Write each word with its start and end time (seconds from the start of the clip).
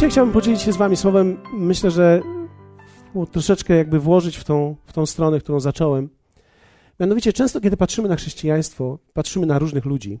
Dzisiaj 0.00 0.10
chciałbym 0.10 0.32
podzielić 0.32 0.62
się 0.62 0.72
z 0.72 0.76
Wami 0.76 0.96
słowem, 0.96 1.36
myślę, 1.52 1.90
że 1.90 2.22
troszeczkę 3.32 3.76
jakby 3.76 4.00
włożyć 4.00 4.36
w 4.36 4.44
tą, 4.44 4.76
w 4.84 4.92
tą 4.92 5.06
stronę, 5.06 5.40
którą 5.40 5.60
zacząłem. 5.60 6.08
Mianowicie, 7.00 7.32
często 7.32 7.60
kiedy 7.60 7.76
patrzymy 7.76 8.08
na 8.08 8.16
chrześcijaństwo, 8.16 8.98
patrzymy 9.12 9.46
na 9.46 9.58
różnych 9.58 9.84
ludzi, 9.84 10.20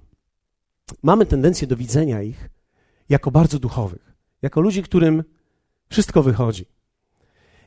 mamy 1.02 1.26
tendencję 1.26 1.68
do 1.68 1.76
widzenia 1.76 2.22
ich 2.22 2.50
jako 3.08 3.30
bardzo 3.30 3.58
duchowych, 3.58 4.12
jako 4.42 4.60
ludzi, 4.60 4.82
którym 4.82 5.24
wszystko 5.90 6.22
wychodzi, 6.22 6.64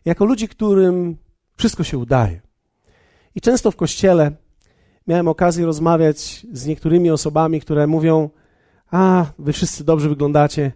jako 0.05 0.25
ludzi, 0.25 0.47
którym 0.47 1.17
wszystko 1.55 1.83
się 1.83 1.97
udaje. 1.97 2.41
I 3.35 3.41
często 3.41 3.71
w 3.71 3.75
kościele 3.75 4.31
miałem 5.07 5.27
okazję 5.27 5.65
rozmawiać 5.65 6.45
z 6.51 6.65
niektórymi 6.65 7.11
osobami, 7.11 7.61
które 7.61 7.87
mówią: 7.87 8.29
A, 8.91 9.25
wy 9.39 9.53
wszyscy 9.53 9.83
dobrze 9.83 10.09
wyglądacie, 10.09 10.71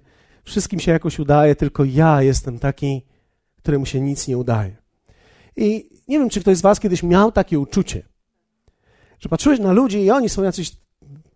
wszystkim 0.48 0.80
się 0.80 0.92
jakoś 0.92 1.20
udaje, 1.20 1.56
tylko 1.56 1.84
ja 1.84 2.22
jestem 2.22 2.60
taki, 2.60 3.02
któremu 3.58 3.86
się 3.86 4.02
nic 4.02 4.28
nie 4.28 4.38
udaje. 4.38 4.76
I 5.56 5.90
nie 6.08 6.20
wiem, 6.20 6.30
czy 6.30 6.42
ktoś 6.42 6.58
z 6.58 6.62
Was 6.62 6.80
kiedyś 6.80 7.04
miał 7.04 7.32
takie 7.32 7.60
uczucie, 7.60 8.06
że 9.20 9.30
patrzyłeś 9.30 9.60
na 9.60 9.72
ludzi 9.72 10.00
i 10.00 10.12
oni 10.12 10.30
są 10.30 10.44
jacyś 10.44 10.72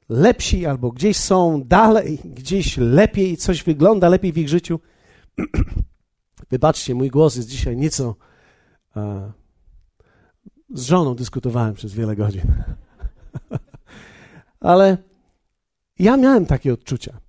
lepsi, 0.09 0.65
albo 0.65 0.91
gdzieś 0.91 1.17
są 1.17 1.63
dalej, 1.63 2.19
gdzieś 2.25 2.77
lepiej, 2.77 3.37
coś 3.37 3.63
wygląda 3.63 4.09
lepiej 4.09 4.33
w 4.33 4.37
ich 4.37 4.49
życiu. 4.49 4.79
Wybaczcie, 6.51 6.95
mój 6.95 7.09
głos 7.09 7.35
jest 7.35 7.49
dzisiaj 7.49 7.77
nieco. 7.77 8.15
Uh, 8.95 9.03
z 10.73 10.83
żoną 10.85 11.15
dyskutowałem 11.15 11.73
przez 11.73 11.93
wiele 11.93 12.15
godzin. 12.15 12.41
Ale 14.59 14.97
ja 15.99 16.17
miałem 16.17 16.45
takie 16.45 16.73
odczucia. 16.73 17.20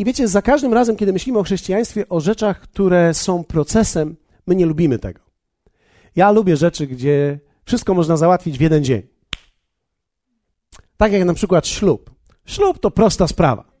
I 0.00 0.04
wiecie, 0.04 0.28
za 0.28 0.42
każdym 0.42 0.74
razem, 0.74 0.96
kiedy 0.96 1.12
myślimy 1.12 1.38
o 1.38 1.42
chrześcijaństwie, 1.42 2.08
o 2.08 2.20
rzeczach, 2.20 2.60
które 2.60 3.14
są 3.14 3.44
procesem, 3.44 4.16
my 4.46 4.54
nie 4.54 4.66
lubimy 4.66 4.98
tego. 4.98 5.20
Ja 6.16 6.30
lubię 6.30 6.56
rzeczy, 6.56 6.86
gdzie 6.86 7.40
wszystko 7.64 7.94
można 7.94 8.16
załatwić 8.16 8.58
w 8.58 8.60
jeden 8.60 8.84
dzień. 8.84 9.02
Tak 10.96 11.12
jak 11.12 11.24
na 11.24 11.34
przykład 11.34 11.66
ślub. 11.66 12.10
Ślub 12.46 12.78
to 12.78 12.90
prosta 12.90 13.28
sprawa. 13.28 13.72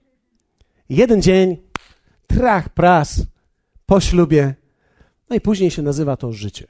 Jeden 0.88 1.22
dzień, 1.22 1.56
trach, 2.26 2.68
pras, 2.68 3.22
po 3.86 4.00
ślubie, 4.00 4.54
no 5.30 5.36
i 5.36 5.40
później 5.40 5.70
się 5.70 5.82
nazywa 5.82 6.16
to 6.16 6.32
życie. 6.32 6.66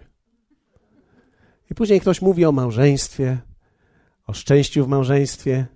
I 1.71 1.75
później 1.75 2.01
ktoś 2.01 2.23
mówi 2.23 2.45
o 2.45 2.53
małżeństwie, 2.53 3.39
o 4.27 4.33
szczęściu 4.33 4.85
w 4.85 4.89
małżeństwie, 4.89 5.67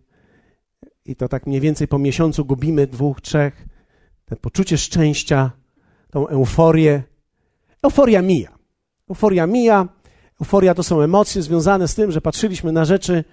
i 1.06 1.16
to 1.16 1.28
tak 1.28 1.46
mniej 1.46 1.60
więcej 1.60 1.88
po 1.88 1.98
miesiącu 1.98 2.44
gubimy 2.44 2.86
dwóch, 2.86 3.20
trzech, 3.20 3.66
to 4.24 4.36
poczucie 4.36 4.78
szczęścia, 4.78 5.50
tą 6.10 6.28
euforię. 6.28 7.02
Euforia 7.82 8.22
mija. 8.22 8.58
Euforia 9.10 9.46
mija. 9.46 9.88
Euforia 10.40 10.74
to 10.74 10.82
są 10.82 11.00
emocje 11.00 11.42
związane 11.42 11.88
z 11.88 11.94
tym, 11.94 12.12
że 12.12 12.20
patrzyliśmy 12.20 12.72
na 12.72 12.84
rzeczy 12.84 13.24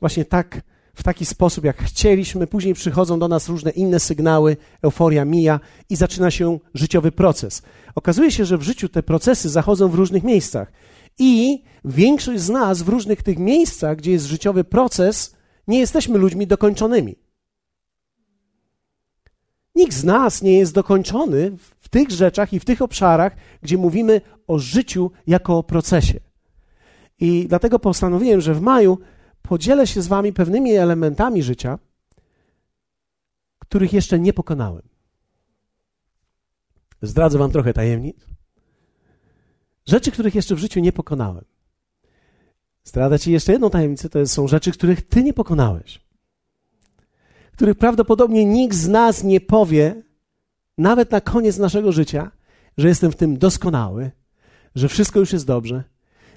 właśnie 0.00 0.24
tak, 0.24 0.62
w 0.94 1.02
taki 1.02 1.26
sposób, 1.26 1.64
jak 1.64 1.82
chcieliśmy. 1.82 2.46
Później 2.46 2.74
przychodzą 2.74 3.18
do 3.18 3.28
nas 3.28 3.48
różne 3.48 3.70
inne 3.70 4.00
sygnały, 4.00 4.56
euforia 4.82 5.24
mija 5.24 5.60
i 5.90 5.96
zaczyna 5.96 6.30
się 6.30 6.58
życiowy 6.74 7.12
proces. 7.12 7.62
Okazuje 7.94 8.30
się, 8.30 8.44
że 8.44 8.58
w 8.58 8.62
życiu 8.62 8.88
te 8.88 9.02
procesy 9.02 9.48
zachodzą 9.48 9.88
w 9.88 9.94
różnych 9.94 10.22
miejscach. 10.22 10.72
I 11.18 11.62
większość 11.84 12.42
z 12.42 12.48
nas 12.48 12.82
w 12.82 12.88
różnych 12.88 13.22
tych 13.22 13.38
miejscach, 13.38 13.96
gdzie 13.96 14.12
jest 14.12 14.26
życiowy 14.26 14.64
proces, 14.64 15.35
nie 15.66 15.78
jesteśmy 15.78 16.18
ludźmi 16.18 16.46
dokończonymi. 16.46 17.16
Nikt 19.74 19.94
z 19.94 20.04
nas 20.04 20.42
nie 20.42 20.58
jest 20.58 20.74
dokończony 20.74 21.56
w 21.78 21.88
tych 21.88 22.10
rzeczach 22.10 22.52
i 22.52 22.60
w 22.60 22.64
tych 22.64 22.82
obszarach, 22.82 23.36
gdzie 23.62 23.76
mówimy 23.76 24.20
o 24.46 24.58
życiu 24.58 25.10
jako 25.26 25.58
o 25.58 25.62
procesie. 25.62 26.20
I 27.18 27.46
dlatego 27.48 27.78
postanowiłem, 27.78 28.40
że 28.40 28.54
w 28.54 28.60
maju 28.60 28.98
podzielę 29.42 29.86
się 29.86 30.02
z 30.02 30.06
Wami 30.06 30.32
pewnymi 30.32 30.72
elementami 30.72 31.42
życia, 31.42 31.78
których 33.58 33.92
jeszcze 33.92 34.18
nie 34.18 34.32
pokonałem. 34.32 34.82
Zdradzę 37.02 37.38
Wam 37.38 37.50
trochę 37.50 37.72
tajemnic. 37.72 38.16
Rzeczy, 39.86 40.10
których 40.10 40.34
jeszcze 40.34 40.54
w 40.54 40.58
życiu 40.58 40.80
nie 40.80 40.92
pokonałem. 40.92 41.44
Zdradzę 42.86 43.18
Ci 43.18 43.32
jeszcze 43.32 43.52
jedną 43.52 43.70
tajemnicę, 43.70 44.08
to 44.08 44.26
są 44.26 44.48
rzeczy, 44.48 44.72
których 44.72 45.08
Ty 45.08 45.22
nie 45.22 45.32
pokonałeś. 45.32 46.00
Których 47.52 47.78
prawdopodobnie 47.78 48.44
nikt 48.44 48.76
z 48.76 48.88
nas 48.88 49.24
nie 49.24 49.40
powie, 49.40 50.02
nawet 50.78 51.10
na 51.10 51.20
koniec 51.20 51.58
naszego 51.58 51.92
życia, 51.92 52.30
że 52.78 52.88
jestem 52.88 53.12
w 53.12 53.16
tym 53.16 53.38
doskonały, 53.38 54.10
że 54.74 54.88
wszystko 54.88 55.20
już 55.20 55.32
jest 55.32 55.46
dobrze. 55.46 55.84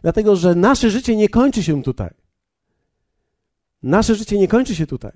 Dlatego, 0.01 0.35
że 0.35 0.55
nasze 0.55 0.89
życie 0.89 1.15
nie 1.15 1.29
kończy 1.29 1.63
się 1.63 1.83
tutaj. 1.83 2.09
Nasze 3.83 4.15
życie 4.15 4.37
nie 4.37 4.47
kończy 4.47 4.75
się 4.75 4.87
tutaj. 4.87 5.11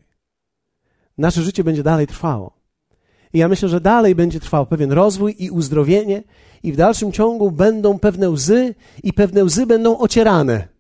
Nasze 1.18 1.42
życie 1.42 1.64
będzie 1.64 1.84
dalej 1.84 2.08
trwało. 2.08 2.54
I 3.34 3.38
ja 3.38 3.48
myślę, 3.48 3.70
że 3.70 3.82
dalej 3.82 4.16
będzie 4.16 4.40
trwał 4.40 4.66
pewien 4.66 4.92
rozwój 4.92 5.36
i 5.40 5.50
uzdrowienie, 5.50 6.24
i 6.64 6.72
w 6.72 6.76
dalszym 6.76 7.12
ciągu 7.12 7.52
będą 7.52 8.00
pewne 8.00 8.30
łzy, 8.30 8.76
i 9.04 9.14
pewne 9.14 9.44
łzy 9.44 9.66
będą 9.66 9.98
ocierane. 9.98 10.73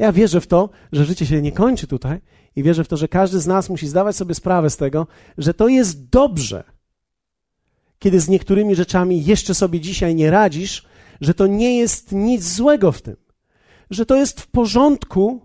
Ja 0.00 0.12
wierzę 0.12 0.40
w 0.40 0.46
to, 0.46 0.68
że 0.92 1.04
życie 1.04 1.26
się 1.26 1.42
nie 1.42 1.52
kończy 1.52 1.86
tutaj 1.86 2.20
i 2.56 2.62
wierzę 2.62 2.84
w 2.84 2.88
to, 2.88 2.96
że 2.96 3.08
każdy 3.08 3.40
z 3.40 3.46
nas 3.46 3.70
musi 3.70 3.88
zdawać 3.88 4.16
sobie 4.16 4.34
sprawę 4.34 4.70
z 4.70 4.76
tego, 4.76 5.06
że 5.38 5.54
to 5.54 5.68
jest 5.68 6.08
dobrze, 6.08 6.64
kiedy 7.98 8.20
z 8.20 8.28
niektórymi 8.28 8.74
rzeczami 8.74 9.24
jeszcze 9.24 9.54
sobie 9.54 9.80
dzisiaj 9.80 10.14
nie 10.14 10.30
radzisz, 10.30 10.86
że 11.20 11.34
to 11.34 11.46
nie 11.46 11.78
jest 11.78 12.12
nic 12.12 12.44
złego 12.44 12.92
w 12.92 13.02
tym, 13.02 13.16
że 13.90 14.06
to 14.06 14.16
jest 14.16 14.40
w 14.40 14.46
porządku, 14.46 15.40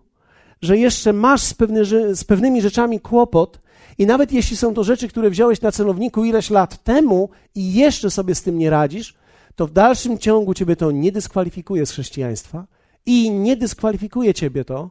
że 0.62 0.78
jeszcze 0.78 1.14
masz 1.14 1.44
z, 1.44 1.54
pewny, 1.54 1.86
z 2.16 2.24
pewnymi 2.24 2.62
rzeczami 2.62 3.00
kłopot 3.00 3.60
i 3.98 4.06
nawet 4.06 4.32
jeśli 4.32 4.58
są 4.58 4.74
to 4.74 4.84
rzeczy, 4.84 5.08
które 5.08 5.30
wziąłeś 5.30 5.62
na 5.62 5.72
celowniku 5.72 6.26
ileś 6.26 6.50
lat 6.50 6.84
temu 6.84 7.30
i 7.56 7.74
jeszcze 7.74 8.12
sobie 8.12 8.36
z 8.36 8.42
tym 8.44 8.58
nie 8.58 8.70
radzisz, 8.70 9.16
to 9.56 9.68
w 9.68 9.72
dalszym 9.72 10.18
ciągu 10.18 10.54
ciebie 10.54 10.76
to 10.76 10.92
nie 10.92 11.12
dyskwalifikuje 11.12 11.86
z 11.86 11.92
chrześcijaństwa, 11.92 12.66
i 13.06 13.32
nie 13.32 13.58
dyskwalifikuje 13.58 14.34
ciebie 14.34 14.66
to 14.66 14.90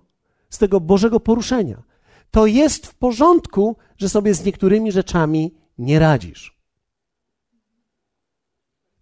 z 0.50 0.58
tego 0.58 0.80
Bożego 0.80 1.20
poruszenia. 1.20 1.82
To 2.30 2.46
jest 2.46 2.86
w 2.86 2.94
porządku, 2.94 3.76
że 3.96 4.08
sobie 4.08 4.34
z 4.34 4.44
niektórymi 4.44 4.92
rzeczami 4.92 5.54
nie 5.78 5.98
radzisz. 5.98 6.58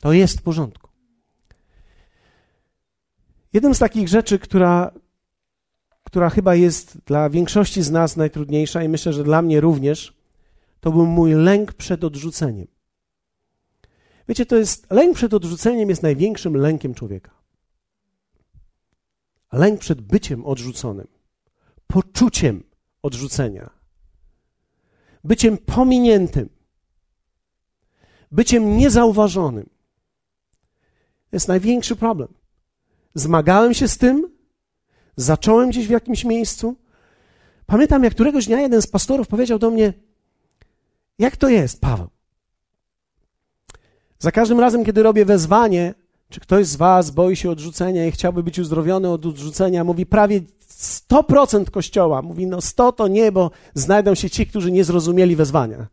To 0.01 0.13
jest 0.13 0.39
w 0.39 0.43
porządku. 0.43 0.89
Jedną 3.53 3.75
z 3.75 3.79
takich 3.79 4.09
rzeczy, 4.09 4.39
która, 4.39 4.91
która 6.03 6.31
chyba 6.31 6.55
jest 6.55 6.99
dla 7.07 7.31
większości 7.31 7.83
z 7.83 7.91
nas 7.91 8.17
najtrudniejsza 8.17 8.83
i 8.83 8.89
myślę, 8.89 9.13
że 9.13 9.25
dla 9.25 9.43
mnie 9.43 9.61
również, 9.61 10.17
to 10.81 10.93
był 10.93 11.07
mój 11.07 11.35
lęk 11.35 11.73
przed 11.73 12.05
odrzuceniem. 12.05 12.67
Wiecie, 14.29 14.47
to 14.47 14.57
jest 14.57 14.91
lęk 14.91 15.17
przed 15.17 15.35
odrzuceniem 15.35 15.89
jest 15.89 16.03
największym 16.03 16.57
lękiem 16.57 16.95
człowieka. 16.95 17.42
Lęk 19.53 19.81
przed 19.81 20.01
byciem 20.01 20.47
odrzuconym, 20.47 21.09
poczuciem 21.87 22.65
odrzucenia, 23.03 23.71
byciem 25.25 25.59
pominiętym, 25.59 26.49
byciem 28.31 28.77
niezauważonym. 28.77 29.71
Jest 31.33 31.49
największy 31.49 31.97
problem. 31.97 32.35
Zmagałem 33.15 33.75
się 33.75 33.89
z 33.89 33.99
tym, 33.99 34.31
zacząłem 35.17 35.71
gdzieś 35.71 35.87
w 35.87 35.91
jakimś 35.91 36.25
miejscu. 36.25 36.77
Pamiętam, 37.67 38.05
jak 38.05 38.15
któregoś 38.15 38.47
dnia 38.47 38.61
jeden 38.61 38.83
z 38.83 38.87
pastorów 38.87 39.29
powiedział 39.29 39.59
do 39.59 39.71
mnie: 39.71 39.93
Jak 41.19 41.37
to 41.37 41.49
jest, 41.49 41.81
Paweł? 41.81 42.09
Za 44.19 44.33
każdym 44.33 44.61
razem, 44.61 44.85
kiedy 44.85 45.03
robię 45.03 45.25
wezwanie, 45.25 45.95
czy 46.33 46.41
ktoś 46.41 46.67
z 46.67 46.77
Was 46.77 47.11
boi 47.11 47.37
się 47.37 47.51
odrzucenia 47.51 48.07
i 48.07 48.11
chciałby 48.11 48.43
być 48.43 48.59
uzdrowiony 48.59 49.11
od 49.11 49.27
odrzucenia? 49.27 49.85
Mówi 49.85 50.07
prawie 50.07 50.41
100% 50.81 51.71
kościoła. 51.71 52.23
Mówi, 52.23 52.47
no 52.47 52.61
100 52.61 52.93
to 52.93 53.09
nie, 53.09 53.33
bo 53.33 53.51
znajdą 53.75 54.15
się 54.15 54.31
ci, 54.31 54.47
którzy 54.47 54.73
nie 54.73 54.85
zrozumieli 54.85 55.37
wezwania. 55.37 55.87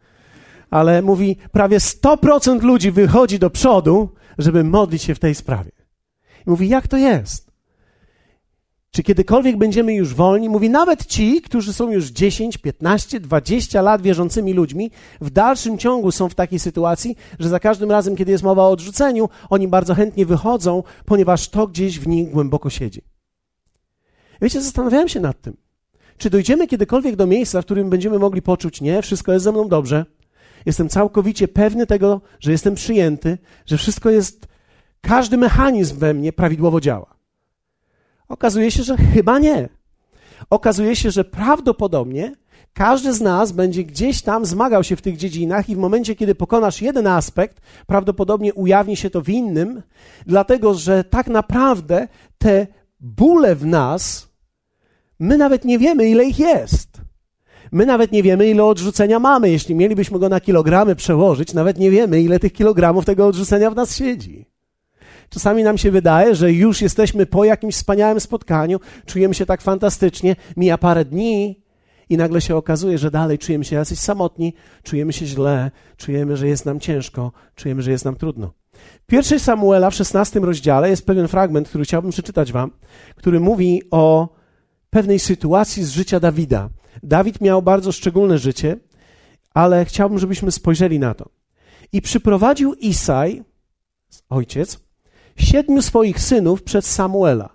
Ale 0.70 1.02
mówi, 1.02 1.38
prawie 1.52 1.78
100% 1.78 2.62
ludzi 2.62 2.92
wychodzi 2.92 3.40
do 3.40 3.50
przodu, 3.50 4.10
żeby 4.38 4.64
modlić 4.64 5.04
się 5.04 5.16
w 5.16 5.20
tej 5.20 5.36
sprawie. 5.36 5.72
I 6.48 6.50
mówi, 6.50 6.70
jak 6.70 6.88
to 6.88 6.98
jest? 6.98 7.49
Czy 8.92 9.04
kiedykolwiek 9.04 9.58
będziemy 9.58 9.94
już 9.94 10.14
wolni? 10.14 10.50
Mówi, 10.50 10.70
nawet 10.70 11.06
ci, 11.06 11.42
którzy 11.42 11.74
są 11.74 11.92
już 11.92 12.06
10, 12.06 12.58
15, 12.58 13.20
20 13.20 13.82
lat 13.82 14.02
wierzącymi 14.02 14.54
ludźmi, 14.54 14.92
w 15.22 15.30
dalszym 15.30 15.78
ciągu 15.78 16.12
są 16.12 16.30
w 16.30 16.36
takiej 16.36 16.60
sytuacji, 16.60 17.16
że 17.40 17.50
za 17.50 17.60
każdym 17.60 17.92
razem, 17.92 18.16
kiedy 18.16 18.32
jest 18.32 18.44
mowa 18.44 18.64
o 18.64 18.72
odrzuceniu, 18.72 19.30
oni 19.50 19.68
bardzo 19.68 19.96
chętnie 19.96 20.26
wychodzą, 20.26 20.84
ponieważ 21.06 21.50
to 21.50 21.68
gdzieś 21.68 22.00
w 22.00 22.08
nich 22.08 22.32
głęboko 22.32 22.70
siedzi. 22.70 23.02
Wiecie, 24.42 24.62
zastanawiałem 24.62 25.10
się 25.10 25.20
nad 25.20 25.42
tym. 25.42 25.58
Czy 26.18 26.30
dojdziemy 26.30 26.68
kiedykolwiek 26.68 27.16
do 27.16 27.28
miejsca, 27.28 27.62
w 27.62 27.66
którym 27.66 27.90
będziemy 27.90 28.20
mogli 28.20 28.42
poczuć, 28.42 28.82
nie, 28.82 29.02
wszystko 29.02 29.34
jest 29.34 29.44
ze 29.44 29.52
mną 29.52 29.68
dobrze, 29.68 30.06
Jestem 30.66 30.90
całkowicie 30.90 31.48
pewny 31.48 31.88
tego, 31.88 32.22
że 32.40 32.52
jestem 32.52 32.76
przyjęty, 32.76 33.38
że 33.66 33.78
wszystko 33.78 34.10
jest, 34.10 34.48
każdy 35.02 35.38
mechanizm 35.38 35.98
we 35.98 36.14
mnie 36.14 36.34
prawidłowo 36.34 36.82
działa. 36.82 37.19
Okazuje 38.30 38.72
się, 38.72 38.84
że 38.84 38.98
chyba 38.98 39.40
nie. 39.40 39.70
Okazuje 40.50 40.96
się, 40.96 41.12
że 41.12 41.24
prawdopodobnie 41.24 42.36
każdy 42.74 43.14
z 43.14 43.22
nas 43.22 43.52
będzie 43.52 43.84
gdzieś 43.84 44.22
tam 44.22 44.46
zmagał 44.46 44.84
się 44.84 44.96
w 44.96 45.02
tych 45.02 45.18
dziedzinach 45.18 45.70
i 45.70 45.76
w 45.76 45.80
momencie, 45.80 46.16
kiedy 46.16 46.36
pokonasz 46.36 46.82
jeden 46.82 47.08
aspekt, 47.08 47.62
prawdopodobnie 47.88 48.54
ujawni 48.54 48.98
się 48.98 49.10
to 49.10 49.22
w 49.22 49.30
innym, 49.30 49.82
dlatego 50.26 50.74
że 50.74 51.04
tak 51.04 51.28
naprawdę 51.28 52.08
te 52.38 52.68
bóle 53.00 53.56
w 53.56 53.66
nas, 53.66 54.30
my 55.20 55.38
nawet 55.38 55.66
nie 55.66 55.80
wiemy, 55.80 56.10
ile 56.10 56.26
ich 56.26 56.40
jest. 56.40 56.90
My 57.72 57.86
nawet 57.86 58.12
nie 58.12 58.24
wiemy, 58.24 58.50
ile 58.50 58.64
odrzucenia 58.64 59.20
mamy. 59.20 59.50
Jeśli 59.50 59.76
mielibyśmy 59.76 60.20
go 60.20 60.30
na 60.30 60.40
kilogramy 60.40 60.96
przełożyć, 60.96 61.54
nawet 61.54 61.78
nie 61.78 61.92
wiemy, 61.92 62.22
ile 62.22 62.40
tych 62.40 62.54
kilogramów 62.54 63.06
tego 63.06 63.28
odrzucenia 63.28 63.72
w 63.72 63.76
nas 63.76 63.96
siedzi. 63.96 64.49
Czasami 65.30 65.64
nam 65.64 65.78
się 65.78 65.92
wydaje, 65.92 66.36
że 66.36 66.54
już 66.54 66.82
jesteśmy 66.82 67.26
po 67.26 67.46
jakimś 67.46 67.76
wspaniałym 67.76 68.20
spotkaniu, 68.20 68.80
czujemy 69.06 69.34
się 69.34 69.46
tak 69.46 69.62
fantastycznie, 69.62 70.36
mija 70.58 70.78
parę 70.78 71.06
dni 71.06 71.64
i 72.10 72.18
nagle 72.18 72.42
się 72.42 72.56
okazuje, 72.56 72.98
że 72.98 73.12
dalej 73.12 73.38
czujemy 73.38 73.66
się 73.66 73.76
jacyś 73.76 74.00
samotni, 74.00 74.54
czujemy 74.84 75.14
się 75.14 75.26
źle, 75.26 75.72
czujemy, 75.98 76.38
że 76.38 76.48
jest 76.48 76.66
nam 76.66 76.80
ciężko, 76.80 77.32
czujemy, 77.56 77.82
że 77.82 77.92
jest 77.92 78.06
nam 78.06 78.16
trudno. 78.16 78.54
W 79.04 79.06
pierwszej 79.06 79.40
Samuela 79.40 79.90
w 79.90 79.96
szesnastym 79.96 80.44
rozdziale 80.44 80.90
jest 80.90 81.06
pewien 81.06 81.28
fragment, 81.28 81.70
który 81.70 81.84
chciałbym 81.84 82.12
przeczytać 82.12 82.52
wam, 82.52 82.72
który 83.16 83.40
mówi 83.40 83.82
o 83.92 84.30
pewnej 84.90 85.20
sytuacji 85.20 85.84
z 85.84 85.90
życia 85.90 86.20
Dawida. 86.20 86.70
Dawid 87.04 87.42
miał 87.42 87.62
bardzo 87.62 87.92
szczególne 87.92 88.38
życie, 88.38 88.78
ale 89.54 89.86
chciałbym, 89.86 90.20
żebyśmy 90.20 90.52
spojrzeli 90.52 91.00
na 91.00 91.14
to. 91.14 91.30
I 91.92 92.02
przyprowadził 92.02 92.74
Isaj, 92.74 93.44
ojciec, 94.30 94.80
siedmiu 95.42 95.82
swoich 95.82 96.20
synów 96.20 96.64
przed 96.64 96.86
Samuela. 96.86 97.50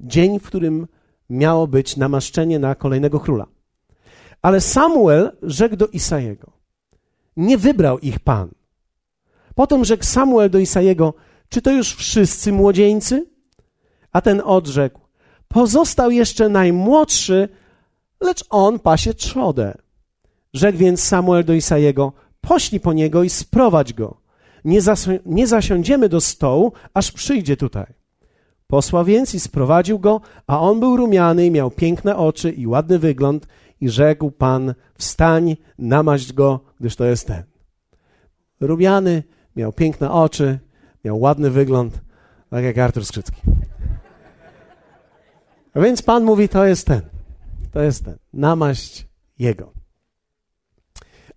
Dzień, 0.00 0.40
w 0.40 0.46
którym 0.46 0.86
miało 1.30 1.66
być 1.66 1.96
namaszczenie 1.96 2.58
na 2.58 2.74
kolejnego 2.74 3.20
króla. 3.20 3.46
Ale 4.42 4.60
Samuel 4.60 5.32
rzekł 5.42 5.76
do 5.76 5.86
Isajego: 5.86 6.52
Nie 7.36 7.58
wybrał 7.58 7.98
ich 7.98 8.20
pan. 8.20 8.50
Potem 9.54 9.84
rzekł 9.84 10.04
Samuel 10.04 10.50
do 10.50 10.58
Isajego: 10.58 11.14
Czy 11.48 11.62
to 11.62 11.70
już 11.70 11.94
wszyscy 11.94 12.52
młodzieńcy? 12.52 13.26
A 14.12 14.20
ten 14.20 14.42
odrzekł: 14.44 15.00
Pozostał 15.48 16.10
jeszcze 16.10 16.48
najmłodszy, 16.48 17.48
lecz 18.20 18.44
on 18.50 18.78
pasie 18.78 19.14
trzodę. 19.14 19.78
Rzekł 20.54 20.78
więc 20.78 21.02
Samuel 21.02 21.44
do 21.44 21.52
Isajego: 21.52 22.12
Poślij 22.40 22.80
po 22.80 22.92
niego 22.92 23.22
i 23.22 23.30
sprowadź 23.30 23.92
go. 23.92 24.23
Nie, 24.64 24.82
zasi- 24.82 25.20
nie 25.26 25.46
zasiądziemy 25.46 26.08
do 26.08 26.20
stołu, 26.20 26.72
aż 26.94 27.12
przyjdzie 27.12 27.56
tutaj. 27.56 27.86
Posłał 28.66 29.04
więc 29.04 29.34
i 29.34 29.40
sprowadził 29.40 29.98
go, 29.98 30.20
a 30.46 30.60
on 30.60 30.80
był 30.80 30.96
rumiany 30.96 31.46
i 31.46 31.50
miał 31.50 31.70
piękne 31.70 32.16
oczy 32.16 32.50
i 32.50 32.66
ładny 32.66 32.98
wygląd 32.98 33.46
i 33.80 33.88
rzekł 33.88 34.30
Pan, 34.30 34.74
wstań, 34.98 35.56
namaść 35.78 36.32
go, 36.32 36.60
gdyż 36.80 36.96
to 36.96 37.04
jest 37.04 37.26
ten. 37.26 37.42
Rumiany, 38.60 39.22
miał 39.56 39.72
piękne 39.72 40.10
oczy, 40.10 40.58
miał 41.04 41.20
ładny 41.20 41.50
wygląd, 41.50 42.00
tak 42.50 42.64
jak 42.64 42.78
Artur 42.78 43.04
Skrzycki. 43.04 43.40
A 45.74 45.80
więc 45.80 46.02
Pan 46.02 46.24
mówi, 46.24 46.48
to 46.48 46.64
jest 46.64 46.86
ten, 46.86 47.00
to 47.72 47.82
jest 47.82 48.04
ten, 48.04 48.16
namaść 48.32 49.08
jego. 49.38 49.83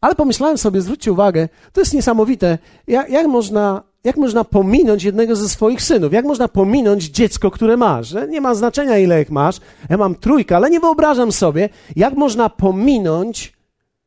Ale 0.02 0.16
pomyślałem 0.16 0.58
sobie, 0.58 0.82
zwróćcie 0.82 1.12
uwagę, 1.12 1.50
to 1.74 1.82
jest 1.82 1.94
niesamowite, 1.94 2.58
jak, 2.88 3.10
jak, 3.10 3.28
można, 3.28 3.84
jak 4.04 4.18
można 4.18 4.44
pominąć 4.44 5.04
jednego 5.04 5.36
ze 5.36 5.50
swoich 5.50 5.82
synów, 5.82 6.14
jak 6.14 6.26
można 6.26 6.48
pominąć 6.48 7.04
dziecko, 7.04 7.52
które 7.52 7.78
masz. 7.78 8.16
Nie 8.30 8.42
ma 8.42 8.56
znaczenia, 8.56 8.98
ile 8.98 9.22
ich 9.22 9.30
masz, 9.30 9.60
ja 9.90 9.98
mam 9.98 10.16
trójkę, 10.16 10.56
ale 10.56 10.70
nie 10.70 10.80
wyobrażam 10.80 11.32
sobie, 11.32 11.70
jak 11.96 12.14
można 12.14 12.50
pominąć 12.50 13.54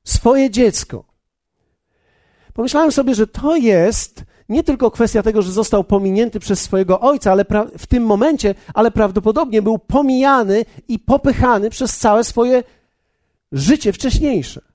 swoje 0.05 0.51
dziecko. 0.51 1.05
Pomyślałem 2.55 2.93
sobie, 2.93 3.15
że 3.15 3.27
to 3.27 3.57
jest 3.57 4.25
nie 4.49 4.65
tylko 4.65 4.91
kwestia 4.91 5.23
tego, 5.23 5.43
że 5.43 5.53
został 5.53 5.85
pominięty 5.85 6.41
przez 6.41 6.61
swojego 6.61 7.01
ojca, 7.01 7.33
ale 7.33 7.45
w 7.79 7.87
tym 7.87 8.07
momencie, 8.07 8.55
ale 8.75 8.91
prawdopodobnie 8.91 9.63
był 9.63 9.79
pomijany 9.79 10.65
i 10.89 10.99
popychany 10.99 11.71
przez 11.71 11.99
całe 11.99 12.25
swoje 12.25 12.63
życie 13.53 13.93
wcześniejsze 13.93 14.70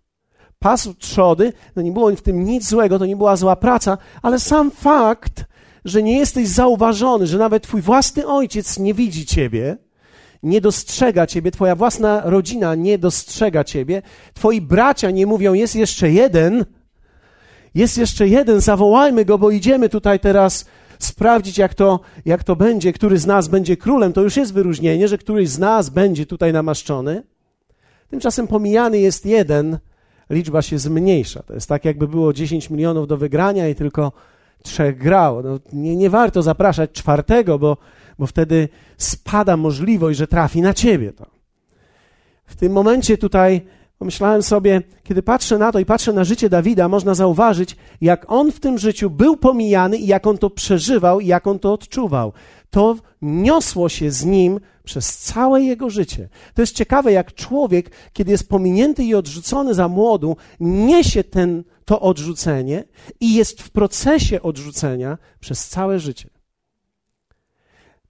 pasł 0.65 0.93
trzody, 0.93 1.53
no 1.75 1.81
nie 1.81 1.91
było 1.91 2.11
w 2.11 2.21
tym 2.21 2.43
nic 2.43 2.69
złego, 2.69 2.99
to 2.99 3.05
nie 3.05 3.15
była 3.15 3.35
zła 3.35 3.55
praca, 3.55 3.97
ale 4.21 4.39
sam 4.39 4.71
fakt, 4.71 5.45
że 5.85 6.03
nie 6.03 6.17
jesteś 6.17 6.47
zauważony, 6.47 7.27
że 7.27 7.37
nawet 7.37 7.63
twój 7.63 7.81
własny 7.81 8.27
ojciec 8.27 8.79
nie 8.79 8.93
widzi 8.93 9.25
ciebie, 9.25 9.77
nie 10.43 10.61
dostrzega 10.61 11.27
ciebie, 11.27 11.51
twoja 11.51 11.75
własna 11.75 12.21
rodzina 12.23 12.75
nie 12.75 12.97
dostrzega 12.97 13.63
ciebie, 13.63 14.01
twoi 14.33 14.61
bracia 14.61 15.11
nie 15.11 15.25
mówią, 15.25 15.53
jest 15.53 15.75
jeszcze 15.75 16.11
jeden, 16.11 16.65
jest 17.75 17.97
jeszcze 17.97 18.27
jeden, 18.27 18.61
zawołajmy 18.61 19.25
go, 19.25 19.37
bo 19.37 19.51
idziemy 19.51 19.89
tutaj 19.89 20.19
teraz 20.19 20.65
sprawdzić, 20.99 21.57
jak 21.57 21.73
to, 21.73 21.99
jak 22.25 22.43
to 22.43 22.55
będzie, 22.55 22.93
który 22.93 23.17
z 23.17 23.25
nas 23.25 23.47
będzie 23.47 23.77
królem. 23.77 24.13
To 24.13 24.21
już 24.21 24.37
jest 24.37 24.53
wyróżnienie, 24.53 25.07
że 25.07 25.17
któryś 25.17 25.49
z 25.49 25.59
nas 25.59 25.89
będzie 25.89 26.25
tutaj 26.25 26.53
namaszczony. 26.53 27.23
Tymczasem 28.09 28.47
pomijany 28.47 28.99
jest 28.99 29.25
jeden, 29.25 29.79
liczba 30.29 30.61
się 30.61 30.79
zmniejsza. 30.79 31.43
To 31.43 31.53
jest 31.53 31.69
tak, 31.69 31.85
jakby 31.85 32.07
było 32.07 32.33
10 32.33 32.69
milionów 32.69 33.07
do 33.07 33.17
wygrania 33.17 33.69
i 33.69 33.75
tylko 33.75 34.11
trzech 34.63 34.97
grało. 34.97 35.41
No, 35.41 35.59
nie, 35.73 35.95
nie 35.95 36.09
warto 36.09 36.41
zapraszać 36.41 36.91
czwartego, 36.91 37.59
bo, 37.59 37.77
bo 38.19 38.27
wtedy 38.27 38.69
spada 38.97 39.57
możliwość, 39.57 40.19
że 40.19 40.27
trafi 40.27 40.61
na 40.61 40.73
ciebie 40.73 41.13
to. 41.13 41.25
W 42.45 42.55
tym 42.55 42.71
momencie 42.71 43.17
tutaj 43.17 43.61
pomyślałem 43.99 44.43
sobie, 44.43 44.81
kiedy 45.03 45.23
patrzę 45.23 45.57
na 45.57 45.71
to 45.71 45.79
i 45.79 45.85
patrzę 45.85 46.13
na 46.13 46.23
życie 46.23 46.49
Dawida, 46.49 46.87
można 46.87 47.13
zauważyć, 47.13 47.75
jak 48.01 48.31
on 48.31 48.51
w 48.51 48.59
tym 48.59 48.77
życiu 48.77 49.09
był 49.09 49.37
pomijany 49.37 49.97
i 49.97 50.07
jak 50.07 50.27
on 50.27 50.37
to 50.37 50.49
przeżywał 50.49 51.19
i 51.19 51.27
jak 51.27 51.47
on 51.47 51.59
to 51.59 51.73
odczuwał. 51.73 52.33
To 52.69 52.95
niosło 53.21 53.89
się 53.89 54.11
z 54.11 54.25
nim 54.25 54.59
przez 54.83 55.17
całe 55.17 55.63
jego 55.63 55.89
życie. 55.89 56.29
To 56.53 56.61
jest 56.61 56.75
ciekawe, 56.75 57.11
jak 57.11 57.33
człowiek, 57.33 57.91
kiedy 58.13 58.31
jest 58.31 58.49
pominięty 58.49 59.03
i 59.03 59.15
odrzucony 59.15 59.73
za 59.73 59.87
młodu, 59.87 60.37
niesie 60.59 61.23
ten, 61.23 61.63
to 61.85 62.01
odrzucenie 62.01 62.83
i 63.19 63.33
jest 63.33 63.61
w 63.61 63.69
procesie 63.69 64.41
odrzucenia 64.41 65.17
przez 65.39 65.67
całe 65.67 65.99
życie. 65.99 66.29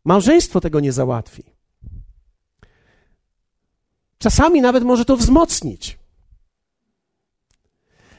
Małżeństwo 0.05 0.61
tego 0.61 0.79
nie 0.79 0.91
załatwi. 0.91 1.43
Czasami 4.17 4.61
nawet 4.61 4.83
może 4.83 5.05
to 5.05 5.17
wzmocnić. 5.17 5.99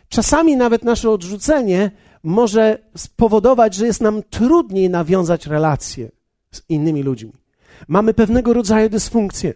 Czasami 0.08 0.56
nawet 0.56 0.84
nasze 0.84 1.10
odrzucenie 1.10 1.90
może 2.22 2.78
spowodować, 2.96 3.74
że 3.74 3.86
jest 3.86 4.00
nam 4.00 4.22
trudniej 4.22 4.90
nawiązać 4.90 5.46
relacje 5.46 6.15
z 6.56 6.62
innymi 6.68 7.02
ludźmi. 7.02 7.32
Mamy 7.88 8.14
pewnego 8.14 8.52
rodzaju 8.52 8.88
dysfunkcję. 8.88 9.54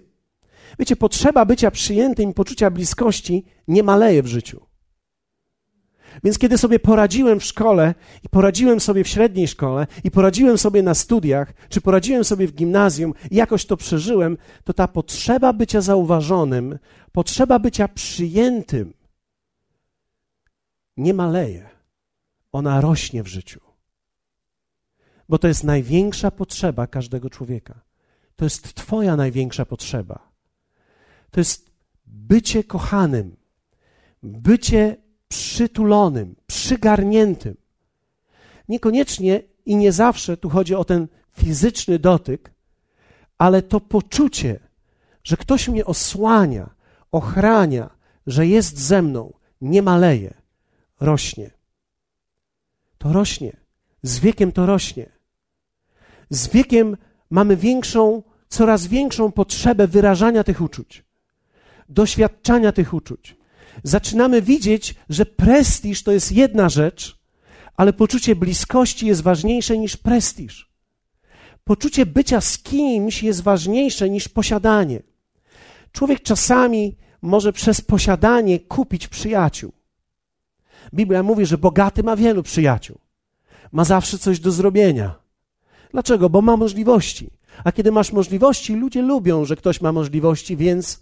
Wiecie, 0.79 0.97
potrzeba 0.97 1.45
bycia 1.45 1.71
przyjętym 1.71 2.35
poczucia 2.35 2.71
bliskości 2.71 3.45
nie 3.69 3.83
maleje 3.83 4.23
w 4.23 4.27
życiu. 4.27 4.61
Więc 6.25 6.39
kiedy 6.39 6.59
sobie 6.59 6.79
poradziłem 6.79 7.41
w 7.41 7.45
szkole 7.45 7.95
i 8.25 8.29
poradziłem 8.29 8.81
sobie 8.81 9.05
w 9.05 9.09
średniej 9.09 9.49
szkole 9.49 9.87
i 10.05 10.11
poradziłem 10.11 10.59
sobie 10.59 10.83
na 10.83 10.95
studiach, 10.95 11.53
czy 11.69 11.81
poradziłem 11.81 12.25
sobie 12.25 12.47
w 12.47 12.55
gimnazjum 12.55 13.15
i 13.31 13.37
jakoś 13.37 13.67
to 13.67 13.77
przeżyłem, 13.77 14.39
to 14.65 14.73
ta 14.73 14.89
potrzeba 14.89 15.53
bycia 15.53 15.81
zauważonym, 15.81 16.79
potrzeba 17.13 17.59
bycia 17.59 17.89
przyjętym 17.89 18.93
nie 20.97 21.15
maleje. 21.15 21.69
Ona 22.53 22.81
rośnie 22.81 23.23
w 23.23 23.27
życiu. 23.27 23.70
Bo 25.31 25.39
to 25.39 25.49
jest 25.49 25.65
największa 25.65 26.31
potrzeba 26.31 26.87
każdego 26.87 27.31
człowieka. 27.31 27.81
To 28.37 28.45
jest 28.45 28.75
Twoja 28.75 29.17
największa 29.17 29.67
potrzeba. 29.67 30.29
To 31.31 31.41
jest 31.41 31.71
bycie 32.07 32.65
kochanym, 32.65 33.37
bycie 34.23 34.97
przytulonym, 35.29 36.37
przygarniętym. 36.47 37.57
Niekoniecznie 38.69 39.43
i 39.67 39.77
nie 39.77 39.93
zawsze 39.93 40.37
tu 40.37 40.49
chodzi 40.49 40.75
o 40.75 40.85
ten 40.85 41.09
fizyczny 41.33 41.99
dotyk, 41.99 42.53
ale 43.39 43.63
to 43.63 43.81
poczucie, 43.81 44.61
że 45.25 45.37
ktoś 45.37 45.69
mnie 45.69 45.85
osłania, 45.85 46.71
ochrania, 47.13 47.91
że 48.27 48.47
jest 48.47 48.79
ze 48.79 49.03
mną, 49.03 49.33
nie 49.61 49.83
maleje, 49.83 50.35
rośnie. 51.01 51.51
To 52.99 53.13
rośnie. 53.13 53.57
Z 54.03 54.19
wiekiem 54.19 54.53
to 54.53 54.67
rośnie. 54.67 55.20
Z 56.31 56.49
wiekiem 56.49 56.97
mamy 57.31 57.57
większą 57.57 58.23
coraz 58.49 58.87
większą 58.87 59.33
potrzebę 59.33 59.87
wyrażania 59.87 60.45
tych 60.45 60.61
uczuć, 60.61 61.05
doświadczania 61.89 62.73
tych 62.73 62.95
uczuć. 62.95 63.37
zaczynamy 63.83 64.43
widzieć, 64.43 64.95
że 65.09 65.27
prestiż 65.27 66.03
to 66.03 66.13
jest 66.13 66.33
jedna 66.33 66.69
rzecz, 66.69 67.19
ale 67.77 67.93
poczucie 67.93 68.37
bliskości 68.37 69.07
jest 69.07 69.23
ważniejsze 69.23 69.79
niż 69.79 69.97
prestiż. 69.97 70.71
Poczucie 71.65 72.07
bycia 72.07 72.41
z 72.41 72.59
kimś 72.59 73.23
jest 73.23 73.43
ważniejsze 73.43 74.11
niż 74.11 74.29
posiadanie. 74.29 75.03
Człowiek 75.93 76.23
czasami 76.23 76.97
może 77.23 77.53
przez 77.53 77.81
posiadanie 77.81 78.61
kupić 78.61 79.09
przyjaciół. 79.09 79.73
Biblia 80.95 81.23
mówi, 81.23 81.47
że 81.47 81.59
bogaty 81.59 82.03
ma 82.03 82.17
wielu 82.17 82.43
przyjaciół. 82.43 82.99
Ma 83.73 83.85
zawsze 83.85 84.19
coś 84.19 84.41
do 84.41 84.51
zrobienia. 84.51 85.20
Dlaczego? 85.93 86.31
Bo 86.31 86.43
ma 86.43 86.57
możliwości. 86.57 87.31
A 87.65 87.73
kiedy 87.73 87.93
masz 87.93 88.13
możliwości, 88.13 88.75
ludzie 88.75 89.03
lubią, 89.03 89.45
że 89.45 89.57
ktoś 89.57 89.81
ma 89.81 89.93
możliwości, 89.93 90.57
więc 90.57 91.01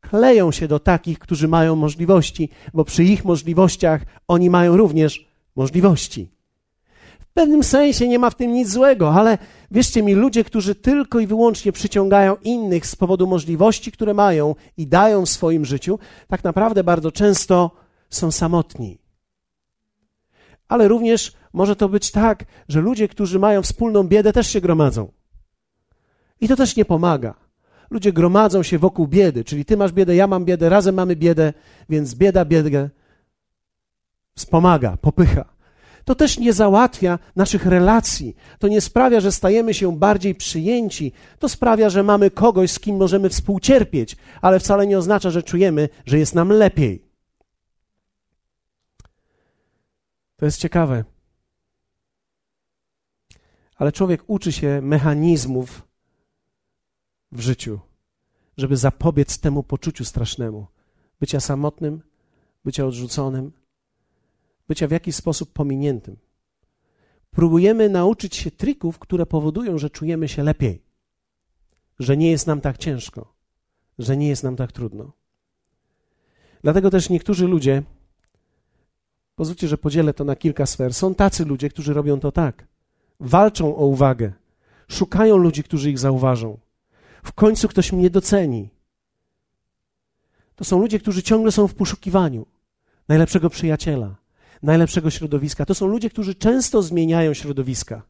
kleją 0.00 0.52
się 0.52 0.68
do 0.68 0.78
takich, 0.78 1.18
którzy 1.18 1.48
mają 1.48 1.76
możliwości, 1.76 2.48
bo 2.74 2.84
przy 2.84 3.04
ich 3.04 3.24
możliwościach 3.24 4.02
oni 4.28 4.50
mają 4.50 4.76
również 4.76 5.28
możliwości. 5.56 6.30
W 7.20 7.26
pewnym 7.32 7.64
sensie 7.64 8.08
nie 8.08 8.18
ma 8.18 8.30
w 8.30 8.34
tym 8.34 8.52
nic 8.52 8.70
złego, 8.70 9.12
ale 9.14 9.38
wierzcie 9.70 10.02
mi, 10.02 10.14
ludzie, 10.14 10.44
którzy 10.44 10.74
tylko 10.74 11.20
i 11.20 11.26
wyłącznie 11.26 11.72
przyciągają 11.72 12.36
innych 12.42 12.86
z 12.86 12.96
powodu 12.96 13.26
możliwości, 13.26 13.92
które 13.92 14.14
mają 14.14 14.54
i 14.76 14.86
dają 14.86 15.26
w 15.26 15.28
swoim 15.28 15.64
życiu, 15.64 15.98
tak 16.28 16.44
naprawdę 16.44 16.84
bardzo 16.84 17.12
często 17.12 17.70
są 18.10 18.30
samotni. 18.30 18.98
Ale 20.68 20.88
również 20.88 21.32
może 21.52 21.76
to 21.76 21.88
być 21.88 22.10
tak, 22.10 22.44
że 22.68 22.80
ludzie, 22.80 23.08
którzy 23.08 23.38
mają 23.38 23.62
wspólną 23.62 24.04
biedę, 24.04 24.32
też 24.32 24.48
się 24.48 24.60
gromadzą. 24.60 25.12
I 26.40 26.48
to 26.48 26.56
też 26.56 26.76
nie 26.76 26.84
pomaga. 26.84 27.34
Ludzie 27.90 28.12
gromadzą 28.12 28.62
się 28.62 28.78
wokół 28.78 29.06
biedy, 29.06 29.44
czyli 29.44 29.64
ty 29.64 29.76
masz 29.76 29.92
biedę, 29.92 30.16
ja 30.16 30.26
mam 30.26 30.44
biedę, 30.44 30.68
razem 30.68 30.94
mamy 30.94 31.16
biedę, 31.16 31.52
więc 31.88 32.14
bieda 32.14 32.44
biedę 32.44 32.90
wspomaga, 34.36 34.96
popycha. 34.96 35.44
To 36.04 36.14
też 36.14 36.38
nie 36.38 36.52
załatwia 36.52 37.18
naszych 37.36 37.66
relacji. 37.66 38.36
To 38.58 38.68
nie 38.68 38.80
sprawia, 38.80 39.20
że 39.20 39.32
stajemy 39.32 39.74
się 39.74 39.98
bardziej 39.98 40.34
przyjęci. 40.34 41.12
To 41.38 41.48
sprawia, 41.48 41.90
że 41.90 42.02
mamy 42.02 42.30
kogoś, 42.30 42.70
z 42.70 42.80
kim 42.80 42.96
możemy 42.96 43.28
współcierpieć, 43.28 44.16
ale 44.42 44.60
wcale 44.60 44.86
nie 44.86 44.98
oznacza, 44.98 45.30
że 45.30 45.42
czujemy, 45.42 45.88
że 46.06 46.18
jest 46.18 46.34
nam 46.34 46.48
lepiej. 46.48 47.07
To 50.38 50.44
jest 50.44 50.58
ciekawe. 50.58 51.04
Ale 53.76 53.92
człowiek 53.92 54.24
uczy 54.26 54.52
się 54.52 54.80
mechanizmów 54.82 55.88
w 57.32 57.40
życiu, 57.40 57.80
żeby 58.56 58.76
zapobiec 58.76 59.38
temu 59.38 59.62
poczuciu 59.62 60.04
strasznemu 60.04 60.66
bycia 61.20 61.40
samotnym, 61.40 62.02
bycia 62.64 62.86
odrzuconym, 62.86 63.52
bycia 64.68 64.88
w 64.88 64.90
jakiś 64.90 65.16
sposób 65.16 65.52
pominiętym. 65.52 66.16
Próbujemy 67.30 67.88
nauczyć 67.88 68.36
się 68.36 68.50
trików, 68.50 68.98
które 68.98 69.26
powodują, 69.26 69.78
że 69.78 69.90
czujemy 69.90 70.28
się 70.28 70.42
lepiej, 70.42 70.82
że 71.98 72.16
nie 72.16 72.30
jest 72.30 72.46
nam 72.46 72.60
tak 72.60 72.78
ciężko, 72.78 73.34
że 73.98 74.16
nie 74.16 74.28
jest 74.28 74.42
nam 74.42 74.56
tak 74.56 74.72
trudno. 74.72 75.12
Dlatego 76.62 76.90
też 76.90 77.10
niektórzy 77.10 77.46
ludzie, 77.46 77.82
pozwólcie, 79.38 79.68
że 79.68 79.78
podzielę 79.78 80.14
to 80.14 80.24
na 80.24 80.36
kilka 80.36 80.66
sfer, 80.66 80.94
są 80.94 81.14
tacy 81.14 81.44
ludzie, 81.44 81.68
którzy 81.68 81.94
robią 81.94 82.20
to 82.20 82.32
tak. 82.32 82.66
Walczą 83.20 83.76
o 83.76 83.86
uwagę, 83.86 84.32
szukają 84.88 85.36
ludzi, 85.36 85.62
którzy 85.62 85.90
ich 85.90 85.98
zauważą 85.98 86.58
w 87.28 87.32
końcu 87.32 87.68
ktoś 87.68 87.92
mnie 87.92 88.10
doceni. 88.10 88.68
To 90.56 90.64
są 90.64 90.78
ludzie, 90.78 90.98
którzy 90.98 91.22
ciągle 91.22 91.52
są 91.52 91.68
w 91.68 91.74
poszukiwaniu 91.74 92.46
najlepszego 93.08 93.50
przyjaciela, 93.50 94.16
najlepszego 94.62 95.10
środowiska. 95.10 95.66
To 95.66 95.74
są 95.74 95.86
ludzie, 95.86 96.10
którzy 96.10 96.34
często 96.34 96.82
zmieniają 96.82 97.34
środowiska. 97.34 98.02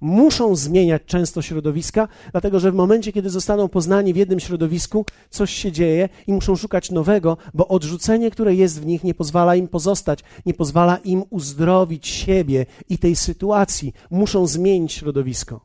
Muszą 0.00 0.56
zmieniać 0.56 1.02
często 1.06 1.42
środowiska, 1.42 2.08
dlatego 2.32 2.60
że 2.60 2.72
w 2.72 2.74
momencie, 2.74 3.12
kiedy 3.12 3.30
zostaną 3.30 3.68
poznani 3.68 4.14
w 4.14 4.16
jednym 4.16 4.40
środowisku, 4.40 5.04
coś 5.30 5.50
się 5.50 5.72
dzieje 5.72 6.08
i 6.26 6.32
muszą 6.32 6.56
szukać 6.56 6.90
nowego, 6.90 7.36
bo 7.54 7.68
odrzucenie, 7.68 8.30
które 8.30 8.54
jest 8.54 8.80
w 8.80 8.86
nich, 8.86 9.04
nie 9.04 9.14
pozwala 9.14 9.56
im 9.56 9.68
pozostać, 9.68 10.20
nie 10.46 10.54
pozwala 10.54 10.96
im 10.96 11.24
uzdrowić 11.30 12.08
siebie 12.08 12.66
i 12.88 12.98
tej 12.98 13.16
sytuacji. 13.16 13.92
Muszą 14.10 14.46
zmienić 14.46 14.92
środowisko, 14.92 15.60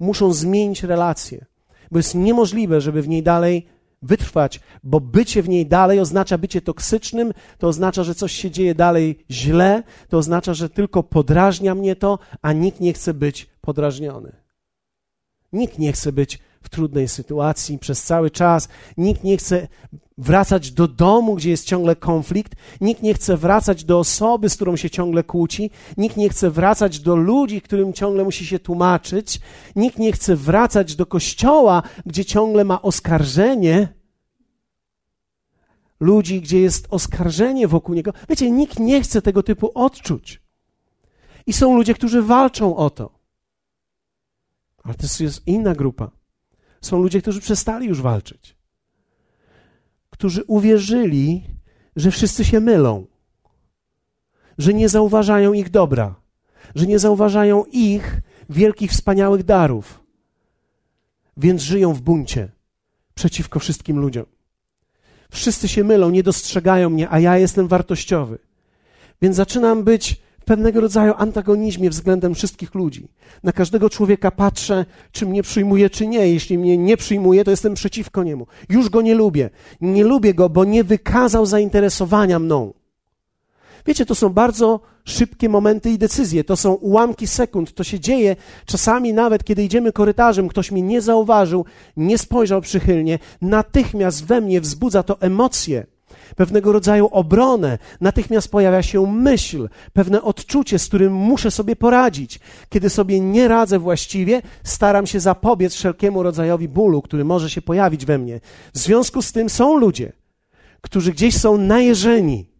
muszą 0.00 0.32
zmienić 0.32 0.82
relacje 0.82 1.46
bo 1.90 1.98
jest 1.98 2.14
niemożliwe, 2.14 2.80
żeby 2.80 3.02
w 3.02 3.08
niej 3.08 3.22
dalej 3.22 3.66
wytrwać, 4.02 4.60
bo 4.84 5.00
bycie 5.00 5.42
w 5.42 5.48
niej 5.48 5.66
dalej 5.66 6.00
oznacza 6.00 6.38
bycie 6.38 6.60
toksycznym, 6.60 7.32
to 7.58 7.68
oznacza, 7.68 8.04
że 8.04 8.14
coś 8.14 8.32
się 8.32 8.50
dzieje 8.50 8.74
dalej 8.74 9.24
źle, 9.30 9.82
to 10.08 10.18
oznacza, 10.18 10.54
że 10.54 10.70
tylko 10.70 11.02
podrażnia 11.02 11.74
mnie 11.74 11.96
to, 11.96 12.18
a 12.42 12.52
nikt 12.52 12.80
nie 12.80 12.92
chce 12.92 13.14
być 13.14 13.46
podrażniony. 13.60 14.32
Nikt 15.52 15.78
nie 15.78 15.92
chce 15.92 16.12
być 16.12 16.38
w 16.62 16.68
trudnej 16.68 17.08
sytuacji 17.08 17.78
przez 17.78 18.02
cały 18.02 18.30
czas. 18.30 18.68
Nikt 18.96 19.24
nie 19.24 19.36
chce 19.36 19.68
wracać 20.18 20.72
do 20.72 20.88
domu, 20.88 21.34
gdzie 21.34 21.50
jest 21.50 21.66
ciągle 21.66 21.96
konflikt. 21.96 22.54
Nikt 22.80 23.02
nie 23.02 23.14
chce 23.14 23.36
wracać 23.36 23.84
do 23.84 23.98
osoby, 23.98 24.48
z 24.48 24.56
którą 24.56 24.76
się 24.76 24.90
ciągle 24.90 25.24
kłóci. 25.24 25.70
Nikt 25.96 26.16
nie 26.16 26.28
chce 26.28 26.50
wracać 26.50 27.00
do 27.00 27.16
ludzi, 27.16 27.62
którym 27.62 27.92
ciągle 27.92 28.24
musi 28.24 28.46
się 28.46 28.58
tłumaczyć. 28.58 29.40
Nikt 29.76 29.98
nie 29.98 30.12
chce 30.12 30.36
wracać 30.36 30.96
do 30.96 31.06
kościoła, 31.06 31.82
gdzie 32.06 32.24
ciągle 32.24 32.64
ma 32.64 32.82
oskarżenie. 32.82 33.88
Ludzi, 36.00 36.40
gdzie 36.40 36.60
jest 36.60 36.86
oskarżenie 36.90 37.68
wokół 37.68 37.94
niego. 37.94 38.12
Wiecie, 38.28 38.50
nikt 38.50 38.78
nie 38.78 39.02
chce 39.02 39.22
tego 39.22 39.42
typu 39.42 39.70
odczuć. 39.74 40.42
I 41.46 41.52
są 41.52 41.76
ludzie, 41.76 41.94
którzy 41.94 42.22
walczą 42.22 42.76
o 42.76 42.90
to. 42.90 43.18
Ale 44.84 44.94
to 44.94 45.06
jest 45.20 45.46
inna 45.46 45.74
grupa. 45.74 46.10
Są 46.80 47.02
ludzie, 47.02 47.22
którzy 47.22 47.40
przestali 47.40 47.86
już 47.86 48.02
walczyć, 48.02 48.56
którzy 50.18 50.44
uwierzyli, 50.44 51.44
że 51.96 52.10
wszyscy 52.10 52.44
się 52.44 52.60
mylą, 52.60 53.06
że 54.58 54.74
nie 54.74 54.88
zauważają 54.88 55.52
ich 55.52 55.70
dobra, 55.70 56.14
że 56.74 56.86
nie 56.86 56.98
zauważają 56.98 57.64
ich 57.64 58.20
wielkich, 58.50 58.90
wspaniałych 58.90 59.42
darów, 59.42 60.00
więc 61.36 61.62
żyją 61.62 61.94
w 61.94 62.00
buncie 62.00 62.48
przeciwko 63.14 63.58
wszystkim 63.58 63.98
ludziom. 63.98 64.26
Wszyscy 65.30 65.68
się 65.68 65.84
mylą, 65.84 66.10
nie 66.10 66.22
dostrzegają 66.22 66.90
mnie, 66.90 67.10
a 67.10 67.20
ja 67.20 67.38
jestem 67.38 67.68
wartościowy. 67.68 68.38
Więc 69.22 69.36
zaczynam 69.36 69.84
być 69.84 70.20
pewnego 70.48 70.80
rodzaju 70.80 71.12
antagonizmie 71.16 71.90
względem 71.90 72.34
wszystkich 72.34 72.74
ludzi. 72.74 73.08
Na 73.42 73.52
każdego 73.52 73.90
człowieka 73.90 74.30
patrzę, 74.30 74.84
czy 75.12 75.26
mnie 75.26 75.42
przyjmuje, 75.42 75.90
czy 75.90 76.06
nie. 76.06 76.28
Jeśli 76.28 76.58
mnie 76.58 76.78
nie 76.78 76.96
przyjmuje, 76.96 77.44
to 77.44 77.50
jestem 77.50 77.74
przeciwko 77.74 78.22
niemu. 78.22 78.46
Już 78.68 78.88
go 78.88 79.02
nie 79.02 79.14
lubię. 79.14 79.50
Nie 79.80 80.04
lubię 80.04 80.34
go, 80.34 80.48
bo 80.48 80.64
nie 80.64 80.84
wykazał 80.84 81.46
zainteresowania 81.46 82.38
mną. 82.38 82.72
Wiecie, 83.86 84.06
to 84.06 84.14
są 84.14 84.28
bardzo 84.28 84.80
szybkie 85.04 85.48
momenty 85.48 85.90
i 85.90 85.98
decyzje. 85.98 86.44
To 86.44 86.56
są 86.56 86.72
ułamki 86.72 87.26
sekund. 87.26 87.74
To 87.74 87.84
się 87.84 88.00
dzieje 88.00 88.36
czasami 88.66 89.12
nawet, 89.12 89.44
kiedy 89.44 89.64
idziemy 89.64 89.92
korytarzem, 89.92 90.48
ktoś 90.48 90.70
mnie 90.70 90.82
nie 90.82 91.00
zauważył, 91.00 91.64
nie 91.96 92.18
spojrzał 92.18 92.60
przychylnie, 92.60 93.18
natychmiast 93.42 94.24
we 94.24 94.40
mnie 94.40 94.60
wzbudza 94.60 95.02
to 95.02 95.20
emocje 95.20 95.86
pewnego 96.36 96.72
rodzaju 96.72 97.08
obronę, 97.12 97.78
natychmiast 98.00 98.50
pojawia 98.50 98.82
się 98.82 99.12
myśl, 99.12 99.68
pewne 99.92 100.22
odczucie, 100.22 100.78
z 100.78 100.86
którym 100.88 101.12
muszę 101.12 101.50
sobie 101.50 101.76
poradzić. 101.76 102.40
Kiedy 102.68 102.90
sobie 102.90 103.20
nie 103.20 103.48
radzę 103.48 103.78
właściwie, 103.78 104.42
staram 104.62 105.06
się 105.06 105.20
zapobiec 105.20 105.74
wszelkiemu 105.74 106.22
rodzajowi 106.22 106.68
bólu, 106.68 107.02
który 107.02 107.24
może 107.24 107.50
się 107.50 107.62
pojawić 107.62 108.06
we 108.06 108.18
mnie. 108.18 108.40
W 108.74 108.78
związku 108.78 109.22
z 109.22 109.32
tym 109.32 109.50
są 109.50 109.76
ludzie, 109.76 110.12
którzy 110.80 111.12
gdzieś 111.12 111.36
są 111.36 111.58
najeżeni. 111.58 112.50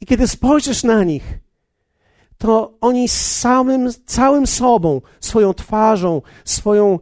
I 0.00 0.06
kiedy 0.06 0.28
spojrzysz 0.28 0.84
na 0.84 1.04
nich, 1.04 1.38
to 2.38 2.78
oni 2.80 3.08
samym, 3.08 3.90
całym 4.06 4.46
sobą, 4.46 5.00
swoją 5.20 5.54
twarzą, 5.54 6.22
swoją 6.44 6.98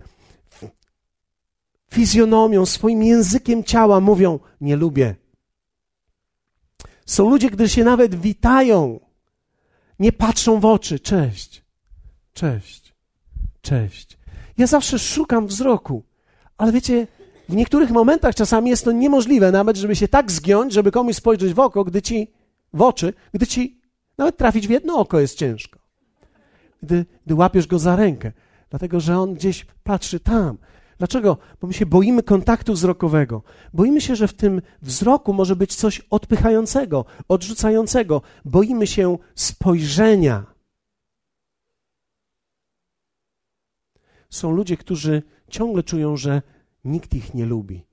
fizjonomią, 1.91 2.67
swoim 2.67 3.03
językiem 3.03 3.65
ciała 3.65 4.01
mówią: 4.01 4.39
Nie 4.61 4.77
lubię, 4.77 5.15
są 7.09 7.31
ludzie, 7.31 7.51
którzy 7.51 7.69
się 7.69 7.85
nawet 7.85 8.15
witają, 8.15 9.01
nie 9.99 10.13
patrzą 10.13 10.61
w 10.61 10.65
oczy. 10.65 11.01
Cześć, 11.01 11.65
cześć, 12.33 12.95
cześć. 13.61 14.19
Ja 14.59 14.67
zawsze 14.67 14.99
szukam 14.99 15.47
wzroku, 15.47 16.03
ale 16.59 16.73
wiecie, 16.73 17.07
w 17.49 17.57
niektórych 17.57 17.91
momentach 17.91 18.35
czasami 18.35 18.71
jest 18.71 18.85
to 18.85 18.93
niemożliwe, 18.93 19.53
nawet 19.53 19.77
żeby 19.77 19.97
się 19.97 20.09
tak 20.09 20.33
zgiąć, 20.33 20.73
żeby 20.73 20.91
komuś 20.91 21.17
spojrzeć 21.17 21.55
w 21.55 21.59
oko, 21.61 21.85
gdy 21.85 22.03
ci 22.03 22.33
w 22.73 22.83
oczy, 22.83 23.13
gdy 23.35 23.47
ci 23.47 23.81
nawet 24.19 24.37
trafić 24.37 24.67
w 24.69 24.71
jedno 24.71 24.99
oko 24.99 25.21
jest 25.21 25.39
ciężko. 25.39 25.79
Gdy, 26.83 27.07
gdy 27.27 27.35
łapiesz 27.35 27.67
go 27.67 27.79
za 27.79 27.97
rękę, 27.97 28.33
dlatego 28.71 29.01
że 29.01 29.19
on 29.19 29.35
gdzieś 29.35 29.67
patrzy 29.85 30.21
tam. 30.21 30.59
Dlaczego? 30.99 31.37
Bo 31.61 31.67
my 31.67 31.73
się 31.73 31.87
boimy 31.87 32.23
kontaktu 32.23 32.73
wzrokowego. 32.73 33.43
Boimy 33.75 34.01
się, 34.01 34.17
że 34.17 34.29
w 34.29 34.35
tym 34.35 34.63
wzroku 34.83 35.33
może 35.33 35.57
być 35.57 35.75
coś 35.75 36.01
odpychającego, 36.11 37.05
odrzucającego. 37.29 38.23
Boimy 38.45 38.87
się 38.87 39.19
spojrzenia. 39.35 40.47
Są 44.31 44.51
ludzie, 44.51 44.77
którzy 44.77 45.23
ciągle 45.51 45.83
czują, 45.83 46.17
że 46.17 46.43
nikt 46.85 47.15
ich 47.15 47.35
nie 47.35 47.47
lubi, 47.47 47.85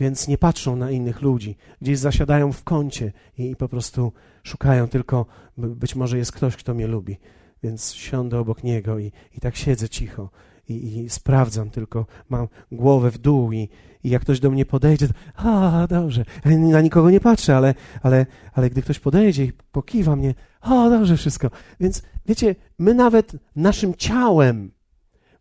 więc 0.00 0.28
nie 0.28 0.38
patrzą 0.38 0.76
na 0.76 0.90
innych 0.90 1.22
ludzi. 1.22 1.56
Gdzieś 1.80 1.98
zasiadają 1.98 2.52
w 2.52 2.64
kącie 2.64 3.12
i, 3.38 3.50
i 3.50 3.56
po 3.56 3.68
prostu 3.68 4.12
szukają 4.42 4.88
tylko, 4.88 5.26
być 5.56 5.94
może 5.94 6.18
jest 6.18 6.32
ktoś, 6.32 6.56
kto 6.56 6.74
mnie 6.74 6.86
lubi, 6.86 7.18
więc 7.62 7.94
siądę 7.94 8.38
obok 8.38 8.64
niego 8.64 8.98
i, 8.98 9.12
i 9.36 9.40
tak 9.40 9.56
siedzę 9.56 9.88
cicho 9.88 10.30
i, 10.68 10.98
i 10.98 11.10
sprawdzam 11.10 11.70
tylko, 11.70 12.06
mam 12.28 12.48
głowę 12.72 13.10
w 13.10 13.18
dół 13.18 13.52
i, 13.52 13.68
i 14.04 14.10
jak 14.10 14.22
ktoś 14.22 14.40
do 14.40 14.50
mnie 14.50 14.66
podejdzie, 14.66 15.08
to, 15.08 15.14
a 15.36 15.86
dobrze, 15.86 16.24
na 16.44 16.80
nikogo 16.80 17.10
nie 17.10 17.20
patrzę, 17.20 17.56
ale, 17.56 17.74
ale, 18.02 18.26
ale 18.52 18.70
gdy 18.70 18.82
ktoś 18.82 18.98
podejdzie 18.98 19.44
i 19.44 19.52
pokiwa 19.72 20.16
mnie, 20.16 20.34
o 20.60 20.90
dobrze 20.90 21.16
wszystko. 21.16 21.50
Więc 21.80 22.02
wiecie, 22.26 22.54
my 22.78 22.94
nawet 22.94 23.32
naszym 23.56 23.94
ciałem 23.94 24.70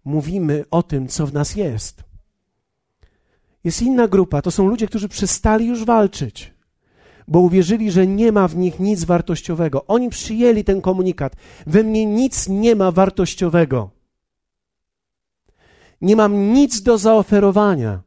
mówimy 0.05 0.65
o 0.71 0.83
tym, 0.83 1.07
co 1.07 1.27
w 1.27 1.33
nas 1.33 1.55
jest. 1.55 2.03
Jest 3.63 3.81
inna 3.81 4.07
grupa, 4.07 4.41
to 4.41 4.51
są 4.51 4.67
ludzie, 4.67 4.87
którzy 4.87 5.09
przestali 5.09 5.67
już 5.67 5.85
walczyć, 5.85 6.53
bo 7.27 7.39
uwierzyli, 7.39 7.91
że 7.91 8.07
nie 8.07 8.31
ma 8.31 8.47
w 8.47 8.55
nich 8.55 8.79
nic 8.79 9.03
wartościowego. 9.03 9.85
Oni 9.87 10.09
przyjęli 10.09 10.63
ten 10.63 10.81
komunikat: 10.81 11.35
We 11.67 11.83
mnie 11.83 12.05
nic 12.05 12.49
nie 12.49 12.75
ma 12.75 12.91
wartościowego. 12.91 14.00
Nie 16.01 16.15
mam 16.15 16.53
nic 16.53 16.81
do 16.81 16.97
zaoferowania. 16.97 18.01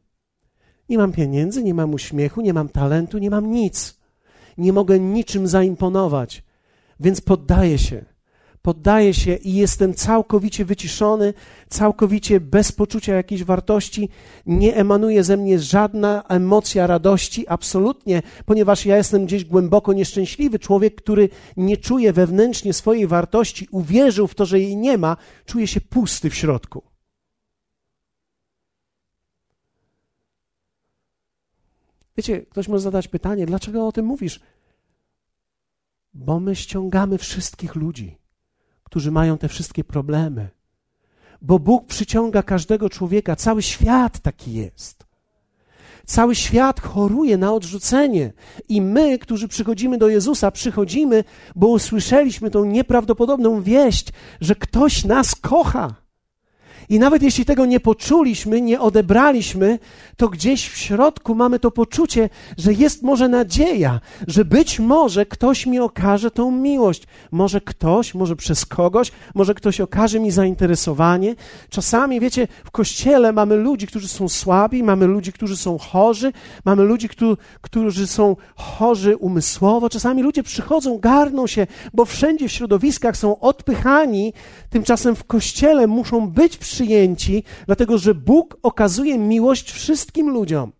Nie 0.89 0.97
mam 0.97 1.11
pieniędzy, 1.11 1.63
nie 1.63 1.73
mam 1.73 1.93
uśmiechu, 1.93 2.41
nie 2.41 2.53
mam 2.53 2.69
talentu, 2.69 3.17
nie 3.17 3.29
mam 3.29 3.51
nic. 3.51 3.99
Nie 4.57 4.73
mogę 4.73 4.99
niczym 4.99 5.47
zaimponować, 5.47 6.43
więc 6.99 7.21
poddaję 7.21 7.77
się. 7.77 8.05
Poddaję 8.61 9.13
się 9.13 9.35
i 9.35 9.53
jestem 9.53 9.93
całkowicie 9.93 10.65
wyciszony, 10.65 11.33
całkowicie 11.69 12.39
bez 12.39 12.71
poczucia 12.71 13.15
jakiejś 13.15 13.43
wartości. 13.43 14.09
Nie 14.45 14.75
emanuje 14.75 15.23
ze 15.23 15.37
mnie 15.37 15.59
żadna 15.59 16.23
emocja 16.29 16.87
radości, 16.87 17.47
absolutnie, 17.47 18.21
ponieważ 18.45 18.85
ja 18.85 18.97
jestem 18.97 19.25
gdzieś 19.25 19.45
głęboko 19.45 19.93
nieszczęśliwy. 19.93 20.59
Człowiek, 20.59 20.95
który 20.95 21.29
nie 21.57 21.77
czuje 21.77 22.13
wewnętrznie 22.13 22.73
swojej 22.73 23.07
wartości, 23.07 23.67
uwierzył 23.71 24.27
w 24.27 24.35
to, 24.35 24.45
że 24.45 24.59
jej 24.59 24.77
nie 24.77 24.97
ma, 24.97 25.17
czuje 25.45 25.67
się 25.67 25.81
pusty 25.81 26.29
w 26.29 26.35
środku. 26.35 26.94
Wiecie, 32.17 32.41
ktoś 32.41 32.67
może 32.67 32.81
zadać 32.81 33.07
pytanie, 33.07 33.45
dlaczego 33.45 33.87
o 33.87 33.91
tym 33.91 34.05
mówisz? 34.05 34.39
Bo 36.13 36.39
my 36.39 36.55
ściągamy 36.55 37.17
wszystkich 37.17 37.75
ludzi, 37.75 38.17
którzy 38.83 39.11
mają 39.11 39.37
te 39.37 39.47
wszystkie 39.47 39.83
problemy. 39.83 40.49
Bo 41.41 41.59
Bóg 41.59 41.85
przyciąga 41.85 42.43
każdego 42.43 42.89
człowieka, 42.89 43.35
cały 43.35 43.61
świat 43.61 44.19
taki 44.19 44.53
jest. 44.53 45.05
Cały 46.05 46.35
świat 46.35 46.81
choruje 46.81 47.37
na 47.37 47.53
odrzucenie. 47.53 48.33
I 48.69 48.81
my, 48.81 49.19
którzy 49.19 49.47
przychodzimy 49.47 49.97
do 49.97 50.09
Jezusa, 50.09 50.51
przychodzimy, 50.51 51.23
bo 51.55 51.67
usłyszeliśmy 51.67 52.49
tą 52.49 52.65
nieprawdopodobną 52.65 53.61
wieść, 53.61 54.07
że 54.41 54.55
ktoś 54.55 55.05
nas 55.05 55.35
kocha. 55.35 56.04
I 56.89 56.99
nawet 56.99 57.23
jeśli 57.23 57.45
tego 57.45 57.65
nie 57.65 57.79
poczuliśmy, 57.79 58.61
nie 58.61 58.79
odebraliśmy, 58.79 59.79
to 60.17 60.29
gdzieś 60.29 60.69
w 60.69 60.77
środku 60.77 61.35
mamy 61.35 61.59
to 61.59 61.71
poczucie, 61.71 62.29
że 62.57 62.73
jest 62.73 63.03
może 63.03 63.29
nadzieja, 63.29 63.99
że 64.27 64.45
być 64.45 64.79
może 64.79 65.25
ktoś 65.25 65.65
mi 65.65 65.79
okaże 65.79 66.31
tą 66.31 66.51
miłość. 66.51 67.03
Może 67.31 67.61
ktoś, 67.61 68.13
może 68.13 68.35
przez 68.35 68.65
kogoś, 68.65 69.11
może 69.35 69.53
ktoś 69.53 69.81
okaże 69.81 70.19
mi 70.19 70.31
zainteresowanie. 70.31 71.35
Czasami, 71.69 72.19
wiecie, 72.19 72.47
w 72.65 72.71
kościele 72.71 73.33
mamy 73.33 73.55
ludzi, 73.55 73.87
którzy 73.87 74.07
są 74.07 74.29
słabi, 74.29 74.83
mamy 74.83 75.07
ludzi, 75.07 75.33
którzy 75.33 75.57
są 75.57 75.77
chorzy, 75.77 76.33
mamy 76.65 76.83
ludzi, 76.83 77.09
którzy 77.61 78.07
są 78.07 78.35
chorzy 78.55 79.17
umysłowo. 79.17 79.89
Czasami 79.89 80.23
ludzie 80.23 80.43
przychodzą, 80.43 80.97
garną 80.97 81.47
się, 81.47 81.67
bo 81.93 82.05
wszędzie 82.05 82.49
w 82.49 82.51
środowiskach 82.51 83.17
są 83.17 83.39
odpychani, 83.39 84.33
tymczasem 84.69 85.15
w 85.15 85.23
kościele 85.23 85.87
muszą 85.87 86.29
być 86.29 86.57
przy 86.57 86.74
przyjęci, 86.75 87.43
dlatego 87.65 87.97
że 87.97 88.15
Bóg 88.15 88.57
okazuje 88.63 89.17
miłość 89.17 89.71
wszystkim 89.71 90.29
ludziom. 90.29 90.71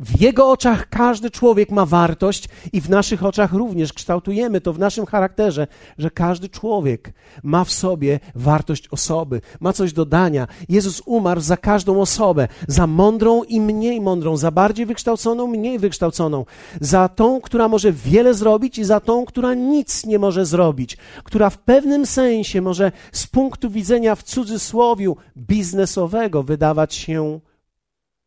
W 0.00 0.20
Jego 0.20 0.50
oczach 0.50 0.88
każdy 0.88 1.30
człowiek 1.30 1.70
ma 1.70 1.86
wartość 1.86 2.48
i 2.72 2.80
w 2.80 2.90
naszych 2.90 3.24
oczach 3.24 3.52
również 3.52 3.92
kształtujemy 3.92 4.60
to 4.60 4.72
w 4.72 4.78
naszym 4.78 5.06
charakterze, 5.06 5.66
że 5.98 6.10
każdy 6.10 6.48
człowiek 6.48 7.12
ma 7.42 7.64
w 7.64 7.72
sobie 7.72 8.20
wartość 8.34 8.88
osoby, 8.88 9.40
ma 9.60 9.72
coś 9.72 9.92
do 9.92 10.04
dania. 10.04 10.46
Jezus 10.68 11.02
umarł 11.06 11.40
za 11.40 11.56
każdą 11.56 12.00
osobę, 12.00 12.48
za 12.68 12.86
mądrą 12.86 13.42
i 13.42 13.60
mniej 13.60 14.00
mądrą, 14.00 14.36
za 14.36 14.50
bardziej 14.50 14.86
wykształconą, 14.86 15.46
mniej 15.46 15.78
wykształconą, 15.78 16.44
za 16.80 17.08
tą, 17.08 17.40
która 17.40 17.68
może 17.68 17.92
wiele 17.92 18.34
zrobić 18.34 18.78
i 18.78 18.84
za 18.84 19.00
tą, 19.00 19.24
która 19.24 19.54
nic 19.54 20.06
nie 20.06 20.18
może 20.18 20.46
zrobić, 20.46 20.96
która 21.24 21.50
w 21.50 21.58
pewnym 21.58 22.06
sensie 22.06 22.60
może 22.60 22.92
z 23.12 23.26
punktu 23.26 23.70
widzenia 23.70 24.14
w 24.14 24.22
cudzysłowiu 24.22 25.16
biznesowego 25.36 26.42
wydawać 26.42 26.94
się 26.94 27.40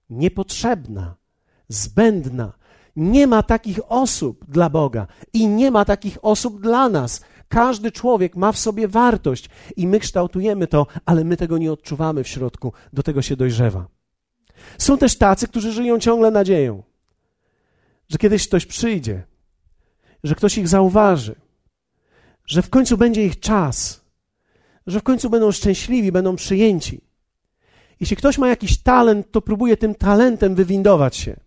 niepotrzebna 0.09 1.22
zbędna. 1.73 2.53
Nie 2.95 3.27
ma 3.27 3.43
takich 3.43 3.79
osób 3.91 4.45
dla 4.47 4.69
Boga 4.69 5.07
i 5.33 5.47
nie 5.47 5.71
ma 5.71 5.85
takich 5.85 6.17
osób 6.21 6.61
dla 6.61 6.89
nas. 6.89 7.21
Każdy 7.47 7.91
człowiek 7.91 8.35
ma 8.35 8.51
w 8.51 8.59
sobie 8.59 8.87
wartość 8.87 9.49
i 9.77 9.87
my 9.87 9.99
kształtujemy 9.99 10.67
to, 10.67 10.87
ale 11.05 11.23
my 11.23 11.37
tego 11.37 11.57
nie 11.57 11.71
odczuwamy 11.71 12.23
w 12.23 12.27
środku, 12.27 12.73
do 12.93 13.03
tego 13.03 13.21
się 13.21 13.35
dojrzewa. 13.35 13.87
Są 14.77 14.97
też 14.97 15.17
tacy, 15.17 15.47
którzy 15.47 15.71
żyją 15.71 15.99
ciągle 15.99 16.31
nadzieją, 16.31 16.83
że 18.09 18.17
kiedyś 18.17 18.47
ktoś 18.47 18.65
przyjdzie, 18.65 19.23
że 20.23 20.35
ktoś 20.35 20.57
ich 20.57 20.67
zauważy, 20.67 21.35
że 22.45 22.61
w 22.61 22.69
końcu 22.69 22.97
będzie 22.97 23.25
ich 23.25 23.39
czas, 23.39 24.01
że 24.87 24.99
w 24.99 25.03
końcu 25.03 25.29
będą 25.29 25.51
szczęśliwi, 25.51 26.11
będą 26.11 26.35
przyjęci. 26.35 27.01
Jeśli 27.99 28.17
ktoś 28.17 28.37
ma 28.37 28.47
jakiś 28.47 28.81
talent, 28.81 29.31
to 29.31 29.41
próbuje 29.41 29.77
tym 29.77 29.95
talentem 29.95 30.55
wywindować 30.55 31.15
się. 31.15 31.42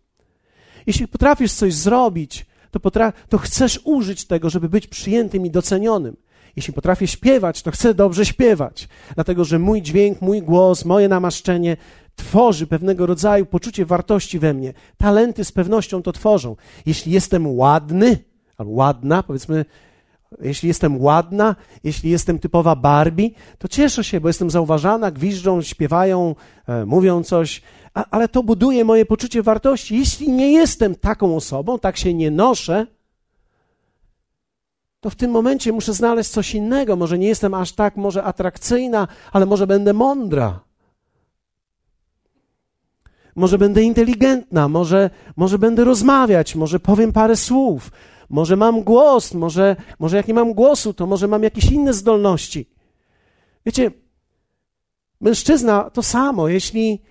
Jeśli 0.87 1.09
potrafisz 1.09 1.53
coś 1.53 1.75
zrobić, 1.75 2.47
to, 2.71 2.79
potra- 2.79 3.13
to 3.29 3.39
chcesz 3.39 3.81
użyć 3.85 4.25
tego, 4.25 4.51
żeby 4.51 4.69
być 4.69 4.87
przyjętym 4.87 5.47
i 5.47 5.51
docenionym. 5.51 6.17
Jeśli 6.57 6.73
potrafię 6.73 7.07
śpiewać, 7.07 7.63
to 7.63 7.71
chcę 7.71 7.95
dobrze 7.95 8.27
śpiewać, 8.27 8.89
dlatego 9.15 9.45
że 9.45 9.59
mój 9.59 9.83
dźwięk, 9.83 10.21
mój 10.21 10.43
głos, 10.43 10.85
moje 10.85 11.09
namaszczenie 11.09 11.77
tworzy 12.17 12.67
pewnego 12.67 13.07
rodzaju 13.07 13.47
poczucie 13.47 13.87
wartości 13.87 14.39
we 14.39 14.55
mnie. 14.55 14.73
Talenty 14.97 15.45
z 15.45 15.53
pewnością 15.53 16.03
to 16.03 16.13
tworzą. 16.13 16.57
Jeśli 16.87 17.13
jestem 17.13 17.47
ładny, 17.47 18.19
albo 18.59 18.73
ładna, 18.73 19.23
powiedzmy, 19.23 19.65
jeśli 20.41 20.69
jestem 20.69 21.01
ładna, 21.01 21.57
jeśli 21.85 22.11
jestem 22.11 22.39
typowa 22.39 22.77
Barbie, 22.77 23.31
to 23.59 23.69
cieszę 23.69 24.05
się, 24.05 24.21
bo 24.21 24.29
jestem 24.29 24.51
zauważana, 24.51 25.11
gwiżdżą, 25.11 25.63
śpiewają, 25.63 26.35
e, 26.67 26.87
mówią 26.87 27.23
coś, 27.23 27.63
a, 27.97 28.05
ale 28.11 28.29
to 28.29 28.43
buduje 28.43 28.85
moje 28.85 29.07
poczucie 29.07 29.43
wartości. 29.43 29.99
Jeśli 29.99 30.33
nie 30.33 30.53
jestem 30.53 30.95
taką 30.95 31.37
osobą, 31.37 31.79
tak 31.79 31.97
się 31.97 32.15
nie 32.15 32.31
noszę, 32.31 32.87
to 35.01 35.11
w 35.11 35.15
tym 35.15 35.31
momencie 35.31 35.73
muszę 35.73 35.93
znaleźć 35.93 36.31
coś 36.31 36.55
innego. 36.55 36.97
Może 36.97 37.19
nie 37.19 37.27
jestem 37.27 37.55
aż 37.55 37.73
tak 37.73 37.97
może 37.97 38.25
atrakcyjna, 38.25 39.09
ale 39.33 39.47
może 39.47 39.67
będę 39.67 39.93
mądra. 39.93 40.61
Może 43.37 43.59
będę 43.59 43.83
inteligentna, 43.83 44.69
może, 44.69 45.11
może 45.37 45.59
będę 45.59 45.85
rozmawiać, 45.85 46.55
może 46.55 46.81
powiem 46.81 47.13
parę 47.13 47.37
słów, 47.37 47.91
może 48.31 48.57
mam 48.57 48.83
głos, 48.83 49.35
może, 49.35 49.77
może 49.99 50.17
jak 50.17 50.29
nie 50.29 50.35
mam 50.35 50.55
głosu, 50.55 50.95
to 50.95 51.07
może 51.07 51.29
mam 51.29 51.43
jakieś 51.43 51.65
inne 51.65 51.93
zdolności. 51.93 52.69
Wiecie, 53.67 53.91
mężczyzna 55.21 55.91
to 55.91 56.03
samo, 56.03 56.49
jeśli 56.49 57.03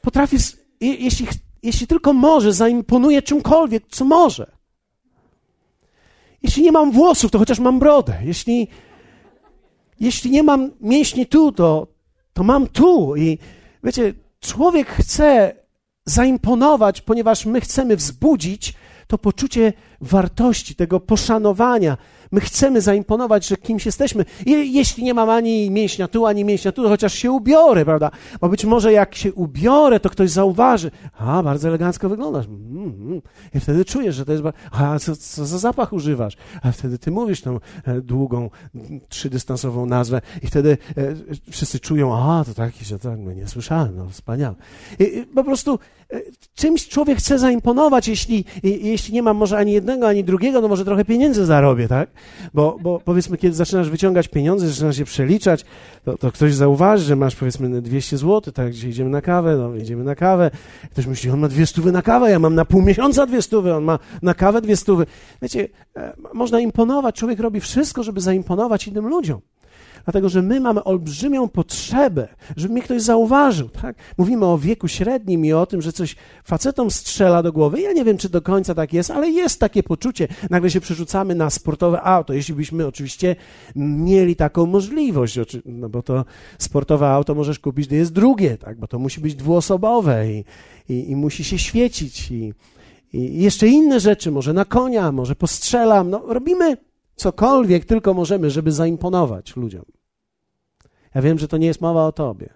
potrafi, 0.00 0.36
jeśli, 0.80 1.26
jeśli 1.62 1.86
tylko 1.86 2.12
może, 2.12 2.52
zaimponuje 2.52 3.22
czymkolwiek, 3.22 3.84
co 3.90 4.04
może. 4.04 4.50
Jeśli 6.42 6.62
nie 6.62 6.72
mam 6.72 6.92
włosów, 6.92 7.30
to 7.30 7.38
chociaż 7.38 7.58
mam 7.58 7.78
brodę. 7.78 8.18
Jeśli, 8.24 8.68
jeśli 10.00 10.30
nie 10.30 10.42
mam 10.42 10.70
mięśni 10.80 11.26
tu, 11.26 11.52
to, 11.52 11.86
to 12.32 12.42
mam 12.42 12.66
tu. 12.66 13.16
I 13.16 13.38
wiecie, 13.84 14.14
człowiek 14.40 14.88
chce 14.88 15.54
zaimponować, 16.04 17.00
ponieważ 17.00 17.46
my 17.46 17.60
chcemy 17.60 17.96
wzbudzić 17.96 18.74
to 19.06 19.18
poczucie 19.18 19.72
wartości, 20.00 20.74
tego 20.74 21.00
poszanowania. 21.00 21.96
My 22.32 22.40
chcemy 22.40 22.80
zaimponować, 22.80 23.46
że 23.46 23.56
kimś 23.56 23.86
jesteśmy. 23.86 24.24
I 24.46 24.72
jeśli 24.72 25.04
nie 25.04 25.14
mam 25.14 25.30
ani 25.30 25.70
mięśnia 25.70 26.08
tu, 26.08 26.26
ani 26.26 26.44
mięśnia 26.44 26.72
tu, 26.72 26.88
chociaż 26.88 27.14
się 27.14 27.30
ubiorę, 27.30 27.84
prawda? 27.84 28.10
Bo 28.40 28.48
być 28.48 28.64
może 28.64 28.92
jak 28.92 29.14
się 29.14 29.32
ubiorę, 29.32 30.00
to 30.00 30.10
ktoś 30.10 30.30
zauważy. 30.30 30.90
A, 31.18 31.42
bardzo 31.42 31.68
elegancko 31.68 32.08
wyglądasz. 32.08 32.46
Mm, 32.46 32.82
mm. 32.82 33.22
I 33.54 33.60
wtedy 33.60 33.84
czujesz, 33.84 34.14
że 34.14 34.24
to 34.24 34.32
jest... 34.32 34.44
A, 34.70 34.98
co, 34.98 35.16
co 35.16 35.46
za 35.46 35.58
zapach 35.58 35.92
używasz? 35.92 36.36
A 36.62 36.72
wtedy 36.72 36.98
ty 36.98 37.10
mówisz 37.10 37.40
tą 37.40 37.60
e, 37.84 38.00
długą, 38.00 38.50
trzydystansową 39.08 39.86
nazwę 39.86 40.20
i 40.42 40.46
wtedy 40.46 40.78
e, 40.96 41.14
wszyscy 41.50 41.80
czują, 41.80 42.16
a, 42.16 42.44
to 42.44 42.54
taki, 42.54 42.84
że 42.84 42.98
tak, 42.98 43.18
no 43.18 43.32
nie 43.32 43.48
słyszałem, 43.48 43.96
no 43.96 44.08
wspaniale. 44.08 44.54
I, 44.98 45.18
i 45.18 45.22
po 45.22 45.44
prostu 45.44 45.78
e, 46.12 46.20
czymś 46.54 46.88
człowiek 46.88 47.18
chce 47.18 47.38
zaimponować, 47.38 48.08
jeśli, 48.08 48.44
jeśli 48.62 49.14
nie 49.14 49.22
mam 49.22 49.36
może 49.36 49.58
ani 49.58 49.72
jednego, 49.72 50.08
ani 50.08 50.24
drugiego, 50.24 50.60
no 50.60 50.68
może 50.68 50.84
trochę 50.84 51.04
pieniędzy 51.04 51.46
zarobię, 51.46 51.88
tak? 51.88 52.10
Bo, 52.54 52.76
bo 52.82 53.00
powiedzmy, 53.04 53.36
kiedy 53.36 53.54
zaczynasz 53.54 53.90
wyciągać 53.90 54.28
pieniądze, 54.28 54.68
zaczynasz 54.68 54.98
je 54.98 55.04
przeliczać, 55.04 55.64
to, 56.04 56.18
to 56.18 56.32
ktoś 56.32 56.54
zauważy, 56.54 57.04
że 57.04 57.16
masz 57.16 57.36
powiedzmy 57.36 57.82
200 57.82 58.16
zł, 58.16 58.52
tak, 58.52 58.70
gdzie 58.70 58.88
idziemy 58.88 59.10
na 59.10 59.20
kawę, 59.20 59.56
no 59.56 59.76
idziemy 59.76 60.04
na 60.04 60.14
kawę. 60.14 60.50
Ktoś 60.90 61.06
myśli, 61.06 61.30
on 61.30 61.40
ma 61.40 61.48
dwie 61.48 61.66
stówy 61.66 61.92
na 61.92 62.02
kawę, 62.02 62.30
ja 62.30 62.38
mam 62.38 62.54
na 62.54 62.64
pół 62.64 62.82
miesiąca 62.82 63.26
dwie 63.26 63.42
stówy, 63.42 63.74
on 63.74 63.84
ma 63.84 63.98
na 64.22 64.34
kawę 64.34 64.60
dwie 64.60 64.76
stówy. 64.76 65.06
Wiecie, 65.42 65.68
e, 65.96 66.12
można 66.34 66.60
imponować, 66.60 67.14
człowiek 67.14 67.40
robi 67.40 67.60
wszystko, 67.60 68.02
żeby 68.02 68.20
zaimponować 68.20 68.88
innym 68.88 69.08
ludziom. 69.08 69.40
Dlatego, 70.10 70.28
że 70.28 70.42
my 70.42 70.60
mamy 70.60 70.84
olbrzymią 70.84 71.48
potrzebę, 71.48 72.28
żeby 72.56 72.74
mnie 72.74 72.82
ktoś 72.82 73.02
zauważył. 73.02 73.68
Tak? 73.68 73.96
Mówimy 74.18 74.46
o 74.46 74.58
wieku 74.58 74.88
średnim 74.88 75.44
i 75.44 75.52
o 75.52 75.66
tym, 75.66 75.82
że 75.82 75.92
coś 75.92 76.16
facetom 76.44 76.90
strzela 76.90 77.42
do 77.42 77.52
głowy. 77.52 77.80
Ja 77.80 77.92
nie 77.92 78.04
wiem, 78.04 78.18
czy 78.18 78.28
do 78.28 78.42
końca 78.42 78.74
tak 78.74 78.92
jest, 78.92 79.10
ale 79.10 79.30
jest 79.30 79.60
takie 79.60 79.82
poczucie. 79.82 80.28
Nagle 80.50 80.70
się 80.70 80.80
przerzucamy 80.80 81.34
na 81.34 81.50
sportowe 81.50 82.02
auto, 82.02 82.32
jeśli 82.32 82.54
byśmy 82.54 82.86
oczywiście 82.86 83.36
mieli 83.76 84.36
taką 84.36 84.66
możliwość, 84.66 85.38
no 85.64 85.88
bo 85.88 86.02
to 86.02 86.24
sportowe 86.58 87.08
auto 87.08 87.34
możesz 87.34 87.58
kupić, 87.58 87.86
gdy 87.86 87.96
jest 87.96 88.12
drugie, 88.12 88.58
tak? 88.58 88.78
bo 88.78 88.86
to 88.86 88.98
musi 88.98 89.20
być 89.20 89.34
dwuosobowe 89.34 90.32
i, 90.32 90.44
i, 90.88 91.10
i 91.10 91.16
musi 91.16 91.44
się 91.44 91.58
świecić 91.58 92.30
i, 92.30 92.54
i 93.12 93.42
jeszcze 93.42 93.68
inne 93.68 94.00
rzeczy, 94.00 94.30
może 94.30 94.52
na 94.52 94.64
konia, 94.64 95.12
może 95.12 95.36
postrzelam. 95.36 96.10
No, 96.10 96.22
robimy 96.26 96.76
cokolwiek 97.16 97.84
tylko 97.84 98.14
możemy, 98.14 98.50
żeby 98.50 98.72
zaimponować 98.72 99.56
ludziom. 99.56 99.99
Ja 101.14 101.22
wiem, 101.22 101.38
że 101.38 101.48
to 101.48 101.56
nie 101.56 101.66
jest 101.66 101.80
mowa 101.80 102.06
o 102.06 102.12
tobie. 102.12 102.48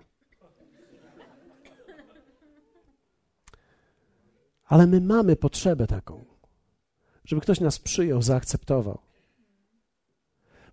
Ale 4.64 4.86
my 4.86 5.00
mamy 5.00 5.36
potrzebę 5.36 5.86
taką, 5.86 6.24
żeby 7.24 7.40
ktoś 7.40 7.60
nas 7.60 7.78
przyjął, 7.78 8.22
zaakceptował. 8.22 8.98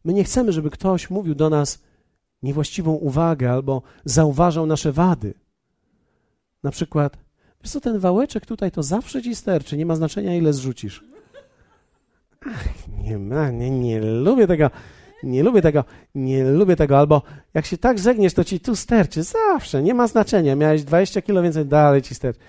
My 0.03 0.13
nie 0.13 0.23
chcemy, 0.23 0.51
żeby 0.51 0.69
ktoś 0.69 1.09
mówił 1.09 1.35
do 1.35 1.49
nas 1.49 1.83
niewłaściwą 2.43 2.91
uwagę 2.91 3.51
albo 3.51 3.81
zauważał 4.05 4.65
nasze 4.65 4.91
wady. 4.91 5.33
Na 6.63 6.71
przykład, 6.71 7.17
wiesz 7.63 7.71
co, 7.71 7.81
ten 7.81 7.99
wałeczek 7.99 8.45
tutaj 8.45 8.71
to 8.71 8.83
zawsze 8.83 9.21
ci 9.21 9.35
sterczy, 9.35 9.77
nie 9.77 9.85
ma 9.85 9.95
znaczenia 9.95 10.35
ile 10.35 10.53
zrzucisz. 10.53 11.03
Ach, 12.45 12.65
nie, 12.87 13.19
nie, 13.51 13.69
nie 13.69 14.01
lubię 14.01 14.47
tego, 14.47 14.69
nie 15.23 15.43
lubię 15.43 15.61
tego, 15.61 15.83
nie 16.15 16.43
lubię 16.43 16.75
tego. 16.75 16.99
Albo 16.99 17.21
jak 17.53 17.65
się 17.65 17.77
tak 17.77 17.99
zegniesz, 17.99 18.33
to 18.33 18.43
ci 18.43 18.59
tu 18.59 18.75
sterczy. 18.75 19.23
Zawsze, 19.23 19.83
nie 19.83 19.93
ma 19.93 20.07
znaczenia. 20.07 20.55
Miałeś 20.55 20.83
20 20.83 21.21
kilo 21.21 21.41
więcej, 21.41 21.65
dalej 21.65 22.01
ci 22.01 22.15
sterczy. 22.15 22.39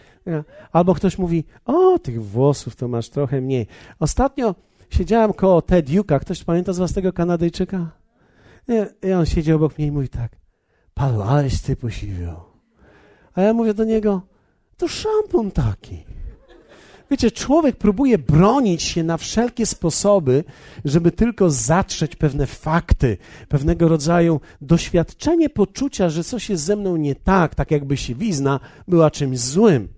Albo 0.73 0.95
ktoś 0.95 1.19
mówi, 1.19 1.45
o, 1.65 1.99
tych 1.99 2.23
włosów 2.25 2.77
to 2.77 2.89
masz 2.89 3.09
trochę 3.09 3.41
mniej. 3.41 3.67
Ostatnio 3.99 4.55
siedziałem 4.91 5.33
koło 5.33 5.63
Ted 5.63 5.89
Duke'a. 5.89 6.21
Ktoś 6.21 6.45
pamięta 6.45 6.73
z 6.73 6.79
was 6.79 6.93
tego 6.93 7.13
Kanadyjczyka? 7.13 7.91
I 9.03 9.13
on 9.13 9.27
siedział 9.27 9.57
obok 9.57 9.79
mnie 9.79 9.87
i 9.87 9.93
mówi 9.93 10.09
tak, 10.09 10.37
Paweł, 10.95 11.23
aleś 11.23 11.61
ty 11.61 11.77
posiwiał. 11.77 12.41
A 13.35 13.43
ja 13.43 13.53
mówię 13.53 13.75
do 13.75 13.85
niego, 13.85 14.23
to 14.77 14.89
szampon 14.89 15.51
taki. 15.51 16.05
Wiecie, 17.13 17.31
człowiek 17.31 17.77
próbuje 17.77 18.19
bronić 18.19 18.83
się 18.83 19.03
na 19.05 19.17
wszelkie 19.17 19.67
sposoby, 19.67 20.45
żeby 20.85 21.11
tylko 21.11 21.51
zatrzeć 21.51 22.17
pewne 22.17 22.47
fakty, 22.47 23.17
pewnego 23.49 23.89
rodzaju 23.89 24.41
doświadczenie 24.61 25.49
poczucia, 25.51 26.09
że 26.09 26.25
coś 26.25 26.51
jest 26.51 26.65
ze 26.65 26.77
mną 26.77 26.97
nie 26.97 27.15
tak, 27.15 27.55
tak 27.55 27.71
jakby 27.71 27.97
siwizna 27.97 28.61
była 28.89 29.11
czymś 29.11 29.39
złym. 29.39 29.89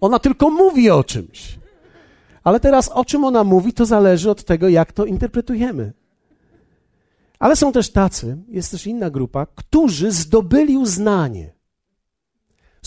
Ona 0.00 0.18
tylko 0.18 0.50
mówi 0.50 0.90
o 0.90 1.04
czymś. 1.04 1.58
Ale 2.44 2.60
teraz 2.60 2.88
o 2.88 3.04
czym 3.04 3.24
ona 3.24 3.44
mówi, 3.44 3.72
to 3.72 3.86
zależy 3.86 4.30
od 4.30 4.44
tego, 4.44 4.68
jak 4.68 4.92
to 4.92 5.04
interpretujemy. 5.04 5.92
Ale 7.38 7.56
są 7.56 7.72
też 7.72 7.90
tacy, 7.90 8.38
jest 8.48 8.70
też 8.70 8.86
inna 8.86 9.10
grupa, 9.10 9.46
którzy 9.46 10.12
zdobyli 10.12 10.78
uznanie 10.78 11.57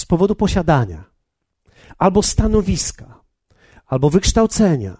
z 0.02 0.06
powodu 0.06 0.36
posiadania, 0.36 1.04
albo 1.98 2.24
stanowiska, 2.24 3.22
albo 3.86 4.10
wykształcenia. 4.10 4.98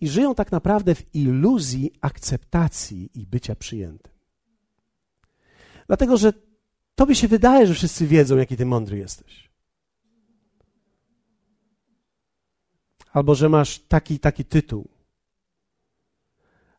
I 0.00 0.08
żyją 0.08 0.34
tak 0.34 0.52
naprawdę 0.52 0.94
w 0.94 1.14
iluzji 1.14 1.92
akceptacji 2.00 3.10
i 3.14 3.26
bycia 3.26 3.54
przyjętym. 3.54 4.12
Dlatego, 5.86 6.16
że 6.16 6.32
tobie 6.94 7.14
się 7.14 7.28
wydaje, 7.28 7.66
że 7.66 7.74
wszyscy 7.74 8.06
wiedzą, 8.06 8.36
jaki 8.36 8.56
ty 8.56 8.66
mądry 8.66 8.98
jesteś. 8.98 9.50
Albo 13.12 13.34
że 13.34 13.48
masz 13.48 13.78
taki 13.78 14.18
taki 14.18 14.44
tytuł. 14.44 14.88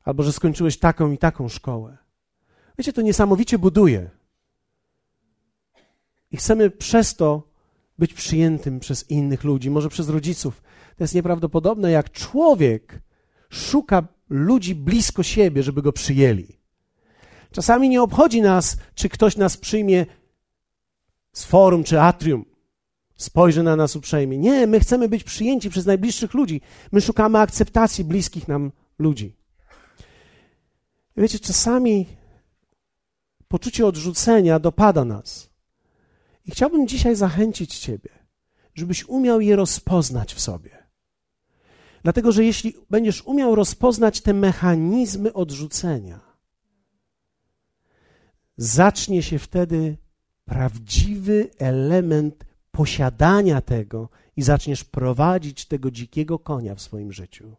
Albo 0.04 0.24
że 0.24 0.34
skończyłeś 0.34 0.80
taką 0.80 1.12
i 1.12 1.18
taką 1.18 1.50
szkołę. 1.50 1.98
Wiecie, 2.78 2.94
to 2.94 3.02
niesamowicie 3.02 3.58
buduje. 3.58 4.19
I 6.32 6.38
chcemy 6.38 6.70
przez 6.70 7.16
to 7.16 7.50
być 8.00 8.14
przyjętym 8.14 8.80
przez 8.80 9.10
innych 9.10 9.44
ludzi, 9.44 9.70
może 9.70 9.90
przez 9.90 10.10
rodziców. 10.10 10.62
To 10.98 11.04
jest 11.04 11.16
nieprawdopodobne, 11.16 11.92
jak 11.92 12.12
człowiek 12.12 13.02
szuka 13.50 14.08
ludzi 14.30 14.76
blisko 14.76 15.24
siebie, 15.24 15.64
żeby 15.64 15.82
go 15.82 15.94
przyjęli. 15.94 16.60
Czasami 17.52 17.90
nie 17.90 18.02
obchodzi 18.02 18.42
nas, 18.42 18.78
czy 18.96 19.10
ktoś 19.10 19.38
nas 19.38 19.58
przyjmie 19.58 20.06
z 21.34 21.46
forum 21.46 21.84
czy 21.84 22.02
atrium, 22.02 22.46
spojrzy 23.16 23.64
na 23.64 23.76
nas 23.76 23.96
uprzejmie. 23.96 24.38
Nie, 24.38 24.68
my 24.68 24.80
chcemy 24.80 25.10
być 25.10 25.24
przyjęci 25.24 25.70
przez 25.70 25.86
najbliższych 25.86 26.34
ludzi. 26.34 26.62
My 26.92 27.02
szukamy 27.02 27.40
akceptacji 27.40 28.04
bliskich 28.04 28.48
nam 28.48 28.72
ludzi. 29.00 29.36
Wiecie, 31.18 31.40
czasami 31.40 32.06
poczucie 33.48 33.86
odrzucenia 33.86 34.60
dopada 34.60 35.06
nas. 35.06 35.49
I 36.50 36.52
chciałbym 36.52 36.88
dzisiaj 36.88 37.16
zachęcić 37.16 37.80
Ciebie, 37.80 38.10
żebyś 38.76 39.06
umiał 39.06 39.42
je 39.42 39.56
rozpoznać 39.56 40.34
w 40.34 40.40
sobie. 40.40 40.70
Dlatego, 42.04 42.32
że 42.32 42.46
jeśli 42.46 42.74
będziesz 42.90 43.22
umiał 43.22 43.56
rozpoznać 43.56 44.22
te 44.22 44.34
mechanizmy 44.34 45.34
odrzucenia, 45.34 46.20
zacznie 48.58 49.24
się 49.24 49.40
wtedy 49.40 49.98
prawdziwy 50.46 51.50
element 51.58 52.46
posiadania 52.72 53.62
tego 53.62 54.10
i 54.36 54.42
zaczniesz 54.42 54.84
prowadzić 54.84 55.66
tego 55.66 55.92
dzikiego 55.92 56.40
konia 56.40 56.76
w 56.76 56.82
swoim 56.82 57.12
życiu, 57.14 57.56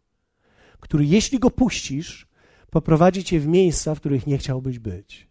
który 0.80 1.04
jeśli 1.04 1.38
go 1.38 1.50
puścisz, 1.50 2.28
poprowadzi 2.70 3.24
cię 3.24 3.40
w 3.40 3.46
miejsca, 3.46 3.94
w 3.94 4.00
których 4.00 4.26
nie 4.26 4.38
chciałbyś 4.38 4.78
być. 4.78 5.29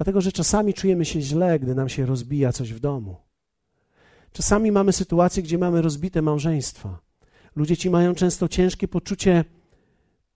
Dlatego, 0.00 0.20
że 0.20 0.32
czasami 0.32 0.74
czujemy 0.74 1.04
się 1.04 1.20
źle, 1.20 1.58
gdy 1.58 1.74
nam 1.74 1.88
się 1.88 2.06
rozbija 2.06 2.52
coś 2.52 2.72
w 2.72 2.80
domu. 2.80 3.16
Czasami 4.32 4.72
mamy 4.72 4.92
sytuacje, 4.92 5.42
gdzie 5.42 5.58
mamy 5.58 5.82
rozbite 5.82 6.22
małżeństwa. 6.22 6.98
Ludzie 7.56 7.76
ci 7.76 7.90
mają 7.90 8.14
często 8.14 8.48
ciężkie 8.48 8.88
poczucie 8.88 9.44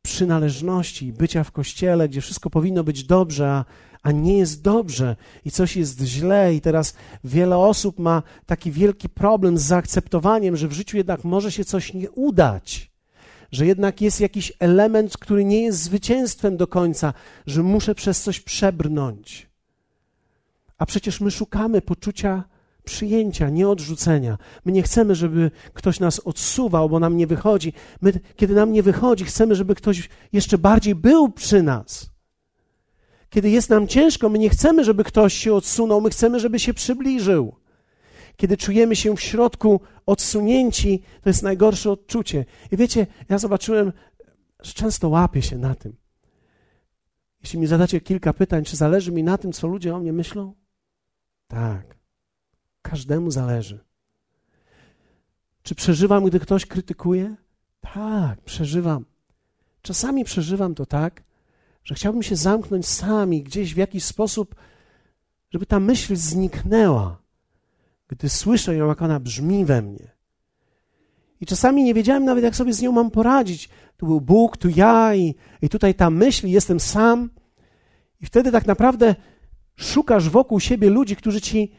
przynależności, 0.03 1.13
bycia 1.13 1.45
w 1.45 1.51
kościele, 1.51 2.09
gdzie 2.09 2.21
wszystko 2.21 2.51
powinno 2.51 2.85
być 2.85 3.05
dobrze, 3.05 3.51
a, 3.51 3.65
a 4.03 4.13
nie 4.13 4.39
jest 4.39 4.63
dobrze 4.63 5.17
i 5.45 5.51
coś 5.51 5.77
jest 5.77 6.01
źle. 6.01 6.55
I 6.55 6.61
teraz 6.61 6.95
wiele 7.25 7.57
osób 7.57 7.99
ma 7.99 8.23
taki 8.47 8.73
wielki 8.73 9.09
problem 9.09 9.59
z 9.59 9.63
zaakceptowaniem, 9.63 10.57
że 10.57 10.69
w 10.69 10.73
życiu 10.73 10.97
jednak 10.97 11.25
może 11.25 11.53
się 11.53 11.65
coś 11.65 11.95
nie 11.95 12.11
udać 12.11 12.95
że 13.53 13.67
jednak 13.67 14.01
jest 14.01 14.21
jakiś 14.21 14.53
element, 14.59 15.19
który 15.19 15.45
nie 15.45 15.63
jest 15.63 15.83
zwycięstwem 15.83 16.57
do 16.57 16.67
końca, 16.67 17.15
że 17.47 17.63
muszę 17.63 17.95
przez 17.95 18.23
coś 18.23 18.41
przebrnąć. 18.41 19.54
A 20.85 20.87
przecież 20.87 21.21
my 21.21 21.31
szukamy 21.31 21.83
poczucia 21.83 22.45
przyjęcia, 22.85 23.51
nie 23.51 23.69
odrzucenia. 23.69 24.39
My 24.65 24.73
nie 24.73 24.83
chcemy, 24.83 25.15
żeby 25.15 25.51
ktoś 25.75 26.01
nas 26.01 26.21
odsuwał, 26.21 26.89
bo 26.89 27.01
nam 27.01 27.17
nie 27.17 27.27
wychodzi. 27.27 27.73
My, 28.01 28.13
kiedy 28.37 28.55
nam 28.55 28.73
nie 28.73 28.83
wychodzi, 28.83 29.25
chcemy, 29.25 29.55
żeby 29.55 29.75
ktoś 29.75 30.09
jeszcze 30.33 30.59
bardziej 30.59 30.95
był 30.95 31.29
przy 31.29 31.63
nas. 31.63 32.11
Kiedy 33.31 33.51
jest 33.51 33.71
nam 33.71 33.89
ciężko, 33.89 34.29
my 34.29 34.39
nie 34.39 34.51
chcemy, 34.51 34.85
żeby 34.85 35.05
ktoś 35.05 35.35
się 35.35 35.55
odsunął, 35.55 36.01
my 36.01 36.11
chcemy, 36.11 36.41
żeby 36.41 36.59
się 36.59 36.75
przybliżył. 36.75 37.55
kiedy 38.37 38.57
czujemy 38.57 38.97
się 38.97 39.17
w 39.17 39.21
środku 39.21 39.81
odsunięci, 40.07 41.03
to 41.23 41.29
jest 41.31 41.43
najgorsze 41.43 41.91
odczucie. 41.91 42.45
I 42.73 42.77
wiecie, 42.77 43.07
ja 43.29 43.39
zobaczyłem, 43.39 43.93
że 44.63 44.73
często 44.73 45.09
łapię 45.09 45.43
się 45.43 45.59
na 45.59 45.75
tym. 45.75 45.97
Jeśli 47.43 47.59
mi 47.59 47.67
zadacie 47.67 48.01
kilka 48.01 48.33
pytań, 48.33 48.65
czy 48.65 48.77
zależy 48.77 49.13
mi 49.13 49.23
na 49.23 49.39
tym, 49.39 49.53
co 49.53 49.67
ludzie 49.67 49.95
o 49.95 49.99
mnie 49.99 50.13
myślą? 50.13 50.64
Tak. 51.49 51.97
Każdemu 52.83 53.31
zależy. 53.31 53.85
Czy 55.63 55.75
przeżywam, 55.75 56.25
gdy 56.25 56.41
ktoś 56.41 56.67
krytykuje? 56.67 57.37
Tak, 57.81 58.41
przeżywam. 58.41 59.05
Czasami 59.83 60.25
przeżywam 60.25 60.75
to 60.75 60.87
tak, 60.87 61.23
że 61.85 61.95
chciałbym 61.95 62.23
się 62.23 62.37
zamknąć 62.37 62.87
sami 62.87 63.43
gdzieś 63.43 63.75
w 63.75 63.77
jakiś 63.77 64.05
sposób, 64.05 64.55
żeby 65.51 65.67
ta 65.67 65.81
myśl 65.81 66.17
zniknęła, 66.17 67.23
gdy 68.09 68.29
słyszę 68.29 68.77
ją, 68.77 68.89
jak 68.89 69.03
ona 69.03 69.21
brzmi 69.21 69.65
we 69.65 69.83
mnie. 69.83 70.11
I 71.41 71.47
czasami 71.47 71.85
nie 71.85 71.95
wiedziałem 71.95 72.25
nawet, 72.25 72.45
jak 72.45 72.57
sobie 72.57 72.73
z 72.73 72.83
nią 72.83 72.93
mam 72.93 73.11
poradzić. 73.11 73.69
Tu 73.97 74.07
był 74.07 74.21
Bóg, 74.21 74.57
tu 74.57 74.69
ja 74.69 75.15
i, 75.15 75.35
i 75.63 75.69
tutaj 75.69 75.95
ta 75.95 76.11
myśl, 76.11 76.47
jestem 76.47 76.81
sam. 76.81 77.31
I 78.21 78.27
wtedy 78.27 78.53
tak 78.53 78.67
naprawdę 78.67 79.15
szukasz 79.77 80.29
wokół 80.29 80.61
siebie 80.61 80.91
ludzi, 80.91 81.17
którzy 81.17 81.41
ci 81.41 81.73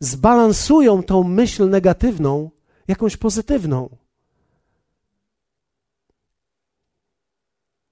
zbalansują 0.00 1.02
tą 1.02 1.22
myśl 1.22 1.68
negatywną 1.68 2.50
jakąś 2.88 3.16
pozytywną. 3.16 3.96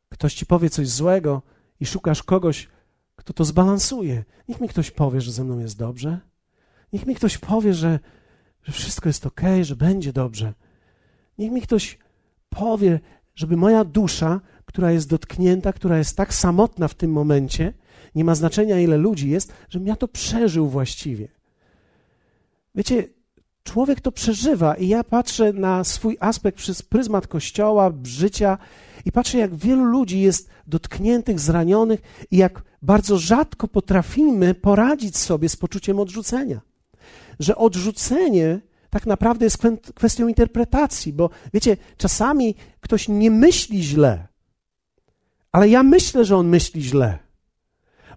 Ktoś 0.08 0.34
ci 0.34 0.46
powie 0.46 0.70
coś 0.70 0.88
złego 0.88 1.42
i 1.80 1.86
szukasz 1.86 2.22
kogoś, 2.22 2.68
kto 3.16 3.32
to 3.32 3.44
zbalansuje. 3.44 4.24
Niech 4.48 4.60
mi 4.60 4.68
ktoś 4.68 4.90
powie, 4.90 5.20
że 5.20 5.32
ze 5.32 5.44
mną 5.44 5.58
jest 5.58 5.78
dobrze. 5.78 6.20
Niech 6.92 7.06
mi 7.06 7.14
ktoś 7.14 7.38
powie, 7.38 7.74
że, 7.74 8.00
że 8.62 8.72
wszystko 8.72 9.08
jest 9.08 9.26
ok, 9.26 9.40
że 9.62 9.76
będzie 9.76 10.12
dobrze. 10.12 10.54
Niech 11.38 11.52
mi 11.52 11.62
ktoś 11.62 11.98
powie, 12.48 13.00
żeby 13.34 13.56
moja 13.56 13.84
dusza, 13.84 14.40
która 14.64 14.92
jest 14.92 15.08
dotknięta, 15.08 15.72
która 15.72 15.98
jest 15.98 16.16
tak 16.16 16.34
samotna 16.34 16.88
w 16.88 16.94
tym 16.94 17.12
momencie, 17.12 17.72
nie 18.14 18.24
ma 18.24 18.34
znaczenia 18.34 18.80
ile 18.80 18.96
ludzi 18.96 19.30
jest, 19.30 19.52
żebym 19.68 19.88
ja 19.88 19.96
to 19.96 20.08
przeżył 20.08 20.68
właściwie. 20.68 21.28
Wiecie, 22.74 23.08
człowiek 23.64 24.00
to 24.00 24.12
przeżywa 24.12 24.74
i 24.74 24.88
ja 24.88 25.04
patrzę 25.04 25.52
na 25.52 25.84
swój 25.84 26.16
aspekt 26.20 26.58
przez 26.58 26.82
pryzmat 26.82 27.26
kościoła, 27.26 27.92
życia 28.02 28.58
i 29.04 29.12
patrzę, 29.12 29.38
jak 29.38 29.54
wielu 29.54 29.84
ludzi 29.84 30.20
jest 30.20 30.50
dotkniętych, 30.66 31.40
zranionych 31.40 32.00
i 32.30 32.36
jak 32.36 32.62
bardzo 32.82 33.18
rzadko 33.18 33.68
potrafimy 33.68 34.54
poradzić 34.54 35.16
sobie 35.16 35.48
z 35.48 35.56
poczuciem 35.56 35.98
odrzucenia. 35.98 36.60
Że 37.40 37.56
odrzucenie 37.56 38.60
tak 38.90 39.06
naprawdę 39.06 39.46
jest 39.46 39.58
kwestią 39.94 40.28
interpretacji, 40.28 41.12
bo 41.12 41.30
wiecie, 41.54 41.76
czasami 41.96 42.54
ktoś 42.80 43.08
nie 43.08 43.30
myśli 43.30 43.82
źle, 43.82 44.28
ale 45.52 45.68
ja 45.68 45.82
myślę, 45.82 46.24
że 46.24 46.36
on 46.36 46.48
myśli 46.48 46.82
źle. 46.82 47.18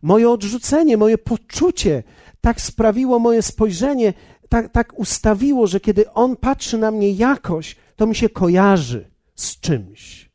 Moje 0.04 0.30
odrzucenie, 0.30 0.98
moje 0.98 1.18
poczucie 1.18 2.04
tak 2.42 2.62
sprawiło 2.62 3.20
moje 3.20 3.42
spojrzenie, 3.42 4.14
tak, 4.50 4.72
tak 4.72 5.00
ustawiło, 5.00 5.68
że 5.68 5.80
kiedy 5.80 6.12
on 6.12 6.36
patrzy 6.36 6.78
na 6.78 6.92
mnie 6.92 7.12
jakoś, 7.12 7.76
to 7.96 8.08
mi 8.08 8.16
się 8.16 8.30
kojarzy 8.30 9.12
z 9.36 9.60
czymś. 9.60 10.30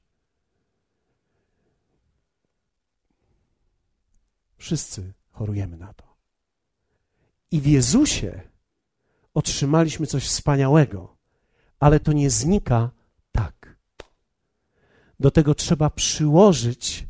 Wszyscy 4.57 5.13
chorujemy 5.31 5.77
na 5.77 5.93
to. 5.95 6.05
I 7.51 7.61
w 7.61 7.67
Jezusie 7.67 8.41
otrzymaliśmy 9.35 10.07
coś 10.07 10.25
wspaniałego, 10.25 11.17
ale 11.81 12.01
to 12.01 12.13
nie 12.13 12.31
znika 12.31 12.91
tak. 13.33 13.79
Do 15.21 15.31
tego 15.31 15.55
trzeba 15.55 15.91
przyłożyć 15.91 17.08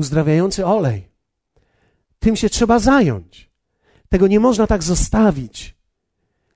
uzdrawiający 0.00 0.66
olej. 0.66 1.08
Tym 2.18 2.36
się 2.36 2.48
trzeba 2.48 2.78
zająć. 2.78 3.50
Tego 4.08 4.26
nie 4.26 4.40
można 4.40 4.66
tak 4.66 4.82
zostawić, 4.82 5.74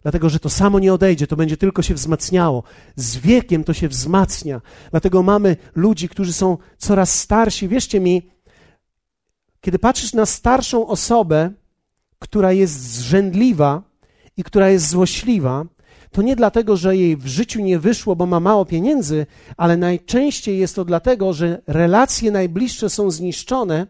dlatego 0.03 0.29
że 0.29 0.39
to 0.39 0.51
samo 0.51 0.79
nie 0.79 0.93
odejdzie, 0.95 1.27
to 1.27 1.37
będzie 1.37 1.57
tylko 1.57 1.83
się 1.83 1.95
wzmacniało. 1.95 2.63
Z 2.97 3.17
wiekiem 3.17 3.65
to 3.65 3.73
się 3.73 3.89
wzmacnia. 3.89 4.61
Dlatego 4.91 5.23
mamy 5.23 5.57
ludzi, 5.75 6.09
którzy 6.09 6.33
są 6.33 6.59
coraz 6.79 7.19
starsi. 7.21 7.69
Wierzcie 7.69 8.01
mi, 8.01 8.31
kiedy 9.61 9.79
patrzysz 9.79 10.13
na 10.13 10.27
starszą 10.27 10.87
osobę, 10.87 11.51
która 12.19 12.53
jest 12.53 12.81
zrzędliwa 12.81 13.83
i 14.37 14.45
która 14.45 14.71
jest 14.71 14.89
złośliwa, 14.89 15.65
to 16.15 16.23
nie 16.23 16.37
dlatego, 16.37 16.77
że 16.77 16.97
jej 16.97 17.17
w 17.17 17.27
życiu 17.27 17.61
nie 17.61 17.79
wyszło, 17.79 18.17
bo 18.17 18.27
ma 18.27 18.41
mało 18.41 18.65
pieniędzy, 18.65 19.27
ale 19.57 19.77
najczęściej 19.77 20.59
jest 20.59 20.75
to 20.75 20.85
dlatego, 20.85 21.33
że 21.33 21.63
relacje 21.67 22.31
najbliższe 22.31 22.91
są 22.91 23.11
zniszczone. 23.11 23.87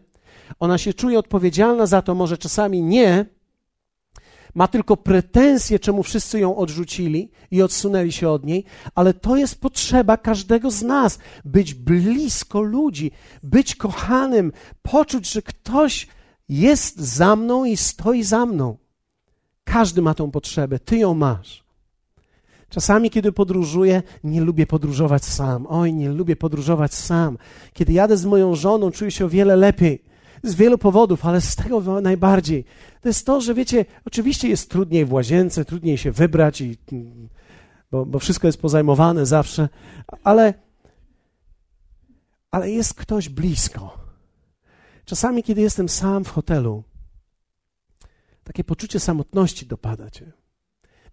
Ona 0.59 0.77
się 0.77 0.93
czuje 0.93 1.19
odpowiedzialna 1.19 1.85
za 1.85 2.01
to, 2.01 2.15
może 2.15 2.37
czasami 2.37 2.81
nie, 2.81 3.25
ma 4.55 4.67
tylko 4.67 4.97
pretensje, 4.97 5.79
czemu 5.79 6.03
wszyscy 6.03 6.39
ją 6.39 6.55
odrzucili 6.55 7.31
i 7.51 7.61
odsunęli 7.61 8.11
się 8.11 8.29
od 8.29 8.45
niej, 8.45 8.65
ale 8.95 9.13
to 9.13 9.37
jest 9.37 9.61
potrzeba 9.61 10.17
każdego 10.17 10.71
z 10.71 10.81
nas 10.81 11.19
być 11.45 11.73
blisko 11.73 12.61
ludzi, 12.61 13.11
być 13.43 13.75
kochanym, 13.75 14.51
poczuć, 14.81 15.31
że 15.31 15.41
ktoś 15.41 16.07
jest 16.49 16.99
za 16.99 17.35
mną 17.35 17.65
i 17.65 17.77
stoi 17.77 18.23
za 18.23 18.45
mną. 18.45 18.77
Każdy 19.63 20.01
ma 20.01 20.13
tą 20.13 20.31
potrzebę, 20.31 20.79
ty 20.79 20.97
ją 20.97 21.13
masz. 21.13 21.64
Czasami, 22.69 23.09
kiedy 23.09 23.31
podróżuję, 23.31 24.03
nie 24.23 24.41
lubię 24.41 24.67
podróżować 24.67 25.25
sam. 25.25 25.67
Oj, 25.69 25.93
nie 25.93 26.09
lubię 26.09 26.35
podróżować 26.35 26.93
sam. 26.93 27.37
Kiedy 27.73 27.93
jadę 27.93 28.17
z 28.17 28.25
moją 28.25 28.55
żoną, 28.55 28.91
czuję 28.91 29.11
się 29.11 29.25
o 29.25 29.29
wiele 29.29 29.55
lepiej 29.55 30.03
z 30.43 30.55
wielu 30.55 30.77
powodów, 30.77 31.25
ale 31.25 31.41
z 31.41 31.55
tego 31.55 32.01
najbardziej. 32.01 32.65
To 33.01 33.09
jest 33.09 33.25
to, 33.25 33.41
że 33.41 33.53
wiecie, 33.53 33.85
oczywiście 34.05 34.49
jest 34.49 34.69
trudniej 34.69 35.05
w 35.05 35.13
łazience, 35.13 35.65
trudniej 35.65 35.97
się 35.97 36.11
wybrać, 36.11 36.61
i, 36.61 36.77
bo, 37.91 38.05
bo 38.05 38.19
wszystko 38.19 38.47
jest 38.47 38.61
pozajmowane 38.61 39.25
zawsze, 39.25 39.69
ale, 40.23 40.53
ale 42.51 42.71
jest 42.71 42.93
ktoś 42.93 43.29
blisko. 43.29 43.97
Czasami, 45.05 45.43
kiedy 45.43 45.61
jestem 45.61 45.89
sam 45.89 46.23
w 46.23 46.29
hotelu, 46.29 46.83
takie 48.43 48.63
poczucie 48.63 48.99
samotności 48.99 49.65
dopada 49.65 50.09
cię. 50.09 50.31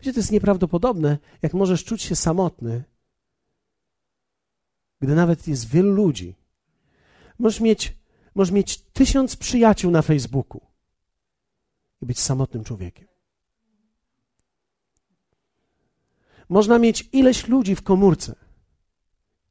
Wiecie, 0.03 0.13
to 0.13 0.21
jest 0.21 0.33
nieprawdopodobne, 0.33 1.19
jak 1.43 1.55
możesz 1.55 1.85
czuć 1.85 2.03
się 2.03 2.17
samotny, 2.17 2.85
gdy 5.01 5.15
nawet 5.15 5.49
jest 5.49 5.69
wielu 5.69 5.93
ludzi. 5.93 6.35
Możesz 7.39 7.61
mieć 7.61 8.03
Możesz 8.35 8.53
mieć 8.53 8.83
tysiąc 8.83 9.37
przyjaciół 9.37 9.91
na 9.91 10.03
Facebooku 10.03 10.61
i 12.03 12.07
być 12.07 12.21
samotnym 12.21 12.65
człowiekiem. 12.65 13.09
Można 16.49 16.79
mieć 16.79 17.09
ileś 17.13 17.49
ludzi 17.49 17.75
w 17.75 17.83
komórce 17.83 18.35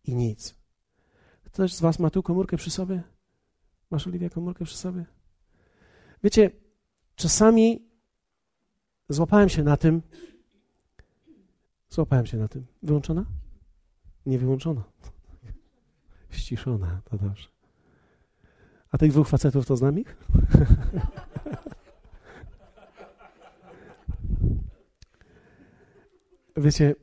i 0.04 0.16
nic. 0.16 0.56
Ktoś 1.44 1.74
z 1.74 1.82
Was 1.82 2.00
ma 2.00 2.10
tu 2.10 2.24
komórkę 2.24 2.58
przy 2.58 2.72
sobie? 2.72 3.04
Masz, 3.92 4.08
Oliwia, 4.08 4.30
komórkę 4.30 4.66
przy 4.66 4.78
sobie? 4.78 5.06
Wiecie, 6.24 6.52
czasami 7.16 7.90
złapałem 9.10 9.50
się 9.50 9.64
na 9.64 9.78
tym. 9.78 10.02
Złapałem 11.92 12.26
się 12.26 12.38
na 12.38 12.48
tym. 12.48 12.66
Wyłączona? 12.84 13.26
Nie 14.26 14.40
wyłączona. 14.40 14.84
Ściszona, 16.30 17.02
to 17.06 17.18
dobrze. 17.18 17.48
A 18.92 18.98
tych 18.98 19.12
dwóch 19.12 19.28
facetów 19.28 19.66
to 19.66 19.78
znam 19.78 20.00
ich? 20.00 20.18
Wiecie, 26.58 26.96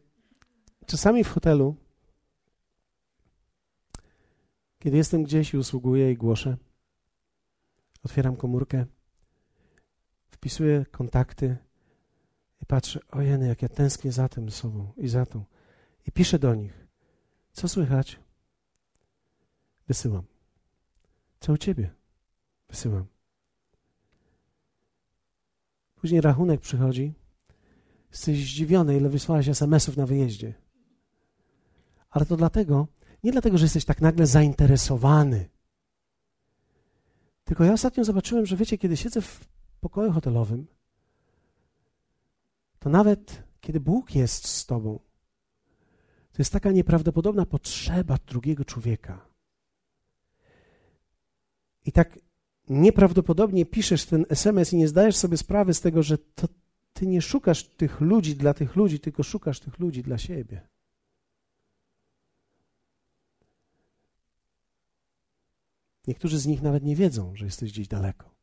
czasami 0.87 1.24
w 1.24 1.29
hotelu, 1.29 1.77
kiedy 4.79 4.96
jestem 4.96 5.22
gdzieś 5.22 5.55
i 5.55 5.59
usługuję 5.59 6.12
i 6.12 6.16
głoszę, 6.16 6.57
otwieram 8.03 8.37
komórkę, 8.37 8.87
wpisuję 10.29 10.87
kontakty 10.90 11.57
i 12.62 12.66
patrzę, 12.66 13.01
ojeny, 13.11 13.49
jak 13.49 13.62
ja 13.62 13.68
tęsknię 13.68 14.12
za 14.12 14.29
tym 14.29 14.51
sobą 14.51 14.92
i 14.97 15.09
za 15.09 15.27
tą. 15.27 15.44
I 16.07 16.12
piszę 16.12 16.38
do 16.38 16.55
nich, 16.55 16.87
co 17.53 17.68
słychać? 17.68 18.21
Wysyłam. 19.88 20.23
Co 21.40 21.53
u 21.53 21.57
ciebie? 21.57 21.90
Wysyłam. 22.68 23.07
Później 25.94 26.21
rachunek 26.21 26.61
przychodzi. 26.61 27.14
Jesteś 28.11 28.44
zdziwiony, 28.44 28.97
ile 28.97 29.09
wysłałeś 29.09 29.49
SMS-ów 29.49 29.97
na 29.97 30.07
wyjeździe. 30.07 30.55
Ale 32.11 32.27
to 32.27 32.37
dlatego, 32.37 32.87
nie 33.25 33.33
dlatego, 33.33 33.59
że 33.59 33.64
jesteś 33.64 33.85
tak 33.85 34.01
nagle 34.01 34.27
zainteresowany. 34.27 35.49
Tylko 37.44 37.64
ja 37.64 37.73
ostatnio 37.73 38.05
zobaczyłem, 38.05 38.47
że 38.47 38.57
wiecie, 38.57 38.79
kiedy 38.79 38.97
siedzę 38.97 39.23
w 39.23 39.49
pokoju 39.81 40.12
hotelowym 40.12 40.66
to 42.78 42.90
nawet 42.90 43.42
kiedy 43.60 43.80
Bóg 43.80 44.14
jest 44.14 44.48
z 44.48 44.66
tobą, 44.66 44.98
to 46.32 46.38
jest 46.38 46.52
taka 46.52 46.70
nieprawdopodobna 46.70 47.46
potrzeba 47.46 48.16
drugiego 48.26 48.64
człowieka. 48.64 49.28
I 51.84 51.92
tak 51.92 52.18
nieprawdopodobnie 52.68 53.66
piszesz 53.66 54.04
ten 54.04 54.26
SMS 54.28 54.72
i 54.72 54.76
nie 54.76 54.88
zdajesz 54.88 55.16
sobie 55.16 55.36
sprawy 55.36 55.74
z 55.74 55.80
tego, 55.80 56.02
że 56.02 56.18
to 56.18 56.48
ty 56.92 57.06
nie 57.06 57.22
szukasz 57.22 57.64
tych 57.64 58.00
ludzi 58.00 58.36
dla 58.36 58.54
tych 58.54 58.76
ludzi, 58.76 59.00
tylko 59.00 59.22
szukasz 59.22 59.60
tych 59.60 59.78
ludzi 59.78 60.02
dla 60.02 60.18
siebie. 60.18 60.68
Niektórzy 66.06 66.38
z 66.38 66.46
nich 66.46 66.62
nawet 66.62 66.84
nie 66.84 66.96
wiedzą, 66.96 67.36
że 67.36 67.44
jesteś 67.44 67.72
gdzieś 67.72 67.88
daleko. 67.88 68.38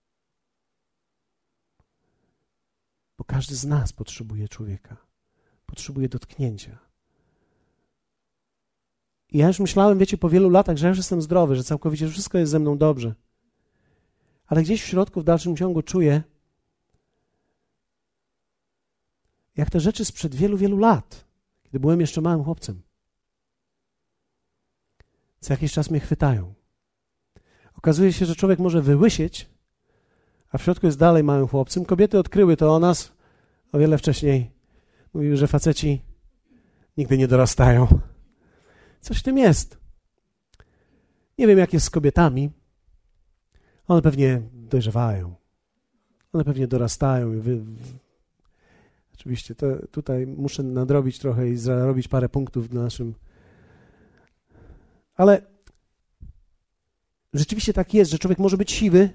Każdy 3.25 3.55
z 3.55 3.65
nas 3.65 3.93
potrzebuje 3.93 4.47
człowieka, 4.47 4.97
potrzebuje 5.65 6.09
dotknięcia. 6.09 6.77
I 9.31 9.37
ja 9.37 9.47
już 9.47 9.59
myślałem, 9.59 9.97
wiecie, 9.97 10.17
po 10.17 10.29
wielu 10.29 10.49
latach, 10.49 10.77
że 10.77 10.85
ja 10.85 10.89
już 10.89 10.97
jestem 10.97 11.21
zdrowy, 11.21 11.55
że 11.55 11.63
całkowicie 11.63 12.07
wszystko 12.09 12.37
jest 12.37 12.51
ze 12.51 12.59
mną 12.59 12.77
dobrze. 12.77 13.15
Ale 14.47 14.63
gdzieś 14.63 14.83
w 14.83 14.85
środku, 14.85 15.21
w 15.21 15.23
dalszym 15.23 15.55
ciągu 15.55 15.81
czuję, 15.81 16.23
jak 19.55 19.69
te 19.69 19.79
rzeczy 19.79 20.05
sprzed 20.05 20.35
wielu, 20.35 20.57
wielu 20.57 20.77
lat, 20.77 21.25
kiedy 21.63 21.79
byłem 21.79 22.01
jeszcze 22.01 22.21
małym 22.21 22.43
chłopcem, 22.43 22.81
co 25.39 25.53
jakiś 25.53 25.73
czas 25.73 25.91
mnie 25.91 25.99
chwytają. 25.99 26.53
Okazuje 27.73 28.13
się, 28.13 28.25
że 28.25 28.35
człowiek 28.35 28.59
może 28.59 28.81
wyłysieć, 28.81 29.49
a 30.51 30.57
w 30.57 30.63
środku 30.63 30.85
jest 30.85 30.97
dalej 30.97 31.23
małym 31.23 31.47
chłopcem. 31.47 31.85
Kobiety 31.85 32.19
odkryły 32.19 32.57
to 32.57 32.75
o 32.75 32.79
nas 32.79 33.14
o 33.75 33.79
wiele 33.79 33.97
wcześniej. 33.97 34.51
Mówiły, 35.13 35.37
że 35.37 35.47
faceci 35.47 36.01
nigdy 36.97 37.17
nie 37.17 37.27
dorastają. 37.27 37.87
Coś 39.01 39.19
w 39.19 39.23
tym 39.23 39.37
jest. 39.37 39.77
Nie 41.37 41.47
wiem, 41.47 41.59
jak 41.59 41.73
jest 41.73 41.85
z 41.85 41.89
kobietami. 41.89 42.51
One 43.87 44.01
pewnie 44.01 44.41
dojrzewają. 44.53 45.35
One 46.33 46.43
pewnie 46.43 46.67
dorastają. 46.67 47.33
I 47.33 47.37
wy... 47.37 47.61
Oczywiście 49.13 49.55
to 49.55 49.67
tutaj 49.91 50.27
muszę 50.27 50.63
nadrobić 50.63 51.19
trochę 51.19 51.49
i 51.49 51.57
zarobić 51.57 52.07
parę 52.07 52.29
punktów 52.29 52.69
w 52.69 52.73
naszym. 52.73 53.15
Ale 55.15 55.41
rzeczywiście 57.33 57.73
tak 57.73 57.93
jest, 57.93 58.11
że 58.11 58.19
człowiek 58.19 58.39
może 58.39 58.57
być 58.57 58.71
siwy, 58.71 59.09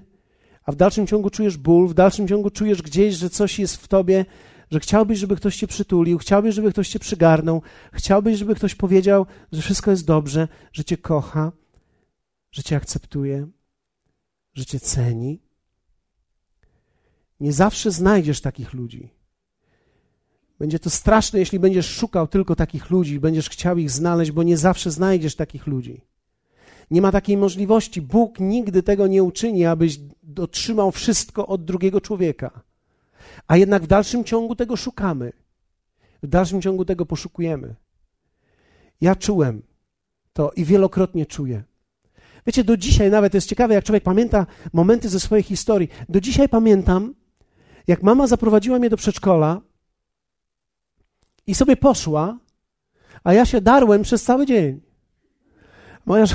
a 0.63 0.71
w 0.71 0.75
dalszym 0.75 1.07
ciągu 1.07 1.29
czujesz 1.29 1.57
ból, 1.57 1.87
w 1.87 1.93
dalszym 1.93 2.27
ciągu 2.27 2.49
czujesz 2.49 2.81
gdzieś, 2.81 3.15
że 3.15 3.29
coś 3.29 3.59
jest 3.59 3.75
w 3.75 3.87
tobie, 3.87 4.25
że 4.71 4.79
chciałbyś, 4.79 5.19
żeby 5.19 5.35
ktoś 5.35 5.55
cię 5.55 5.67
przytulił, 5.67 6.17
chciałbyś, 6.17 6.55
żeby 6.55 6.71
ktoś 6.71 6.89
cię 6.89 6.99
przygarnął, 6.99 7.61
chciałbyś, 7.93 8.37
żeby 8.37 8.55
ktoś 8.55 8.75
powiedział, 8.75 9.25
że 9.51 9.61
wszystko 9.61 9.91
jest 9.91 10.05
dobrze, 10.05 10.47
że 10.73 10.83
cię 10.83 10.97
kocha, 10.97 11.51
że 12.51 12.63
cię 12.63 12.75
akceptuje, 12.75 13.47
że 14.53 14.65
cię 14.65 14.79
ceni. 14.79 15.41
Nie 17.39 17.53
zawsze 17.53 17.91
znajdziesz 17.91 18.41
takich 18.41 18.73
ludzi. 18.73 19.09
Będzie 20.59 20.79
to 20.79 20.89
straszne, 20.89 21.39
jeśli 21.39 21.59
będziesz 21.59 21.89
szukał 21.89 22.27
tylko 22.27 22.55
takich 22.55 22.89
ludzi, 22.89 23.19
będziesz 23.19 23.49
chciał 23.49 23.77
ich 23.77 23.91
znaleźć, 23.91 24.31
bo 24.31 24.43
nie 24.43 24.57
zawsze 24.57 24.91
znajdziesz 24.91 25.35
takich 25.35 25.67
ludzi. 25.67 26.01
Nie 26.91 27.01
ma 27.01 27.11
takiej 27.11 27.37
możliwości. 27.37 28.01
Bóg 28.01 28.39
nigdy 28.39 28.83
tego 28.83 29.07
nie 29.07 29.23
uczyni, 29.23 29.65
abyś 29.65 29.99
otrzymał 30.37 30.91
wszystko 30.91 31.47
od 31.47 31.65
drugiego 31.65 32.01
człowieka. 32.01 32.70
A 33.47 33.57
jednak 33.57 33.83
w 33.83 33.87
dalszym 33.87 34.23
ciągu 34.23 34.55
tego 34.55 34.75
szukamy. 34.75 35.33
W 36.23 36.27
dalszym 36.27 36.61
ciągu 36.61 36.85
tego 36.85 37.05
poszukujemy. 37.05 37.75
Ja 39.01 39.15
czułem 39.15 39.61
to 40.33 40.51
i 40.55 40.65
wielokrotnie 40.65 41.25
czuję. 41.25 41.63
Wiecie, 42.47 42.63
do 42.63 42.77
dzisiaj 42.77 43.11
nawet 43.11 43.33
jest 43.33 43.49
ciekawe, 43.49 43.73
jak 43.73 43.83
człowiek 43.83 44.03
pamięta 44.03 44.45
momenty 44.73 45.09
ze 45.09 45.19
swojej 45.19 45.43
historii. 45.43 45.89
Do 46.09 46.21
dzisiaj 46.21 46.49
pamiętam, 46.49 47.13
jak 47.87 48.03
mama 48.03 48.27
zaprowadziła 48.27 48.79
mnie 48.79 48.89
do 48.89 48.97
przedszkola 48.97 49.61
i 51.47 51.55
sobie 51.55 51.77
poszła, 51.77 52.37
a 53.23 53.33
ja 53.33 53.45
się 53.45 53.61
darłem 53.61 54.01
przez 54.01 54.23
cały 54.23 54.45
dzień. 54.45 54.81
Moja, 56.05 56.25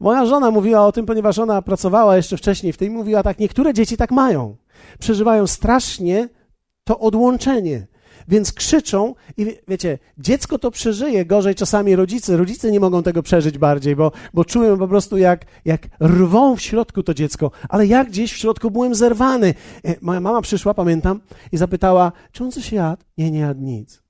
moja 0.00 0.26
żona 0.26 0.50
mówiła 0.50 0.86
o 0.86 0.92
tym, 0.92 1.06
ponieważ 1.06 1.38
ona 1.38 1.62
pracowała 1.62 2.16
jeszcze 2.16 2.36
wcześniej 2.36 2.72
w 2.72 2.76
tym, 2.76 2.92
mówiła 2.92 3.22
tak, 3.22 3.38
niektóre 3.38 3.74
dzieci 3.74 3.96
tak 3.96 4.10
mają. 4.10 4.56
Przeżywają 4.98 5.46
strasznie 5.46 6.28
to 6.84 6.98
odłączenie. 6.98 7.86
Więc 8.28 8.52
krzyczą 8.52 9.14
i 9.36 9.56
wiecie, 9.68 9.98
dziecko 10.18 10.58
to 10.58 10.70
przeżyje 10.70 11.26
gorzej 11.26 11.54
czasami 11.54 11.96
rodzice. 11.96 12.36
Rodzice 12.36 12.70
nie 12.70 12.80
mogą 12.80 13.02
tego 13.02 13.22
przeżyć 13.22 13.58
bardziej, 13.58 13.96
bo, 13.96 14.12
bo 14.34 14.44
czują 14.44 14.78
po 14.78 14.88
prostu 14.88 15.18
jak, 15.18 15.44
jak 15.64 15.86
rwą 16.00 16.56
w 16.56 16.60
środku 16.60 17.02
to 17.02 17.14
dziecko. 17.14 17.50
Ale 17.68 17.86
ja 17.86 18.04
gdzieś 18.04 18.32
w 18.32 18.36
środku 18.36 18.70
byłem 18.70 18.94
zerwany. 18.94 19.54
E, 19.84 19.94
moja 20.00 20.20
mama 20.20 20.42
przyszła, 20.42 20.74
pamiętam, 20.74 21.20
i 21.52 21.56
zapytała, 21.56 22.12
czy 22.32 22.44
on 22.44 22.50
coś 22.50 22.72
jadł? 22.72 23.02
Nie, 23.18 23.30
nie 23.30 23.38
jadł 23.38 23.60
nic. 23.60 24.02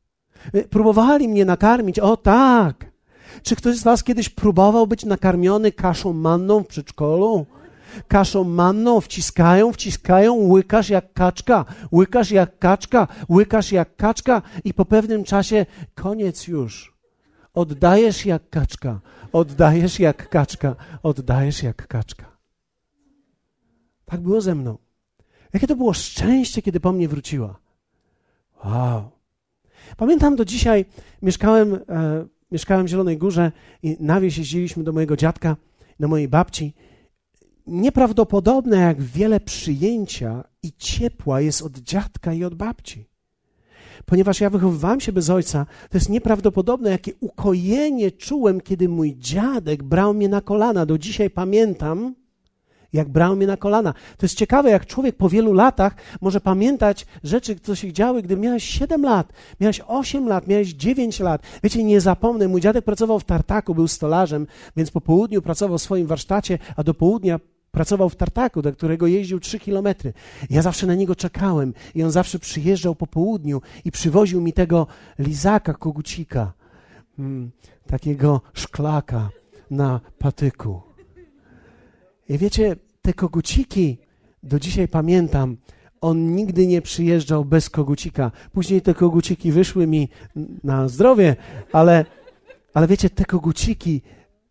E, 0.52 0.62
próbowali 0.62 1.28
mnie 1.28 1.44
nakarmić. 1.44 1.98
O 1.98 2.16
tak! 2.16 2.90
Czy 3.42 3.56
ktoś 3.56 3.76
z 3.76 3.82
was 3.82 4.04
kiedyś 4.04 4.28
próbował 4.28 4.86
być 4.86 5.04
nakarmiony 5.04 5.72
kaszą 5.72 6.12
manną 6.12 6.62
w 6.62 6.66
przedszkolu? 6.66 7.46
Kaszą 8.08 8.44
manną, 8.44 9.00
wciskają, 9.00 9.72
wciskają, 9.72 10.34
łykasz 10.34 10.90
jak 10.90 11.12
kaczka, 11.12 11.64
łykasz 11.92 12.30
jak 12.30 12.58
kaczka, 12.58 13.08
łykasz 13.30 13.72
jak 13.72 13.96
kaczka 13.96 14.42
i 14.64 14.74
po 14.74 14.84
pewnym 14.84 15.24
czasie 15.24 15.66
koniec 15.94 16.48
już. 16.48 16.96
Oddajesz 17.54 18.26
jak 18.26 18.50
kaczka, 18.50 19.00
oddajesz 19.32 20.00
jak 20.00 20.28
kaczka, 20.28 20.76
oddajesz 21.02 21.62
jak 21.62 21.86
kaczka. 21.86 22.36
Tak 24.04 24.20
było 24.20 24.40
ze 24.40 24.54
mną. 24.54 24.78
Jakie 25.52 25.66
to 25.66 25.76
było 25.76 25.92
szczęście, 25.92 26.62
kiedy 26.62 26.80
po 26.80 26.92
mnie 26.92 27.08
wróciła. 27.08 27.58
Wow. 28.64 29.10
Pamiętam 29.96 30.36
do 30.36 30.44
dzisiaj, 30.44 30.84
mieszkałem, 31.22 31.74
e, 31.74 32.26
mieszkałem 32.50 32.86
w 32.86 32.88
Zielonej 32.88 33.18
Górze 33.18 33.52
i 33.82 33.96
na 34.00 34.20
wieś 34.20 34.38
jeździliśmy 34.38 34.84
do 34.84 34.92
mojego 34.92 35.16
dziadka, 35.16 35.56
do 36.00 36.08
mojej 36.08 36.28
babci 36.28 36.74
nieprawdopodobne, 37.70 38.76
jak 38.76 39.02
wiele 39.02 39.40
przyjęcia 39.40 40.44
i 40.62 40.72
ciepła 40.72 41.40
jest 41.40 41.62
od 41.62 41.78
dziadka 41.78 42.32
i 42.32 42.44
od 42.44 42.54
babci. 42.54 43.10
Ponieważ 44.06 44.40
ja 44.40 44.50
wychowywałem 44.50 45.00
się 45.00 45.12
bez 45.12 45.30
ojca, 45.30 45.66
to 45.90 45.98
jest 45.98 46.08
nieprawdopodobne, 46.08 46.90
jakie 46.90 47.12
ukojenie 47.20 48.10
czułem, 48.10 48.60
kiedy 48.60 48.88
mój 48.88 49.16
dziadek 49.16 49.82
brał 49.82 50.14
mnie 50.14 50.28
na 50.28 50.40
kolana. 50.40 50.86
Do 50.86 50.98
dzisiaj 50.98 51.30
pamiętam, 51.30 52.14
jak 52.92 53.08
brał 53.08 53.36
mnie 53.36 53.46
na 53.46 53.56
kolana. 53.56 53.92
To 53.92 54.26
jest 54.26 54.34
ciekawe, 54.34 54.70
jak 54.70 54.86
człowiek 54.86 55.16
po 55.16 55.28
wielu 55.28 55.52
latach 55.52 55.94
może 56.20 56.40
pamiętać 56.40 57.06
rzeczy, 57.24 57.56
które 57.56 57.76
się 57.76 57.92
działy, 57.92 58.22
gdy 58.22 58.36
miałeś 58.36 58.64
7 58.64 59.02
lat, 59.02 59.32
miałeś 59.60 59.80
8 59.86 60.28
lat, 60.28 60.46
miałeś 60.46 60.68
9 60.68 61.20
lat. 61.20 61.42
Wiecie, 61.62 61.84
nie 61.84 62.00
zapomnę, 62.00 62.48
mój 62.48 62.60
dziadek 62.60 62.84
pracował 62.84 63.18
w 63.18 63.24
tartaku, 63.24 63.74
był 63.74 63.88
stolarzem, 63.88 64.46
więc 64.76 64.90
po 64.90 65.00
południu 65.00 65.42
pracował 65.42 65.78
w 65.78 65.82
swoim 65.82 66.06
warsztacie, 66.06 66.58
a 66.76 66.84
do 66.84 66.94
południa 66.94 67.40
Pracował 67.70 68.08
w 68.08 68.16
tartaku, 68.16 68.62
do 68.62 68.72
którego 68.72 69.06
jeździł 69.06 69.40
trzy 69.40 69.58
kilometry. 69.58 70.12
Ja 70.50 70.62
zawsze 70.62 70.86
na 70.86 70.94
niego 70.94 71.16
czekałem 71.16 71.74
i 71.94 72.02
on 72.02 72.10
zawsze 72.10 72.38
przyjeżdżał 72.38 72.94
po 72.94 73.06
południu 73.06 73.62
i 73.84 73.90
przywoził 73.90 74.40
mi 74.40 74.52
tego 74.52 74.86
lizaka, 75.18 75.74
kogucika, 75.74 76.52
mm, 77.18 77.50
takiego 77.86 78.40
szklaka 78.54 79.30
na 79.70 80.00
patyku. 80.18 80.80
I 82.28 82.38
wiecie, 82.38 82.76
te 83.02 83.12
koguciki, 83.12 83.98
do 84.42 84.60
dzisiaj 84.60 84.88
pamiętam, 84.88 85.56
on 86.00 86.34
nigdy 86.34 86.66
nie 86.66 86.82
przyjeżdżał 86.82 87.44
bez 87.44 87.70
kogucika. 87.70 88.30
Później 88.52 88.82
te 88.82 88.94
koguciki 88.94 89.52
wyszły 89.52 89.86
mi 89.86 90.08
na 90.64 90.88
zdrowie, 90.88 91.36
ale, 91.72 92.04
ale 92.74 92.86
wiecie, 92.86 93.10
te 93.10 93.24
koguciki 93.24 94.02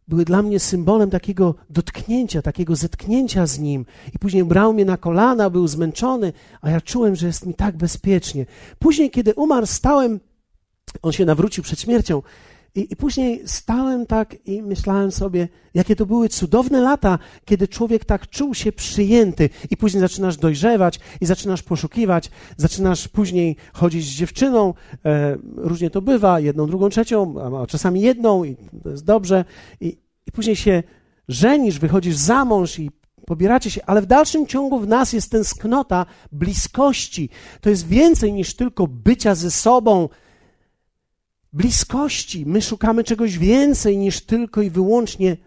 były 0.10 0.26
dla 0.26 0.42
mnie 0.42 0.60
symbolem 0.60 1.10
takiego 1.10 1.56
dotknięcia, 1.70 2.42
takiego 2.42 2.76
zetknięcia 2.76 3.48
z 3.48 3.60
Nim. 3.60 3.86
I 4.16 4.20
później 4.20 4.44
brał 4.44 4.74
mnie 4.74 4.86
na 4.86 4.98
kolana, 4.98 5.50
był 5.50 5.68
zmęczony, 5.68 6.34
a 6.62 6.70
ja 6.70 6.82
czułem, 6.82 7.16
że 7.16 7.28
jest 7.28 7.46
mi 7.46 7.54
tak 7.54 7.78
bezpiecznie. 7.78 8.46
Później, 8.80 9.12
kiedy 9.12 9.34
umarł, 9.34 9.66
stałem, 9.66 10.20
on 11.02 11.12
się 11.12 11.26
nawrócił 11.26 11.64
przed 11.64 11.82
śmiercią, 11.82 12.22
i, 12.76 12.88
I, 12.94 12.96
później 12.96 13.42
stałem 13.46 14.06
tak 14.06 14.48
i 14.48 14.62
myślałem 14.62 15.12
sobie, 15.12 15.48
jakie 15.74 15.96
to 15.96 16.06
były 16.06 16.30
cudowne 16.30 16.82
lata, 16.82 17.20
kiedy 17.46 17.68
człowiek 17.68 18.06
tak 18.06 18.30
czuł 18.30 18.54
się 18.54 18.72
przyjęty, 18.72 19.50
i 19.70 19.78
później 19.78 20.02
zaczynasz 20.02 20.38
dojrzewać 20.38 21.00
i 21.22 21.26
zaczynasz 21.26 21.64
poszukiwać, 21.64 22.32
zaczynasz 22.58 23.08
później 23.08 23.56
chodzić 23.74 24.06
z 24.06 24.16
dziewczyną. 24.16 24.74
E, 25.06 25.38
różnie 25.56 25.90
to 25.90 26.02
bywa, 26.02 26.40
jedną, 26.40 26.68
drugą, 26.68 26.90
trzecią, 26.90 27.36
a 27.62 27.68
czasami 27.68 28.02
jedną, 28.02 28.44
i 28.44 28.56
to 28.84 28.90
jest 28.90 29.06
dobrze. 29.06 29.46
I, 29.82 29.98
I 30.28 30.32
później 30.32 30.56
się 30.56 30.84
żenisz, 31.28 31.80
wychodzisz 31.80 32.16
za 32.16 32.46
mąż 32.46 32.80
i 32.80 32.92
pobieracie 33.26 33.72
się, 33.72 33.86
ale 33.86 34.02
w 34.02 34.06
dalszym 34.06 34.48
ciągu 34.48 34.80
w 34.80 34.88
nas 34.88 35.14
jest 35.14 35.32
tęsknota 35.32 36.06
bliskości. 36.32 37.30
To 37.62 37.70
jest 37.70 37.88
więcej 37.88 38.34
niż 38.34 38.56
tylko 38.56 38.88
bycia 38.88 39.36
ze 39.36 39.52
sobą, 39.52 40.10
bliskości. 41.54 42.46
My 42.46 42.62
szukamy 42.62 43.04
czegoś 43.04 43.38
więcej 43.38 43.98
niż 43.98 44.22
tylko 44.22 44.62
i 44.62 44.70
wyłącznie 44.70 45.38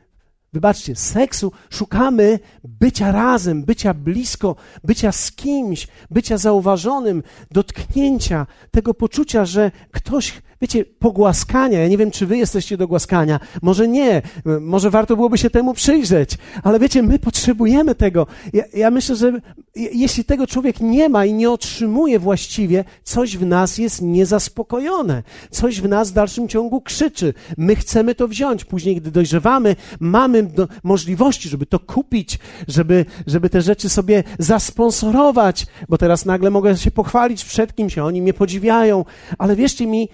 wybaczcie, 0.53 0.97
seksu, 0.97 1.53
szukamy 1.71 2.39
bycia 2.65 3.13
razem, 3.13 3.65
bycia 3.65 3.95
blisko, 3.95 4.57
bycia 4.85 5.13
z 5.13 5.33
kimś, 5.33 5.89
bycia 6.11 6.39
zauważonym, 6.39 7.23
dotknięcia, 7.51 8.47
tego 8.71 8.95
poczucia, 8.95 9.45
że 9.45 9.71
ktoś 9.91 10.43
Wiecie, 10.63 10.85
pogłaskania, 10.85 11.81
ja 11.81 11.89
nie 11.89 11.99
wiem, 11.99 12.11
czy 12.11 12.27
wy 12.27 12.37
jesteście 12.37 12.77
do 12.77 12.89
głaskania, 12.89 13.41
może 13.63 13.89
nie, 13.89 14.23
może 14.61 14.91
warto 14.91 15.17
byłoby 15.17 15.39
się 15.39 15.51
temu 15.51 15.75
przyjrzeć, 15.75 16.39
ale 16.63 16.79
wiecie, 16.79 17.03
my 17.03 17.19
potrzebujemy 17.19 17.95
tego. 17.95 18.27
Ja, 18.53 18.65
ja 18.75 18.91
myślę, 18.91 19.17
że 19.17 19.33
jeśli 19.75 20.25
tego 20.25 20.47
człowiek 20.47 20.81
nie 20.81 21.09
ma 21.09 21.25
i 21.25 21.33
nie 21.33 21.51
otrzymuje 21.51 22.19
właściwie, 22.19 22.85
coś 23.03 23.37
w 23.37 23.47
nas 23.47 23.79
jest 23.79 24.03
niezaspokojone, 24.03 25.23
coś 25.51 25.81
w 25.81 25.89
nas 25.89 26.11
w 26.11 26.15
dalszym 26.15 26.49
ciągu 26.49 26.81
krzyczy. 26.81 27.35
My 27.57 27.77
chcemy 27.77 28.15
to 28.15 28.29
wziąć, 28.29 28.65
później, 28.65 28.97
gdy 28.97 29.11
dojrzewamy, 29.11 29.77
mamy 30.01 30.43
do, 30.43 30.69
możliwości, 30.83 31.49
żeby 31.49 31.67
to 31.67 31.79
kupić, 31.79 32.39
żeby, 32.69 33.05
żeby 33.27 33.51
te 33.51 33.63
rzeczy 33.63 33.89
sobie 33.89 34.25
zasponsorować, 34.39 35.67
bo 35.89 35.99
teraz 35.99 36.25
nagle 36.25 36.51
mogę 36.51 36.77
się 36.77 36.91
pochwalić 36.91 37.45
przed 37.45 37.75
kimś, 37.75 37.99
oni 37.99 38.23
mnie 38.23 38.35
podziwiają, 38.35 39.05
ale 39.39 39.57
wierzcie 39.57 39.87
mi, 39.87 40.09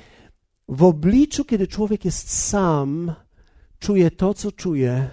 w 0.68 0.82
obliczu, 0.82 1.44
kiedy 1.44 1.66
człowiek 1.66 2.04
jest 2.04 2.30
sam, 2.30 3.14
czuje 3.78 4.10
to, 4.10 4.34
co 4.34 4.52
czuje, 4.52 5.10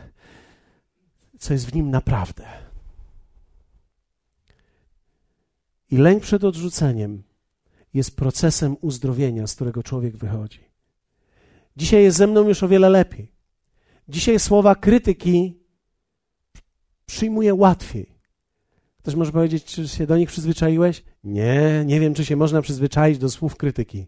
co 1.40 1.54
jest 1.54 1.66
w 1.66 1.74
nim 1.74 1.92
naprawdę. 1.92 2.46
I 5.92 5.98
lęk 5.98 6.24
przed 6.24 6.44
odrzuceniem 6.44 7.24
jest 7.94 8.16
procesem 8.16 8.76
uzdrowienia, 8.82 9.48
z 9.48 9.56
którego 9.56 9.84
człowiek 9.84 10.18
wychodzi. 10.18 10.60
Dzisiaj 11.78 12.04
jest 12.04 12.18
ze 12.18 12.28
mną 12.28 12.48
już 12.48 12.64
o 12.64 12.68
wiele 12.68 12.90
lepiej. 12.90 13.32
Dzisiaj 14.10 14.40
słowa 14.40 14.76
krytyki 14.76 15.60
przyjmuję 17.06 17.54
łatwiej. 17.54 18.16
Ktoś 18.98 19.16
może 19.16 19.32
powiedzieć, 19.32 19.64
czy 19.64 19.88
się 19.88 20.08
do 20.08 20.18
nich 20.18 20.30
przyzwyczaiłeś? 20.30 21.04
Nie, 21.24 21.84
nie 21.86 22.00
wiem, 22.00 22.14
czy 22.14 22.26
się 22.26 22.36
można 22.36 22.62
przyzwyczaić 22.62 23.18
do 23.18 23.30
słów 23.30 23.56
krytyki. 23.56 24.08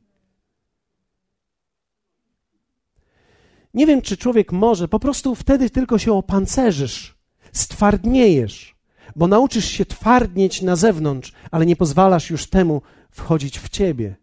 Nie 3.73 3.85
wiem, 3.87 4.01
czy 4.01 4.17
człowiek 4.17 4.51
może, 4.51 4.87
po 4.87 4.99
prostu 4.99 5.35
wtedy 5.35 5.69
tylko 5.69 5.97
się 5.97 6.13
opancerzysz, 6.13 7.17
stwardniejesz, 7.51 8.75
bo 9.15 9.27
nauczysz 9.27 9.65
się 9.65 9.85
twardnieć 9.85 10.61
na 10.61 10.75
zewnątrz, 10.75 11.33
ale 11.51 11.65
nie 11.65 11.75
pozwalasz 11.75 12.29
już 12.29 12.49
temu 12.49 12.81
wchodzić 13.11 13.59
w 13.59 13.69
ciebie. 13.69 14.15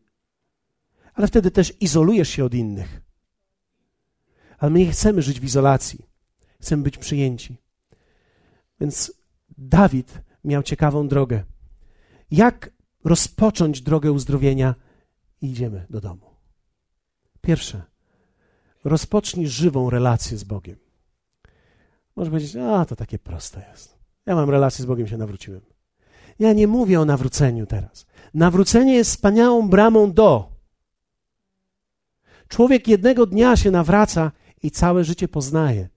Ale 1.14 1.26
wtedy 1.26 1.50
też 1.50 1.72
izolujesz 1.80 2.28
się 2.28 2.44
od 2.44 2.54
innych. 2.54 3.00
Ale 4.58 4.70
my 4.70 4.78
nie 4.78 4.90
chcemy 4.90 5.22
żyć 5.22 5.40
w 5.40 5.44
izolacji, 5.44 6.06
chcemy 6.60 6.82
być 6.82 6.98
przyjęci. 6.98 7.56
Więc 8.80 9.12
Dawid 9.58 10.20
miał 10.44 10.62
ciekawą 10.62 11.08
drogę. 11.08 11.44
Jak 12.30 12.70
rozpocząć 13.04 13.80
drogę 13.80 14.12
uzdrowienia? 14.12 14.74
Idziemy 15.40 15.86
do 15.90 16.00
domu. 16.00 16.26
Pierwsze 17.40 17.82
rozpocznij 18.84 19.48
żywą 19.48 19.90
relację 19.90 20.38
z 20.38 20.44
Bogiem. 20.44 20.76
Może 22.16 22.30
powiedzieć, 22.30 22.56
a 22.56 22.84
to 22.84 22.96
takie 22.96 23.18
proste 23.18 23.66
jest. 23.70 23.98
Ja 24.26 24.34
mam 24.34 24.50
relację 24.50 24.82
z 24.82 24.86
Bogiem, 24.86 25.08
się 25.08 25.16
nawróciłem. 25.16 25.60
Ja 26.38 26.52
nie 26.52 26.66
mówię 26.66 27.00
o 27.00 27.04
nawróceniu 27.04 27.66
teraz. 27.66 28.06
Nawrócenie 28.34 28.94
jest 28.94 29.10
wspaniałą 29.10 29.68
bramą 29.68 30.12
do. 30.12 30.52
Człowiek 32.48 32.88
jednego 32.88 33.26
dnia 33.26 33.56
się 33.56 33.70
nawraca 33.70 34.32
i 34.62 34.70
całe 34.70 35.04
życie 35.04 35.28
poznaje. 35.28 35.88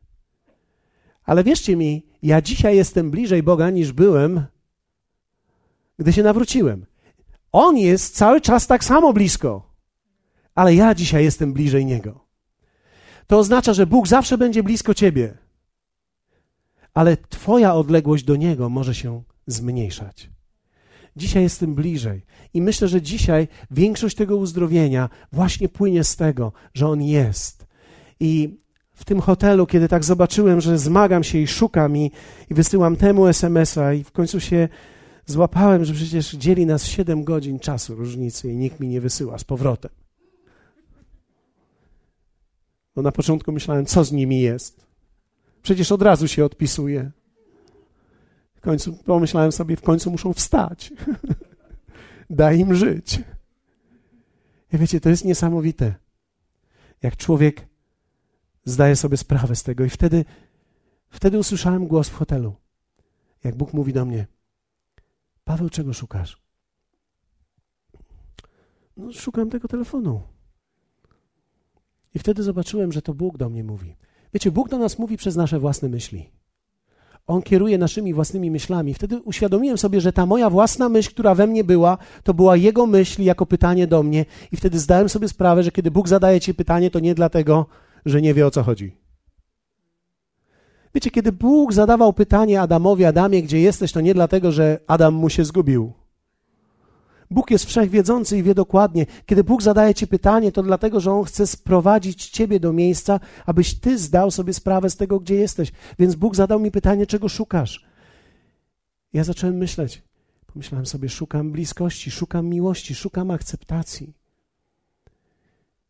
Ale 1.24 1.44
wierzcie 1.44 1.76
mi, 1.76 2.06
ja 2.24 2.42
dzisiaj 2.42 2.78
jestem 2.78 3.12
bliżej 3.12 3.44
Boga 3.44 3.70
niż 3.70 3.92
byłem, 3.92 4.46
gdy 6.00 6.14
się 6.14 6.24
nawróciłem. 6.24 6.86
On 7.52 7.78
jest 7.78 8.16
cały 8.16 8.42
czas 8.42 8.68
tak 8.68 8.84
samo 8.84 9.14
blisko, 9.14 9.74
ale 10.56 10.76
ja 10.76 10.96
dzisiaj 10.96 11.24
jestem 11.24 11.54
bliżej 11.54 11.86
Niego 11.86 12.27
to 13.28 13.38
oznacza, 13.38 13.74
że 13.74 13.88
Bóg 13.88 14.08
zawsze 14.08 14.38
będzie 14.38 14.64
blisko 14.64 14.94
ciebie, 14.94 15.38
ale 16.94 17.18
Twoja 17.18 17.76
odległość 17.76 18.24
do 18.24 18.36
Niego 18.36 18.70
może 18.70 18.96
się 18.96 19.24
zmniejszać. 19.48 20.30
Dzisiaj 21.16 21.44
jestem 21.44 21.76
bliżej 21.76 22.26
i 22.54 22.62
myślę, 22.62 22.88
że 22.88 23.02
dzisiaj 23.02 23.48
większość 23.72 24.16
tego 24.16 24.38
uzdrowienia 24.38 25.10
właśnie 25.32 25.70
płynie 25.70 26.04
z 26.04 26.16
tego, 26.16 26.52
że 26.74 26.88
On 26.88 27.02
jest. 27.02 27.68
I 28.20 28.60
w 28.94 29.06
tym 29.06 29.22
hotelu, 29.22 29.68
kiedy 29.68 29.88
tak 29.88 30.04
zobaczyłem, 30.04 30.62
że 30.62 30.80
zmagam 30.80 31.24
się 31.24 31.38
i 31.38 31.48
szukam 31.48 31.98
i, 31.98 32.12
i 32.50 32.54
wysyłam 32.54 32.96
temu 32.96 33.28
SMS-a 33.28 33.94
i 33.94 34.04
w 34.04 34.12
końcu 34.12 34.40
się 34.40 34.70
złapałem, 35.26 35.86
że 35.86 35.94
przecież 35.94 36.32
dzieli 36.32 36.66
nas 36.66 36.86
7 36.86 37.24
godzin 37.24 37.60
czasu 37.60 37.96
różnicy 37.96 38.52
i 38.52 38.56
nikt 38.56 38.80
mi 38.80 38.88
nie 38.88 39.02
wysyła 39.02 39.38
z 39.38 39.44
powrotem. 39.44 39.92
Bo 42.98 43.04
na 43.04 43.12
początku 43.12 43.52
myślałem, 43.52 43.86
co 43.86 44.04
z 44.04 44.12
nimi 44.12 44.42
jest. 44.42 44.88
Przecież 45.62 45.92
od 45.92 46.02
razu 46.02 46.28
się 46.28 46.46
odpisuje. 46.46 47.12
W 48.56 48.62
końcu 48.62 48.94
pomyślałem 48.94 49.52
sobie, 49.52 49.76
w 49.76 49.82
końcu 49.82 50.12
muszą 50.12 50.34
wstać. 50.34 50.94
Daj 52.30 52.60
im 52.60 52.76
żyć. 52.76 53.20
I 54.74 54.78
wiecie, 54.78 55.00
to 55.00 55.10
jest 55.10 55.26
niesamowite. 55.26 55.96
Jak 57.02 57.18
człowiek 57.18 57.68
zdaje 58.66 58.96
sobie 58.96 59.18
sprawę 59.18 59.56
z 59.56 59.64
tego. 59.64 59.86
I 59.86 59.90
wtedy, 59.90 60.26
wtedy 61.10 61.40
usłyszałem 61.40 61.88
głos 61.88 62.10
w 62.10 62.14
hotelu. 62.14 62.56
Jak 63.44 63.56
Bóg 63.56 63.74
mówi 63.74 63.94
do 63.94 64.06
mnie: 64.06 64.28
Paweł, 65.44 65.70
czego 65.70 65.94
szukasz? 65.94 66.42
No, 68.98 69.14
szukam 69.14 69.50
tego 69.50 69.68
telefonu. 69.68 70.37
I 72.18 72.20
wtedy 72.20 72.44
zobaczyłem, 72.44 72.92
że 72.92 73.02
to 73.02 73.14
Bóg 73.14 73.38
do 73.38 73.50
mnie 73.50 73.64
mówi. 73.64 73.96
Wiecie, 74.34 74.52
Bóg 74.52 74.70
do 74.70 74.78
nas 74.78 75.00
mówi 75.00 75.18
przez 75.18 75.36
nasze 75.36 75.60
własne 75.60 75.90
myśli. 75.90 76.30
On 77.28 77.42
kieruje 77.42 77.78
naszymi 77.78 78.14
własnymi 78.14 78.52
myślami. 78.52 78.94
Wtedy 78.94 79.22
uświadomiłem 79.22 79.78
sobie, 79.78 80.02
że 80.02 80.14
ta 80.14 80.26
moja 80.26 80.50
własna 80.50 80.90
myśl, 80.90 81.10
która 81.10 81.36
we 81.36 81.48
mnie 81.48 81.64
była, 81.64 81.98
to 82.24 82.34
była 82.34 82.58
Jego 82.58 82.86
myśl 82.86 83.22
jako 83.22 83.46
pytanie 83.46 83.88
do 83.88 84.04
mnie. 84.04 84.26
I 84.52 84.58
wtedy 84.58 84.80
zdałem 84.80 85.10
sobie 85.10 85.28
sprawę, 85.28 85.64
że 85.64 85.72
kiedy 85.72 85.92
Bóg 85.92 86.08
zadaje 86.08 86.40
ci 86.40 86.54
pytanie, 86.54 86.92
to 86.92 87.00
nie 87.00 87.16
dlatego, 87.16 87.66
że 88.06 88.22
nie 88.22 88.34
wie 88.34 88.48
o 88.48 88.52
co 88.52 88.64
chodzi. 88.64 88.98
Wiecie, 90.96 91.12
kiedy 91.12 91.32
Bóg 91.32 91.74
zadawał 91.74 92.14
pytanie 92.14 92.62
Adamowi, 92.62 93.06
Adamie, 93.06 93.44
gdzie 93.44 93.60
jesteś, 93.60 93.92
to 93.92 94.02
nie 94.02 94.14
dlatego, 94.14 94.52
że 94.52 94.80
Adam 94.88 95.14
mu 95.14 95.30
się 95.30 95.46
zgubił. 95.46 95.94
Bóg 97.32 97.52
jest 97.52 97.66
wszechwiedzący 97.66 98.38
i 98.38 98.44
wie 98.44 98.56
dokładnie. 98.56 99.06
Kiedy 99.26 99.44
Bóg 99.44 99.62
zadaje 99.62 99.94
ci 99.94 100.08
pytanie, 100.08 100.52
to 100.52 100.64
dlatego, 100.64 101.00
że 101.00 101.12
On 101.12 101.24
chce 101.24 101.48
sprowadzić 101.48 102.30
ciebie 102.30 102.60
do 102.60 102.74
miejsca, 102.74 103.20
abyś 103.46 103.80
ty 103.80 103.98
zdał 103.98 104.32
sobie 104.32 104.54
sprawę 104.54 104.90
z 104.90 104.96
tego, 104.96 105.20
gdzie 105.20 105.36
jesteś. 105.36 105.72
Więc 106.00 106.16
Bóg 106.16 106.36
zadał 106.36 106.60
mi 106.60 106.72
pytanie, 106.72 107.08
czego 107.08 107.30
szukasz. 107.30 107.86
Ja 109.14 109.24
zacząłem 109.24 109.58
myśleć. 109.58 110.04
Pomyślałem 110.46 110.86
sobie, 110.86 111.10
szukam 111.10 111.52
bliskości, 111.52 112.12
szukam 112.12 112.46
miłości, 112.46 112.96
szukam 112.96 113.32
akceptacji. 113.32 114.14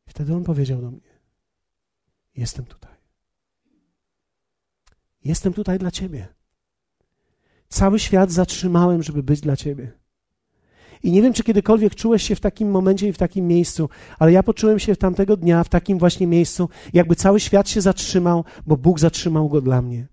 I 0.07 0.09
wtedy 0.09 0.35
On 0.35 0.43
powiedział 0.43 0.81
do 0.81 0.91
mnie: 0.91 1.09
Jestem 2.35 2.65
tutaj. 2.65 2.91
Jestem 5.23 5.53
tutaj 5.53 5.79
dla 5.79 5.91
Ciebie. 5.91 6.27
Cały 7.69 7.99
świat 7.99 8.31
zatrzymałem, 8.31 9.03
żeby 9.03 9.23
być 9.23 9.41
dla 9.41 9.55
Ciebie. 9.55 9.91
I 11.03 11.11
nie 11.11 11.21
wiem, 11.21 11.33
czy 11.33 11.43
kiedykolwiek 11.43 11.95
czułeś 11.95 12.23
się 12.23 12.35
w 12.35 12.39
takim 12.39 12.71
momencie 12.71 13.07
i 13.07 13.13
w 13.13 13.17
takim 13.17 13.47
miejscu, 13.47 13.89
ale 14.19 14.31
ja 14.31 14.43
poczułem 14.43 14.79
się 14.79 14.95
tamtego 14.95 15.37
dnia 15.37 15.63
w 15.63 15.69
takim 15.69 15.97
właśnie 15.97 16.27
miejscu, 16.27 16.69
jakby 16.93 17.15
cały 17.15 17.39
świat 17.39 17.69
się 17.69 17.81
zatrzymał, 17.81 18.43
bo 18.67 18.77
Bóg 18.77 18.99
zatrzymał 18.99 19.49
go 19.49 19.61
dla 19.61 19.81
mnie. 19.81 20.07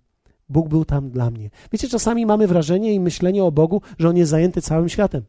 Bóg 0.48 0.68
był 0.68 0.84
tam 0.84 1.10
dla 1.10 1.30
mnie. 1.30 1.50
Wiecie, 1.72 1.88
czasami 1.88 2.26
mamy 2.26 2.46
wrażenie 2.46 2.94
i 2.94 3.00
myślenie 3.00 3.44
o 3.44 3.52
Bogu, 3.52 3.80
że 3.98 4.08
On 4.08 4.16
jest 4.16 4.30
zajęty 4.30 4.62
całym 4.62 4.88
światem. 4.88 5.22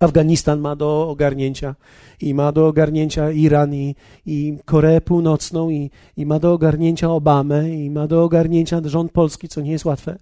Afganistan 0.00 0.60
ma 0.60 0.76
do 0.76 1.08
ogarnięcia 1.08 1.74
i 2.20 2.34
ma 2.34 2.52
do 2.52 2.66
ogarnięcia 2.66 3.30
Iran 3.30 3.74
i, 3.74 3.94
i 4.26 4.58
Koreę 4.64 5.00
Północną 5.00 5.70
i, 5.70 5.90
i 6.16 6.26
ma 6.26 6.38
do 6.38 6.52
ogarnięcia 6.52 7.10
Obamę 7.10 7.70
i 7.70 7.90
ma 7.90 8.06
do 8.06 8.24
ogarnięcia 8.24 8.80
rząd 8.84 9.12
polski, 9.12 9.48
co 9.48 9.60
nie 9.60 9.70
jest 9.70 9.84
łatwe 9.84 10.18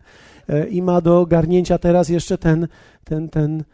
e, 0.48 0.68
i 0.68 0.82
ma 0.82 1.00
do 1.00 1.20
ogarnięcia 1.20 1.78
teraz 1.78 2.08
jeszcze 2.08 2.38
ten, 2.38 2.68
ten, 3.04 3.28
ten 3.28 3.64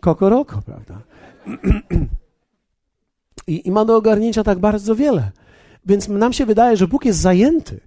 kokoroko, 0.00 0.62
prawda? 0.62 0.98
I, 3.46 3.68
I 3.68 3.70
ma 3.70 3.84
do 3.84 3.96
ogarnięcia 3.96 4.44
tak 4.44 4.58
bardzo 4.58 4.94
wiele. 4.94 5.30
Więc 5.86 6.08
nam 6.08 6.32
się 6.32 6.46
wydaje, 6.46 6.76
że 6.76 6.88
Bóg 6.88 7.04
jest 7.04 7.18
zajęty 7.18 7.80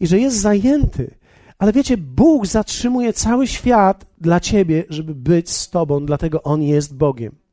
i 0.00 0.06
że 0.06 0.18
jest 0.18 0.36
zajęty, 0.36 1.14
Ale 1.58 1.72
wiecie, 1.72 1.96
Bóg 1.96 2.46
zatrzymuje 2.46 3.12
cały 3.12 3.46
świat 3.46 4.06
dla 4.20 4.40
ciebie, 4.40 4.84
żeby 4.88 5.14
być 5.14 5.50
z 5.50 5.70
tobą, 5.70 6.06
dlatego 6.06 6.42
On 6.42 6.62
jest 6.62 6.96
Bogiem. 6.96 7.45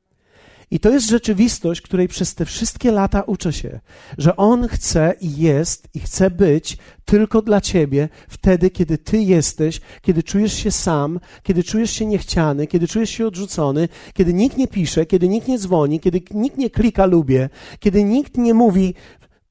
I 0.73 0.79
to 0.79 0.89
jest 0.89 1.09
rzeczywistość, 1.09 1.81
której 1.81 2.07
przez 2.07 2.35
te 2.35 2.45
wszystkie 2.45 2.91
lata 2.91 3.21
uczę 3.21 3.53
się, 3.53 3.79
że 4.17 4.35
On 4.35 4.67
chce 4.67 5.13
i 5.21 5.37
jest 5.37 5.87
i 5.93 5.99
chce 5.99 6.31
być 6.31 6.77
tylko 7.05 7.41
dla 7.41 7.61
Ciebie 7.61 8.09
wtedy, 8.27 8.69
kiedy 8.69 8.97
Ty 8.97 9.17
jesteś, 9.17 9.81
kiedy 10.01 10.23
czujesz 10.23 10.53
się 10.53 10.71
sam, 10.71 11.19
kiedy 11.43 11.63
czujesz 11.63 11.91
się 11.91 12.05
niechciany, 12.05 12.67
kiedy 12.67 12.87
czujesz 12.87 13.09
się 13.09 13.27
odrzucony, 13.27 13.89
kiedy 14.13 14.33
nikt 14.33 14.57
nie 14.57 14.67
pisze, 14.67 15.05
kiedy 15.05 15.29
nikt 15.29 15.47
nie 15.47 15.59
dzwoni, 15.59 15.99
kiedy 15.99 16.21
nikt 16.31 16.57
nie 16.57 16.69
klika 16.69 17.05
lubię, 17.05 17.49
kiedy 17.79 18.03
nikt 18.03 18.37
nie 18.37 18.53
mówi 18.53 18.93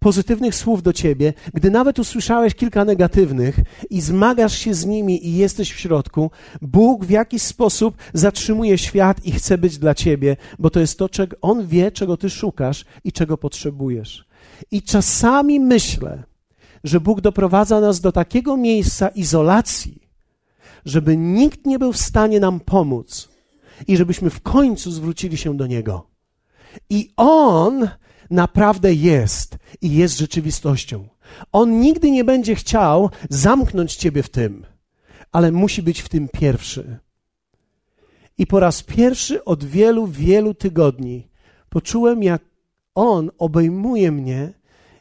pozytywnych 0.03 0.55
słów 0.55 0.82
do 0.82 0.92
ciebie, 0.92 1.34
gdy 1.55 1.70
nawet 1.70 1.98
usłyszałeś 1.98 2.55
kilka 2.55 2.84
negatywnych 2.84 3.61
i 3.90 4.00
zmagasz 4.00 4.59
się 4.59 4.74
z 4.74 4.86
nimi 4.86 5.26
i 5.28 5.36
jesteś 5.36 5.72
w 5.72 5.78
środku, 5.78 6.30
Bóg 6.62 7.05
w 7.05 7.11
jakiś 7.11 7.42
sposób 7.42 7.96
zatrzymuje 8.14 8.78
świat 8.78 9.24
i 9.24 9.32
chce 9.32 9.59
być 9.59 9.78
dla 9.78 9.94
ciebie, 9.94 10.36
bo 10.59 10.70
to 10.70 10.80
jest 10.80 10.98
to, 10.98 11.09
czego 11.09 11.36
On 11.40 11.66
wie, 11.66 11.92
czego 11.92 12.16
ty 12.16 12.30
szukasz 12.30 12.84
i 13.05 13.12
czego 13.12 13.38
potrzebujesz. 13.38 14.24
I 14.70 14.82
czasami 14.82 15.61
myślę, 15.61 16.22
że 16.84 17.00
Bóg 17.00 17.20
doprowadza 17.20 17.80
nas 17.80 18.00
do 18.00 18.12
takiego 18.12 18.57
miejsca 18.57 19.09
izolacji, 19.09 20.09
żeby 20.84 21.16
nikt 21.16 21.66
nie 21.66 21.78
był 21.78 21.92
w 21.92 21.98
stanie 21.98 22.40
nam 22.40 22.61
pomóc 22.61 23.28
i 23.88 23.96
żebyśmy 23.96 24.30
w 24.30 24.40
końcu 24.40 24.90
zwrócili 24.90 25.36
się 25.36 25.57
do 25.57 25.66
Niego. 25.66 26.07
I 26.90 27.12
On 27.16 27.88
naprawdę 28.33 28.95
jest 28.95 29.59
i 29.80 29.91
jest 29.91 30.18
rzeczywistością. 30.18 31.09
On 31.53 31.80
nigdy 31.80 32.11
nie 32.11 32.24
będzie 32.24 32.55
chciał 32.55 33.11
zamknąć 33.30 33.97
ciebie 33.97 34.22
w 34.22 34.28
tym, 34.28 34.66
ale 35.33 35.53
musi 35.53 35.83
być 35.83 36.01
w 36.01 36.09
tym 36.09 36.28
pierwszy. 36.28 36.99
I 38.39 38.47
po 38.47 38.61
raz 38.61 38.83
pierwszy 38.83 39.45
od 39.45 39.64
wielu, 39.64 40.07
wielu 40.07 40.55
tygodni 40.55 41.28
poczułem, 41.68 42.22
jak 42.22 42.43
On 42.95 43.30
obejmuje 43.39 44.12
mnie 44.12 44.53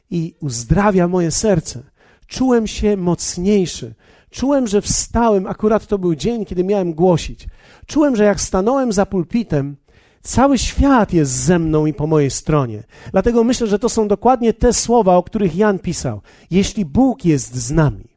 i 0.09 0.35
uzdrawia 0.39 1.07
moje 1.07 1.31
serce. 1.31 1.83
Czułem 2.27 2.67
się 2.67 2.97
mocniejszy. 2.97 3.93
Czułem, 4.29 4.67
że 4.67 4.81
wstałem, 4.81 5.47
akurat 5.47 5.87
to 5.87 5.97
był 5.97 6.15
dzień, 6.15 6.45
kiedy 6.45 6.63
miałem 6.63 6.93
głosić. 6.93 7.47
Czułem, 7.85 8.15
że 8.15 8.23
jak 8.23 8.41
stanąłem 8.41 8.91
za 8.91 9.05
pulpitem, 9.05 9.75
Cały 10.21 10.57
świat 10.57 11.13
jest 11.13 11.31
ze 11.31 11.59
mną 11.59 11.85
i 11.85 11.93
po 11.93 12.07
mojej 12.07 12.31
stronie. 12.31 12.83
Dlatego 13.11 13.43
myślę, 13.43 13.67
że 13.67 13.79
to 13.79 13.89
są 13.89 14.07
dokładnie 14.07 14.53
te 14.53 14.73
słowa, 14.73 15.15
o 15.15 15.23
których 15.23 15.55
Jan 15.55 15.79
pisał. 15.79 16.21
Jeśli 16.51 16.85
Bóg 16.85 17.25
jest 17.25 17.55
z 17.55 17.71
nami, 17.71 18.07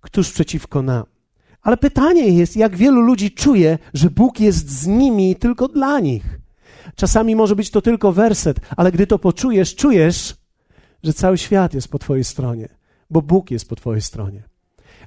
któż 0.00 0.32
przeciwko 0.32 0.82
nam? 0.82 1.04
Ale 1.62 1.76
pytanie 1.76 2.28
jest, 2.28 2.56
jak 2.56 2.76
wielu 2.76 3.00
ludzi 3.00 3.30
czuje, 3.30 3.78
że 3.94 4.10
Bóg 4.10 4.40
jest 4.40 4.70
z 4.70 4.86
nimi 4.86 5.36
tylko 5.36 5.68
dla 5.68 6.00
nich. 6.00 6.38
Czasami 6.94 7.36
może 7.36 7.56
być 7.56 7.70
to 7.70 7.82
tylko 7.82 8.12
werset, 8.12 8.60
ale 8.76 8.92
gdy 8.92 9.06
to 9.06 9.18
poczujesz, 9.18 9.74
czujesz, 9.74 10.36
że 11.02 11.12
cały 11.12 11.38
świat 11.38 11.74
jest 11.74 11.88
po 11.88 11.98
Twojej 11.98 12.24
stronie, 12.24 12.68
bo 13.10 13.22
Bóg 13.22 13.50
jest 13.50 13.68
po 13.68 13.76
Twojej 13.76 14.02
stronie. 14.02 14.42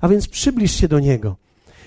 A 0.02 0.08
więc 0.08 0.28
przybliż 0.28 0.72
się 0.72 0.88
do 0.88 1.00
Niego. 1.00 1.38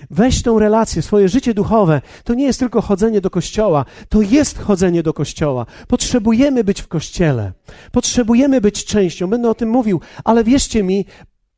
Weź 0.09 0.43
tą 0.43 0.59
relację, 0.59 1.01
swoje 1.01 1.29
życie 1.29 1.53
duchowe. 1.53 2.01
To 2.23 2.33
nie 2.33 2.45
jest 2.45 2.59
tylko 2.59 2.81
chodzenie 2.81 3.21
do 3.21 3.29
kościoła, 3.29 3.85
to 4.09 4.21
jest 4.21 4.59
chodzenie 4.59 5.03
do 5.03 5.13
kościoła. 5.13 5.65
Potrzebujemy 5.87 6.63
być 6.63 6.81
w 6.81 6.87
kościele, 6.87 7.53
potrzebujemy 7.91 8.61
być 8.61 8.85
częścią. 8.85 9.27
Będę 9.27 9.49
o 9.49 9.55
tym 9.55 9.69
mówił, 9.69 10.01
ale 10.23 10.43
wierzcie 10.43 10.83
mi, 10.83 11.05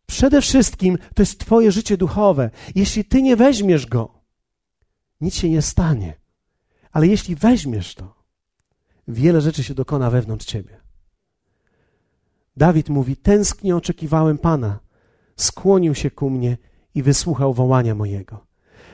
przede 0.05 0.41
wszystkim 0.41 0.97
to 1.15 1.21
jest 1.21 1.39
Twoje 1.39 1.71
życie 1.71 1.97
duchowe. 1.97 2.49
Jeśli 2.75 3.05
Ty 3.05 3.21
nie 3.21 3.35
weźmiesz 3.35 3.85
go, 3.85 4.21
nic 5.21 5.35
się 5.35 5.49
nie 5.49 5.61
stanie. 5.61 6.13
Ale 6.91 7.07
jeśli 7.07 7.35
weźmiesz 7.35 7.95
to, 7.95 8.15
wiele 9.07 9.41
rzeczy 9.41 9.63
się 9.63 9.73
dokona 9.73 10.09
wewnątrz 10.09 10.45
Ciebie. 10.45 10.77
Dawid 12.57 12.89
mówi: 12.89 13.17
Tęsknie 13.17 13.75
oczekiwałem 13.75 14.37
Pana, 14.37 14.79
skłonił 15.35 15.95
się 15.95 16.11
ku 16.11 16.29
mnie 16.29 16.57
i 16.97 17.03
wysłuchał 17.03 17.53
wołania 17.53 17.95
mojego. 17.95 18.45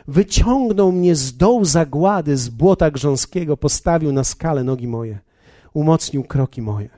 Wyciągnął 0.08 0.92
mnie 0.92 1.16
z 1.16 1.38
dołu 1.38 1.66
zagłady, 1.66 2.38
z 2.38 2.50
błota 2.50 2.92
grząskiego, 2.92 3.58
postawił 3.58 4.12
na 4.12 4.24
skalę 4.24 4.64
nogi 4.64 4.88
moje, 4.88 5.20
umocnił 5.74 6.24
kroki 6.24 6.62
moje. 6.62 6.90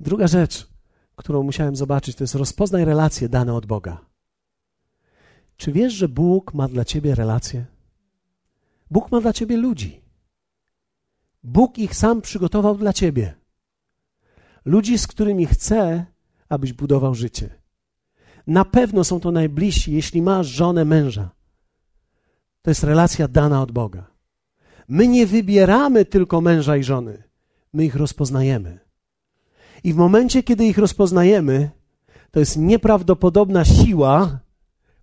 Druga 0.00 0.26
rzecz, 0.26 0.68
którą 1.16 1.42
musiałem 1.42 1.76
zobaczyć, 1.76 2.16
to 2.16 2.24
jest 2.24 2.34
rozpoznaj 2.34 2.84
relacje 2.84 3.28
dane 3.28 3.54
od 3.54 3.66
Boga. 3.66 3.98
Czy 5.56 5.72
wiesz, 5.72 5.92
że 5.92 6.08
Bóg 6.08 6.54
ma 6.54 6.68
dla 6.68 6.84
ciebie 6.84 7.14
relacje? 7.14 7.66
Bóg 8.90 9.12
ma 9.12 9.20
dla 9.20 9.32
ciebie 9.32 9.56
ludzi. 9.56 10.00
Bóg 11.42 11.78
ich 11.78 11.94
sam 11.94 12.22
przygotował 12.22 12.76
dla 12.76 12.92
ciebie. 12.92 13.34
Ludzi, 14.64 14.98
z 14.98 15.06
którymi 15.06 15.46
chce, 15.46 16.06
abyś 16.48 16.72
budował 16.72 17.14
życie. 17.14 17.65
Na 18.46 18.64
pewno 18.64 19.04
są 19.04 19.20
to 19.20 19.32
najbliżsi, 19.32 19.92
jeśli 19.92 20.22
masz 20.22 20.46
żonę 20.46 20.84
męża. 20.84 21.30
To 22.62 22.70
jest 22.70 22.84
relacja 22.84 23.28
dana 23.28 23.62
od 23.62 23.72
Boga. 23.72 24.06
My 24.88 25.08
nie 25.08 25.26
wybieramy 25.26 26.04
tylko 26.04 26.40
męża 26.40 26.76
i 26.76 26.84
żony, 26.84 27.22
my 27.72 27.84
ich 27.84 27.96
rozpoznajemy. 27.96 28.78
I 29.84 29.92
w 29.92 29.96
momencie, 29.96 30.42
kiedy 30.42 30.64
ich 30.64 30.78
rozpoznajemy, 30.78 31.70
to 32.30 32.40
jest 32.40 32.56
nieprawdopodobna 32.56 33.64
siła, 33.64 34.38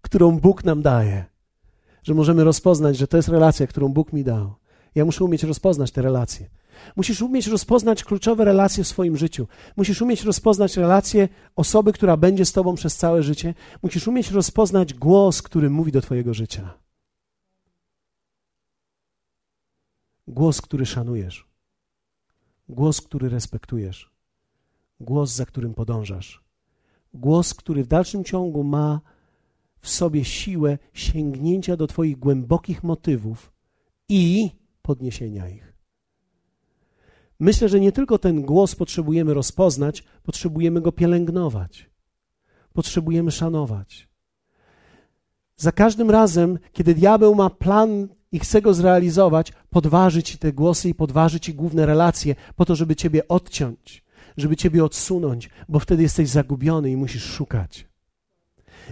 którą 0.01 0.39
Bóg 0.39 0.63
nam 0.63 0.81
daje, 0.81 1.25
że 2.03 2.13
możemy 2.13 2.43
rozpoznać, 2.43 2.97
że 2.97 3.07
to 3.07 3.17
jest 3.17 3.29
relacja, 3.29 3.67
którą 3.67 3.89
Bóg 3.89 4.13
mi 4.13 4.23
dał. 4.23 4.53
Ja 4.95 5.05
muszę 5.05 5.23
umieć 5.23 5.43
rozpoznać 5.43 5.91
te 5.91 6.01
relacje. 6.01 6.49
Musisz 6.95 7.21
umieć 7.21 7.47
rozpoznać 7.47 8.03
kluczowe 8.03 8.45
relacje 8.45 8.83
w 8.83 8.87
swoim 8.87 9.17
życiu. 9.17 9.47
Musisz 9.75 10.01
umieć 10.01 10.23
rozpoznać 10.23 10.77
relacje 10.77 11.29
osoby, 11.55 11.93
która 11.93 12.17
będzie 12.17 12.45
z 12.45 12.51
tobą 12.51 12.75
przez 12.75 12.95
całe 12.97 13.23
życie. 13.23 13.53
Musisz 13.83 14.07
umieć 14.07 14.31
rozpoznać 14.31 14.93
głos, 14.93 15.41
który 15.41 15.69
mówi 15.69 15.91
do 15.91 16.01
twojego 16.01 16.33
życia. 16.33 16.73
Głos, 20.27 20.61
który 20.61 20.85
szanujesz. 20.85 21.47
Głos, 22.69 23.01
który 23.01 23.29
respektujesz. 23.29 24.11
Głos, 24.99 25.31
za 25.35 25.45
którym 25.45 25.73
podążasz. 25.73 26.43
Głos, 27.13 27.53
który 27.53 27.83
w 27.83 27.87
dalszym 27.87 28.23
ciągu 28.23 28.63
ma 28.63 29.01
w 29.79 29.89
sobie 29.89 30.25
siłę 30.25 30.77
sięgnięcia 30.93 31.77
do 31.77 31.87
Twoich 31.87 32.19
głębokich 32.19 32.83
motywów 32.83 33.53
i 34.09 34.51
podniesienia 34.81 35.49
ich. 35.49 35.72
Myślę, 37.43 37.69
że 37.69 37.79
nie 37.79 37.91
tylko 37.91 38.17
ten 38.17 38.41
głos 38.41 38.75
potrzebujemy 38.75 39.33
rozpoznać, 39.33 40.03
potrzebujemy 40.23 40.81
go 40.81 40.91
pielęgnować. 40.91 41.89
Potrzebujemy 42.73 43.31
szanować. 43.31 44.07
Za 45.57 45.71
każdym 45.71 46.11
razem, 46.11 46.59
kiedy 46.73 46.95
diabeł 46.95 47.35
ma 47.35 47.49
plan 47.49 48.07
i 48.31 48.39
chce 48.39 48.61
go 48.61 48.73
zrealizować, 48.73 49.53
podważy 49.69 50.23
ci 50.23 50.37
te 50.37 50.53
głosy 50.53 50.89
i 50.89 50.95
podważy 50.95 51.39
ci 51.39 51.53
główne 51.53 51.85
relacje, 51.85 52.35
po 52.55 52.65
to, 52.65 52.75
żeby 52.75 52.95
ciebie 52.95 53.27
odciąć, 53.27 54.03
żeby 54.37 54.55
ciebie 54.55 54.83
odsunąć, 54.83 55.49
bo 55.69 55.79
wtedy 55.79 56.03
jesteś 56.03 56.29
zagubiony 56.29 56.91
i 56.91 56.97
musisz 56.97 57.23
szukać. 57.25 57.87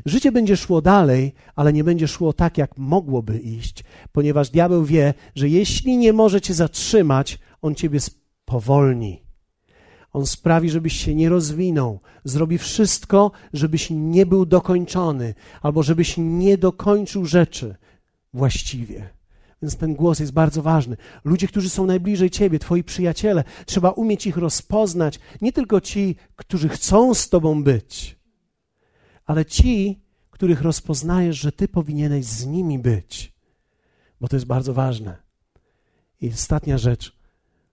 Życie 0.05 0.31
będzie 0.31 0.57
szło 0.57 0.81
dalej, 0.81 1.33
ale 1.55 1.73
nie 1.73 1.83
będzie 1.83 2.07
szło 2.07 2.33
tak, 2.33 2.57
jak 2.57 2.77
mogłoby 2.77 3.39
iść, 3.39 3.83
ponieważ 4.11 4.49
diabeł 4.49 4.85
wie, 4.85 5.13
że 5.35 5.49
jeśli 5.49 5.97
nie 5.97 6.13
może 6.13 6.41
cię 6.41 6.53
zatrzymać, 6.53 7.39
on 7.61 7.75
ciebie 7.75 7.99
powolni. 8.51 9.23
On 10.13 10.25
sprawi, 10.25 10.69
żebyś 10.69 10.93
się 10.93 11.15
nie 11.15 11.29
rozwinął, 11.29 11.99
zrobi 12.23 12.57
wszystko, 12.57 13.31
żebyś 13.53 13.89
nie 13.89 14.25
był 14.25 14.45
dokończony, 14.45 15.33
albo 15.61 15.83
żebyś 15.83 16.15
nie 16.17 16.57
dokończył 16.57 17.25
rzeczy 17.25 17.75
właściwie. 18.33 19.09
Więc 19.61 19.77
ten 19.77 19.95
głos 19.95 20.19
jest 20.19 20.31
bardzo 20.33 20.61
ważny. 20.61 20.97
Ludzie, 21.23 21.47
którzy 21.47 21.69
są 21.69 21.85
najbliżej 21.85 22.29
ciebie, 22.29 22.59
twoi 22.59 22.83
przyjaciele, 22.83 23.43
trzeba 23.65 23.89
umieć 23.89 24.27
ich 24.27 24.37
rozpoznać. 24.37 25.19
Nie 25.41 25.53
tylko 25.53 25.81
ci, 25.81 26.15
którzy 26.35 26.69
chcą 26.69 27.13
z 27.13 27.29
tobą 27.29 27.63
być, 27.63 28.19
ale 29.25 29.45
ci, 29.45 30.01
których 30.29 30.61
rozpoznajesz, 30.61 31.37
że 31.37 31.51
ty 31.51 31.67
powinieneś 31.67 32.25
z 32.25 32.45
nimi 32.45 32.79
być. 32.79 33.33
Bo 34.21 34.27
to 34.27 34.35
jest 34.35 34.45
bardzo 34.45 34.73
ważne. 34.73 35.17
I 36.21 36.29
ostatnia 36.29 36.77
rzecz 36.77 37.20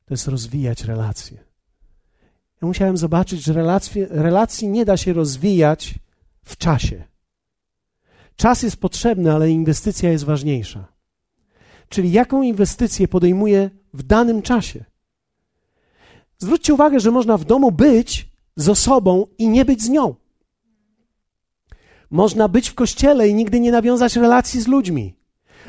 to 0.08 0.14
jest 0.14 0.28
rozwijać 0.28 0.84
relacje. 0.84 1.38
Ja 2.62 2.68
musiałem 2.68 2.96
zobaczyć, 2.96 3.44
że 3.44 3.52
relacje, 3.52 4.06
relacji 4.10 4.68
nie 4.68 4.84
da 4.84 4.96
się 4.96 5.12
rozwijać 5.12 5.94
w 6.44 6.56
czasie. 6.56 7.04
Czas 8.36 8.62
jest 8.62 8.76
potrzebny, 8.76 9.32
ale 9.32 9.50
inwestycja 9.50 10.10
jest 10.10 10.24
ważniejsza. 10.24 10.92
Czyli 11.88 12.12
jaką 12.12 12.42
inwestycję 12.42 13.08
podejmuję 13.08 13.70
w 13.94 14.02
danym 14.02 14.42
czasie. 14.42 14.84
Zwróćcie 16.38 16.74
uwagę, 16.74 17.00
że 17.00 17.10
można 17.10 17.36
w 17.36 17.44
domu 17.44 17.72
być 17.72 18.28
z 18.56 18.68
osobą 18.68 19.26
i 19.38 19.48
nie 19.48 19.64
być 19.64 19.82
z 19.82 19.88
nią. 19.88 20.14
Można 22.10 22.48
być 22.48 22.68
w 22.68 22.74
kościele 22.74 23.28
i 23.28 23.34
nigdy 23.34 23.60
nie 23.60 23.72
nawiązać 23.72 24.16
relacji 24.16 24.60
z 24.60 24.68
ludźmi. 24.68 25.17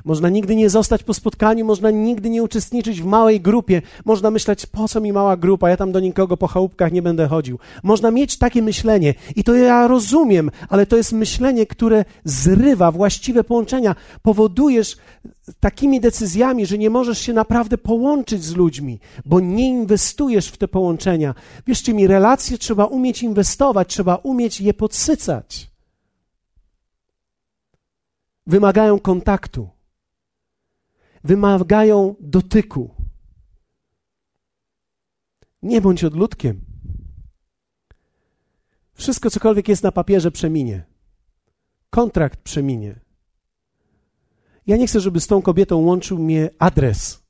Można 0.05 0.29
nigdy 0.29 0.55
nie 0.55 0.69
zostać 0.69 1.03
po 1.03 1.13
spotkaniu, 1.13 1.65
można 1.65 1.91
nigdy 1.91 2.29
nie 2.29 2.43
uczestniczyć 2.43 3.01
w 3.01 3.05
małej 3.05 3.41
grupie. 3.41 3.81
Można 4.05 4.31
myśleć, 4.31 4.65
po 4.65 4.87
co 4.87 5.01
mi 5.01 5.13
mała 5.13 5.37
grupa, 5.37 5.69
ja 5.69 5.77
tam 5.77 5.91
do 5.91 5.99
nikogo 5.99 6.37
po 6.37 6.47
chałupkach 6.47 6.91
nie 6.91 7.01
będę 7.01 7.27
chodził. 7.27 7.59
Można 7.83 8.11
mieć 8.11 8.37
takie 8.37 8.61
myślenie 8.61 9.13
i 9.35 9.43
to 9.43 9.53
ja 9.53 9.87
rozumiem, 9.87 10.51
ale 10.69 10.85
to 10.85 10.97
jest 10.97 11.13
myślenie, 11.13 11.65
które 11.65 12.05
zrywa 12.23 12.91
właściwe 12.91 13.43
połączenia. 13.43 13.95
Powodujesz 14.21 14.97
takimi 15.59 15.99
decyzjami, 15.99 16.65
że 16.65 16.77
nie 16.77 16.89
możesz 16.89 17.19
się 17.19 17.33
naprawdę 17.33 17.77
połączyć 17.77 18.43
z 18.43 18.55
ludźmi, 18.55 18.99
bo 19.25 19.39
nie 19.39 19.67
inwestujesz 19.67 20.47
w 20.47 20.57
te 20.57 20.67
połączenia. 20.67 21.35
Wierzcie 21.67 21.93
mi, 21.93 22.07
relacje 22.07 22.57
trzeba 22.57 22.85
umieć 22.85 23.23
inwestować, 23.23 23.87
trzeba 23.87 24.15
umieć 24.15 24.61
je 24.61 24.73
podsycać. 24.73 25.69
Wymagają 28.47 28.99
kontaktu 28.99 29.69
wymagają 31.23 32.15
dotyku. 32.19 32.95
Nie 35.61 35.81
bądź 35.81 36.03
odludkiem. 36.03 36.61
Wszystko, 38.93 39.29
cokolwiek 39.29 39.67
jest 39.67 39.83
na 39.83 39.91
papierze, 39.91 40.31
przeminie. 40.31 40.85
Kontrakt 41.89 42.39
przeminie. 42.41 42.99
Ja 44.67 44.77
nie 44.77 44.87
chcę, 44.87 44.99
żeby 44.99 45.19
z 45.19 45.27
tą 45.27 45.41
kobietą 45.41 45.77
łączył 45.77 46.19
mnie 46.19 46.49
adres. 46.59 47.23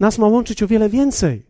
Nas 0.00 0.18
ma 0.18 0.26
łączyć 0.26 0.62
o 0.62 0.66
wiele 0.66 0.88
więcej. 0.88 1.46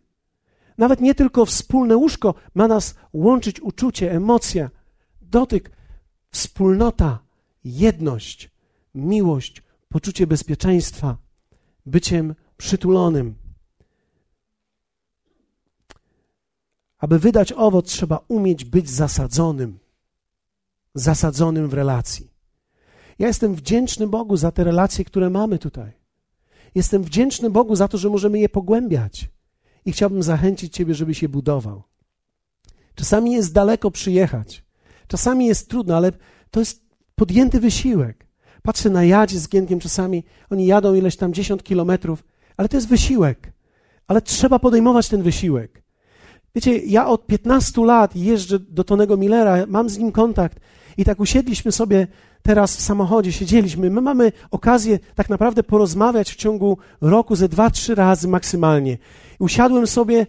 Nawet 0.78 1.00
nie 1.00 1.14
tylko 1.14 1.46
wspólne 1.46 1.96
łóżko, 1.96 2.34
ma 2.54 2.68
nas 2.68 2.94
łączyć 3.12 3.60
uczucie, 3.60 4.12
emocja, 4.12 4.70
dotyk, 5.22 5.70
wspólnota, 6.30 7.18
jedność, 7.64 8.50
miłość, 8.94 9.62
poczucie 9.88 10.26
bezpieczeństwa, 10.26 11.16
byciem 11.86 12.34
przytulonym. 12.56 13.34
Aby 16.98 17.18
wydać 17.18 17.52
owoc, 17.52 17.86
trzeba 17.86 18.24
umieć 18.28 18.64
być 18.64 18.90
zasadzonym, 18.90 19.78
zasadzonym 20.94 21.68
w 21.68 21.74
relacji. 21.74 22.30
Ja 23.18 23.26
jestem 23.26 23.54
wdzięczny 23.54 24.06
Bogu 24.06 24.36
za 24.36 24.52
te 24.52 24.64
relacje, 24.64 25.04
które 25.04 25.30
mamy 25.30 25.58
tutaj. 25.58 25.92
Jestem 26.74 27.02
wdzięczny 27.02 27.50
Bogu 27.50 27.76
za 27.76 27.88
to, 27.88 27.98
że 27.98 28.10
możemy 28.10 28.38
je 28.38 28.48
pogłębiać. 28.48 29.30
I 29.84 29.92
chciałbym 29.92 30.22
zachęcić 30.22 30.74
Ciebie, 30.74 30.94
żebyś 30.94 31.22
je 31.22 31.28
budował. 31.28 31.82
Czasami 32.94 33.32
jest 33.32 33.52
daleko 33.52 33.90
przyjechać, 33.90 34.64
czasami 35.08 35.46
jest 35.46 35.70
trudno, 35.70 35.96
ale 35.96 36.12
to 36.50 36.60
jest 36.60 36.84
podjęty 37.14 37.60
wysiłek. 37.60 38.23
Patrzę 38.66 38.90
na 38.90 39.04
jadzie 39.04 39.38
z 39.38 39.48
Gienkiem 39.48 39.80
czasami, 39.80 40.24
oni 40.50 40.66
jadą 40.66 40.94
ileś 40.94 41.16
tam 41.16 41.34
dziesiąt 41.34 41.62
kilometrów, 41.62 42.24
ale 42.56 42.68
to 42.68 42.76
jest 42.76 42.88
wysiłek. 42.88 43.52
Ale 44.08 44.22
trzeba 44.22 44.58
podejmować 44.58 45.08
ten 45.08 45.22
wysiłek. 45.22 45.82
Wiecie, 46.54 46.78
ja 46.78 47.06
od 47.06 47.26
15 47.26 47.84
lat 47.84 48.16
jeżdżę 48.16 48.58
do 48.58 48.84
Tonego 48.84 49.16
Millera, 49.16 49.56
mam 49.66 49.88
z 49.88 49.98
nim 49.98 50.12
kontakt 50.12 50.60
i 50.96 51.04
tak 51.04 51.20
usiedliśmy 51.20 51.72
sobie 51.72 52.06
teraz 52.42 52.76
w 52.76 52.80
samochodzie, 52.80 53.32
siedzieliśmy. 53.32 53.90
My 53.90 54.00
mamy 54.00 54.32
okazję 54.50 54.98
tak 55.14 55.28
naprawdę 55.28 55.62
porozmawiać 55.62 56.32
w 56.32 56.36
ciągu 56.36 56.78
roku 57.00 57.36
ze 57.36 57.48
dwa, 57.48 57.70
trzy 57.70 57.94
razy 57.94 58.28
maksymalnie. 58.28 58.98
Usiadłem 59.38 59.86
sobie, 59.86 60.26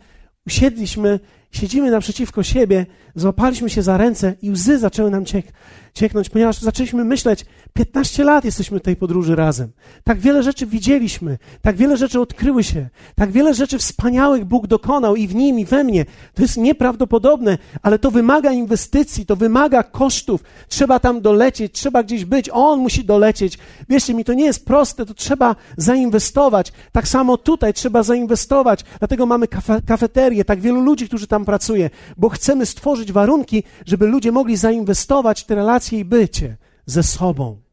usiedliśmy, 0.48 1.20
siedzimy 1.52 1.92
naprzeciwko 1.92 2.44
siebie, 2.44 2.86
złapaliśmy 3.16 3.70
się 3.70 3.82
za 3.82 3.98
ręce 3.98 4.36
i 4.42 4.52
łzy 4.52 4.80
zaczęły 4.80 5.12
nam 5.12 5.26
ciek 5.26 5.46
cieknąć, 5.94 6.30
ponieważ 6.30 6.62
zaczęliśmy 6.62 7.06
myśleć, 7.06 7.46
15 7.78 8.23
lat 8.23 8.45
jesteśmy 8.45 8.80
tej 8.80 8.95
podróży 8.95 9.36
razem. 9.36 9.71
Tak 10.03 10.19
wiele 10.19 10.43
rzeczy 10.43 10.65
widzieliśmy, 10.65 11.38
tak 11.61 11.76
wiele 11.76 11.97
rzeczy 11.97 12.19
odkryły 12.19 12.63
się, 12.63 12.89
tak 13.15 13.32
wiele 13.32 13.53
rzeczy 13.53 13.78
wspaniałych 13.78 14.45
Bóg 14.45 14.67
dokonał 14.67 15.15
i 15.15 15.28
w 15.28 15.36
nim, 15.36 15.59
i 15.59 15.65
we 15.65 15.84
mnie. 15.84 16.05
To 16.34 16.41
jest 16.41 16.57
nieprawdopodobne, 16.57 17.57
ale 17.82 17.99
to 17.99 18.11
wymaga 18.11 18.51
inwestycji, 18.51 19.26
to 19.26 19.36
wymaga 19.36 19.84
kosztów. 19.84 20.43
Trzeba 20.67 20.99
tam 20.99 21.21
dolecieć, 21.21 21.71
trzeba 21.71 22.03
gdzieś 22.03 22.26
być, 22.26 22.49
on 22.53 22.80
musi 22.80 23.05
dolecieć. 23.05 23.57
Wierzcie 23.89 24.13
mi, 24.13 24.26
to 24.26 24.34
nie 24.34 24.45
jest 24.45 24.65
proste, 24.65 25.05
to 25.05 25.13
trzeba 25.13 25.55
zainwestować. 25.78 26.73
Tak 26.91 27.07
samo 27.07 27.38
tutaj 27.38 27.73
trzeba 27.73 28.03
zainwestować. 28.03 28.84
Dlatego 28.99 29.26
mamy 29.26 29.47
kafe, 29.47 29.82
kafeterię, 29.82 30.45
tak 30.45 30.61
wielu 30.61 30.82
ludzi, 30.82 31.07
którzy 31.07 31.28
tam 31.28 31.45
pracuje, 31.45 31.89
bo 32.17 32.30
chcemy 32.30 32.65
stworzyć 32.65 33.11
warunki, 33.11 33.63
żeby 33.86 34.07
ludzie 34.07 34.32
mogli 34.32 34.57
zainwestować 34.57 35.41
w 35.41 35.45
te 35.45 35.55
relacje 35.55 35.99
i 35.99 36.05
bycie 36.05 36.57
ze 36.86 37.03
sobą 37.03 37.64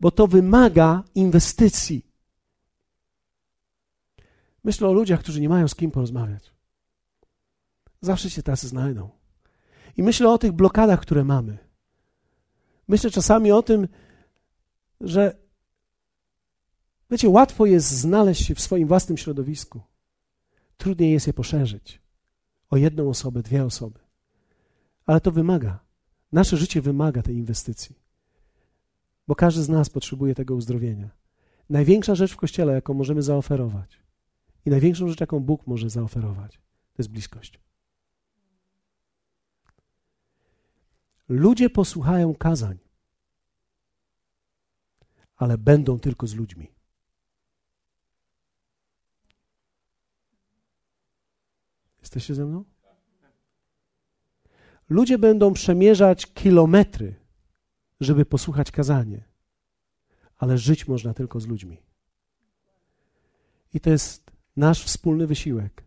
bo 0.00 0.10
to 0.10 0.26
wymaga 0.26 1.02
inwestycji. 1.14 2.06
Myślę 4.64 4.88
o 4.88 4.92
ludziach, 4.92 5.20
którzy 5.20 5.40
nie 5.40 5.48
mają 5.48 5.68
z 5.68 5.74
kim 5.74 5.90
porozmawiać. 5.90 6.52
Zawsze 8.00 8.30
się 8.30 8.42
tacy 8.42 8.68
znajdą. 8.68 9.10
I 9.96 10.02
myślę 10.02 10.30
o 10.30 10.38
tych 10.38 10.52
blokadach, 10.52 11.00
które 11.00 11.24
mamy. 11.24 11.58
Myślę 12.88 13.10
czasami 13.10 13.52
o 13.52 13.62
tym, 13.62 13.88
że 15.00 15.36
wiecie, 17.10 17.28
łatwo 17.28 17.66
jest 17.66 17.90
znaleźć 17.90 18.46
się 18.46 18.54
w 18.54 18.60
swoim 18.60 18.88
własnym 18.88 19.18
środowisku. 19.18 19.80
Trudniej 20.76 21.12
jest 21.12 21.26
je 21.26 21.32
poszerzyć 21.32 22.02
o 22.70 22.76
jedną 22.76 23.08
osobę, 23.08 23.42
dwie 23.42 23.64
osoby. 23.64 23.98
Ale 25.06 25.20
to 25.20 25.32
wymaga. 25.32 25.78
Nasze 26.32 26.56
życie 26.56 26.80
wymaga 26.80 27.22
tej 27.22 27.36
inwestycji 27.36 28.07
bo 29.28 29.34
każdy 29.34 29.62
z 29.62 29.68
nas 29.68 29.90
potrzebuje 29.90 30.34
tego 30.34 30.54
uzdrowienia. 30.54 31.10
Największa 31.70 32.14
rzecz 32.14 32.32
w 32.32 32.36
kościele, 32.36 32.72
jaką 32.72 32.94
możemy 32.94 33.22
zaoferować, 33.22 34.00
i 34.64 34.70
największą 34.70 35.08
rzecz, 35.08 35.20
jaką 35.20 35.40
Bóg 35.40 35.66
może 35.66 35.90
zaoferować, 35.90 36.56
to 36.92 37.02
jest 37.02 37.10
bliskość. 37.10 37.60
Ludzie 41.28 41.70
posłuchają 41.70 42.34
kazań, 42.34 42.78
ale 45.36 45.58
będą 45.58 45.98
tylko 45.98 46.26
z 46.26 46.34
ludźmi. 46.34 46.72
Jesteście 52.00 52.34
ze 52.34 52.46
mną? 52.46 52.64
Ludzie 54.88 55.18
będą 55.18 55.52
przemierzać 55.52 56.26
kilometry 56.26 57.27
żeby 58.00 58.24
posłuchać 58.24 58.70
kazanie, 58.70 59.24
ale 60.36 60.58
żyć 60.58 60.88
można 60.88 61.14
tylko 61.14 61.40
z 61.40 61.46
ludźmi. 61.46 61.82
I 63.74 63.80
to 63.80 63.90
jest 63.90 64.30
nasz 64.56 64.84
wspólny 64.84 65.26
wysiłek, 65.26 65.84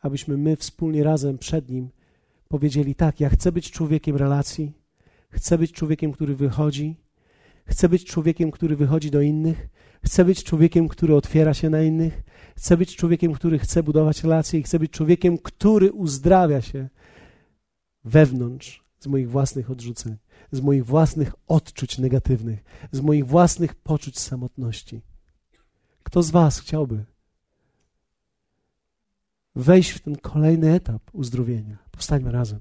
abyśmy 0.00 0.36
my 0.36 0.56
wspólnie 0.56 1.04
razem 1.04 1.38
przed 1.38 1.70
Nim 1.70 1.90
powiedzieli: 2.48 2.94
Tak, 2.94 3.20
ja 3.20 3.28
chcę 3.28 3.52
być 3.52 3.70
człowiekiem 3.70 4.16
relacji, 4.16 4.72
chcę 5.30 5.58
być 5.58 5.72
człowiekiem, 5.72 6.12
który 6.12 6.34
wychodzi, 6.34 6.96
chcę 7.66 7.88
być 7.88 8.04
człowiekiem, 8.04 8.50
który 8.50 8.76
wychodzi 8.76 9.10
do 9.10 9.20
innych, 9.20 9.68
chcę 10.04 10.24
być 10.24 10.44
człowiekiem, 10.44 10.88
który 10.88 11.14
otwiera 11.14 11.54
się 11.54 11.70
na 11.70 11.82
innych, 11.82 12.22
chcę 12.56 12.76
być 12.76 12.96
człowiekiem, 12.96 13.32
który 13.32 13.58
chce 13.58 13.82
budować 13.82 14.22
relacje 14.22 14.60
i 14.60 14.62
chcę 14.62 14.78
być 14.78 14.90
człowiekiem, 14.90 15.38
który 15.38 15.92
uzdrawia 15.92 16.62
się 16.62 16.88
wewnątrz 18.04 18.84
z 18.98 19.06
moich 19.06 19.30
własnych 19.30 19.70
odrzuceń 19.70 20.16
z 20.52 20.60
moich 20.60 20.86
własnych 20.86 21.34
odczuć 21.48 21.98
negatywnych, 21.98 22.64
z 22.92 23.00
moich 23.00 23.26
własnych 23.26 23.74
poczuć 23.74 24.18
samotności. 24.18 25.00
Kto 26.02 26.22
z 26.22 26.30
Was 26.30 26.58
chciałby 26.58 27.04
wejść 29.54 29.90
w 29.90 30.00
ten 30.00 30.16
kolejny 30.16 30.72
etap 30.72 31.02
uzdrowienia? 31.12 31.76
Powstańmy 31.90 32.32
razem. 32.32 32.60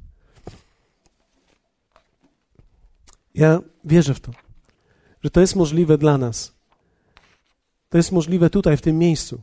Ja 3.34 3.60
wierzę 3.86 4.14
w 4.14 4.20
to, 4.20 4.32
że 5.24 5.30
to 5.30 5.42
jest 5.42 5.56
możliwe 5.56 5.98
dla 5.98 6.18
nas. 6.18 6.56
To 7.90 7.98
jest 7.98 8.12
możliwe 8.12 8.50
tutaj, 8.50 8.78
w 8.78 8.82
tym 8.82 8.98
miejscu. 8.98 9.42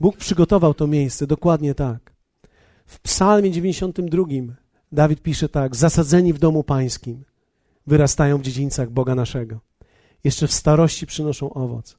Bóg 0.00 0.16
przygotował 0.16 0.74
to 0.74 0.86
miejsce 0.86 1.26
dokładnie 1.26 1.74
tak. 1.74 2.12
W 2.86 3.00
Psalmie 3.00 3.50
92 3.50 4.24
Dawid 4.92 5.22
pisze 5.22 5.48
tak: 5.48 5.76
Zasadzeni 5.76 6.32
w 6.32 6.38
domu 6.38 6.64
pańskim, 6.64 7.24
wyrastają 7.86 8.38
w 8.38 8.42
dziedzińcach 8.42 8.90
Boga 8.90 9.14
naszego. 9.14 9.60
Jeszcze 10.24 10.46
w 10.46 10.52
starości 10.52 11.06
przynoszą 11.06 11.52
owoc. 11.52 11.98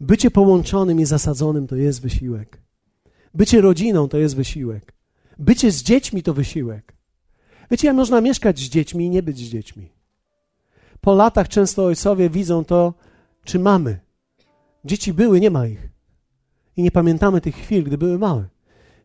Bycie 0.00 0.30
połączonym 0.30 1.00
i 1.00 1.04
zasadzonym 1.04 1.66
to 1.66 1.76
jest 1.76 2.00
wysiłek. 2.00 2.62
Bycie 3.34 3.60
rodziną 3.60 4.08
to 4.08 4.18
jest 4.18 4.36
wysiłek. 4.36 4.92
Bycie 5.38 5.70
z 5.70 5.82
dziećmi 5.82 6.22
to 6.22 6.34
wysiłek. 6.34 6.96
Wiecie, 7.70 7.86
jak 7.86 7.96
można 7.96 8.20
mieszkać 8.20 8.58
z 8.58 8.62
dziećmi 8.62 9.04
i 9.04 9.10
nie 9.10 9.22
być 9.22 9.38
z 9.38 9.50
dziećmi. 9.50 9.92
Po 11.00 11.14
latach 11.14 11.48
często 11.48 11.84
ojcowie 11.84 12.30
widzą 12.30 12.64
to, 12.64 12.94
czy 13.44 13.58
mamy. 13.58 14.00
Dzieci 14.84 15.12
były, 15.12 15.40
nie 15.40 15.50
ma 15.50 15.66
ich. 15.66 15.88
I 16.76 16.82
nie 16.82 16.90
pamiętamy 16.90 17.40
tych 17.40 17.56
chwil, 17.56 17.84
gdy 17.84 17.98
były 17.98 18.18
małe. 18.18 18.48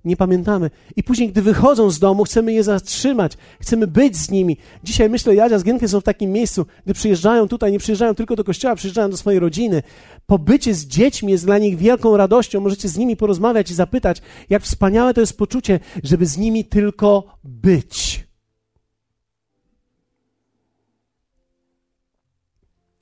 Nie 0.06 0.18
pamiętamy. 0.18 0.70
I 0.96 1.04
później, 1.04 1.30
gdy 1.30 1.42
wychodzą 1.42 1.90
z 1.90 2.00
domu, 2.00 2.24
chcemy 2.24 2.54
je 2.54 2.64
zatrzymać, 2.64 3.38
chcemy 3.60 3.88
być 3.88 4.18
z 4.18 4.30
nimi. 4.30 4.58
Dzisiaj 4.84 5.10
myślę, 5.10 5.36
Jadzia 5.36 5.60
z 5.60 5.64
Gienkiem 5.64 5.90
są 5.90 6.02
w 6.02 6.04
takim 6.04 6.32
miejscu, 6.32 6.66
gdy 6.86 6.94
przyjeżdżają 6.94 7.48
tutaj, 7.48 7.72
nie 7.72 7.80
przyjeżdżają 7.80 8.16
tylko 8.16 8.36
do 8.36 8.44
kościoła, 8.44 8.76
przyjeżdżają 8.76 9.10
do 9.10 9.18
swojej 9.18 9.40
rodziny. 9.40 9.84
Pobycie 10.26 10.74
z 10.74 10.86
dziećmi 10.86 11.32
jest 11.32 11.46
dla 11.46 11.58
nich 11.58 11.78
wielką 11.78 12.18
radością. 12.18 12.62
Możecie 12.62 12.90
z 12.90 12.98
nimi 12.98 13.18
porozmawiać 13.18 13.72
i 13.72 13.74
zapytać, 13.74 14.22
jak 14.50 14.64
wspaniałe 14.64 15.14
to 15.14 15.22
jest 15.22 15.38
poczucie, 15.38 15.80
żeby 16.04 16.26
z 16.26 16.38
nimi 16.38 16.66
tylko 16.66 17.38
być. 17.44 18.28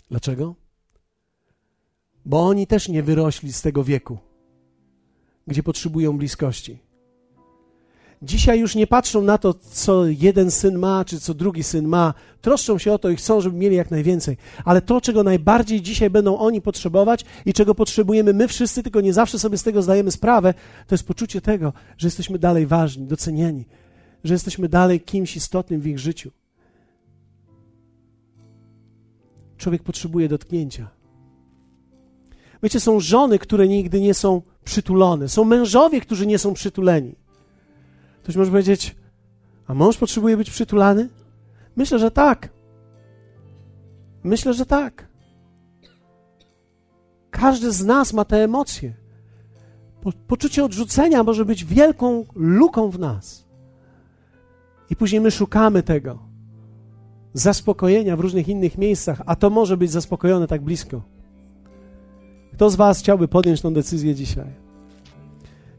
Dlaczego? 0.10 0.56
Bo 2.26 2.48
oni 2.48 2.68
też 2.68 2.90
nie 2.90 3.04
wyrośli 3.04 3.54
z 3.54 3.62
tego 3.62 3.84
wieku 3.84 4.18
gdzie 5.50 5.64
potrzebują 5.64 6.18
bliskości. 6.18 6.80
Dzisiaj 8.22 8.60
już 8.60 8.76
nie 8.76 8.88
patrzą 8.88 9.22
na 9.22 9.38
to, 9.38 9.54
co 9.54 10.06
jeden 10.08 10.52
syn 10.52 10.78
ma, 10.78 11.06
czy 11.06 11.20
co 11.20 11.34
drugi 11.34 11.64
syn 11.64 11.88
ma. 11.88 12.14
Troszczą 12.42 12.78
się 12.78 12.94
o 12.94 13.00
to 13.00 13.10
i 13.10 13.16
chcą, 13.16 13.42
żeby 13.42 13.58
mieli 13.58 13.76
jak 13.76 13.92
najwięcej. 13.92 14.38
Ale 14.66 14.82
to, 14.82 15.02
czego 15.02 15.24
najbardziej 15.24 15.82
dzisiaj 15.82 16.10
będą 16.10 16.38
oni 16.38 16.62
potrzebować 16.62 17.26
i 17.46 17.54
czego 17.54 17.76
potrzebujemy 17.76 18.34
my 18.34 18.48
wszyscy, 18.48 18.84
tylko 18.84 19.02
nie 19.02 19.14
zawsze 19.14 19.40
sobie 19.40 19.58
z 19.58 19.64
tego 19.64 19.82
zdajemy 19.82 20.12
sprawę, 20.12 20.54
to 20.88 20.96
jest 20.96 21.08
poczucie 21.08 21.42
tego, 21.42 21.74
że 21.98 22.08
jesteśmy 22.08 22.40
dalej 22.40 22.68
ważni, 22.68 23.06
docenieni, 23.06 23.66
że 24.24 24.34
jesteśmy 24.34 24.70
dalej 24.70 25.02
kimś 25.02 25.36
istotnym 25.36 25.82
w 25.82 25.88
ich 25.88 26.00
życiu. 26.00 26.32
Człowiek 29.58 29.84
potrzebuje 29.84 30.30
dotknięcia. 30.30 30.88
Wiecie, 32.64 32.80
są 32.80 33.00
żony, 33.00 33.40
które 33.40 33.68
nigdy 33.68 34.02
nie 34.02 34.14
są 34.14 34.42
przytulone. 34.64 35.30
Są 35.30 35.44
mężowie, 35.44 36.02
którzy 36.02 36.28
nie 36.28 36.40
są 36.40 36.54
przytuleni. 36.54 37.16
Ktoś 38.24 38.36
może 38.36 38.52
powiedzieć, 38.52 38.96
a 39.68 39.74
mąż 39.74 39.98
potrzebuje 39.98 40.38
być 40.38 40.52
przytulany? 40.52 41.10
Myślę, 41.76 42.00
że 42.00 42.12
tak. 42.12 42.50
Myślę, 44.24 44.54
że 44.54 44.66
tak. 44.66 45.08
Każdy 47.32 47.72
z 47.72 47.86
nas 47.86 48.14
ma 48.14 48.26
te 48.26 48.44
emocje. 48.44 48.94
Po, 50.02 50.12
poczucie 50.28 50.66
odrzucenia 50.66 51.24
może 51.24 51.46
być 51.46 51.66
wielką 51.66 52.26
luką 52.36 52.90
w 52.90 53.00
nas. 53.00 53.46
I 54.90 54.96
później 54.96 55.22
my 55.22 55.32
szukamy 55.32 55.84
tego 55.84 56.30
zaspokojenia 57.34 58.18
w 58.18 58.20
różnych 58.20 58.48
innych 58.48 58.78
miejscach, 58.78 59.22
a 59.26 59.36
to 59.36 59.50
może 59.50 59.78
być 59.78 59.92
zaspokojone 59.92 60.48
tak 60.48 60.62
blisko. 60.62 61.02
Kto 62.54 62.70
z 62.70 62.76
Was 62.76 63.00
chciałby 63.00 63.28
podjąć 63.28 63.62
tą 63.62 63.74
decyzję 63.74 64.16
dzisiaj? 64.16 64.69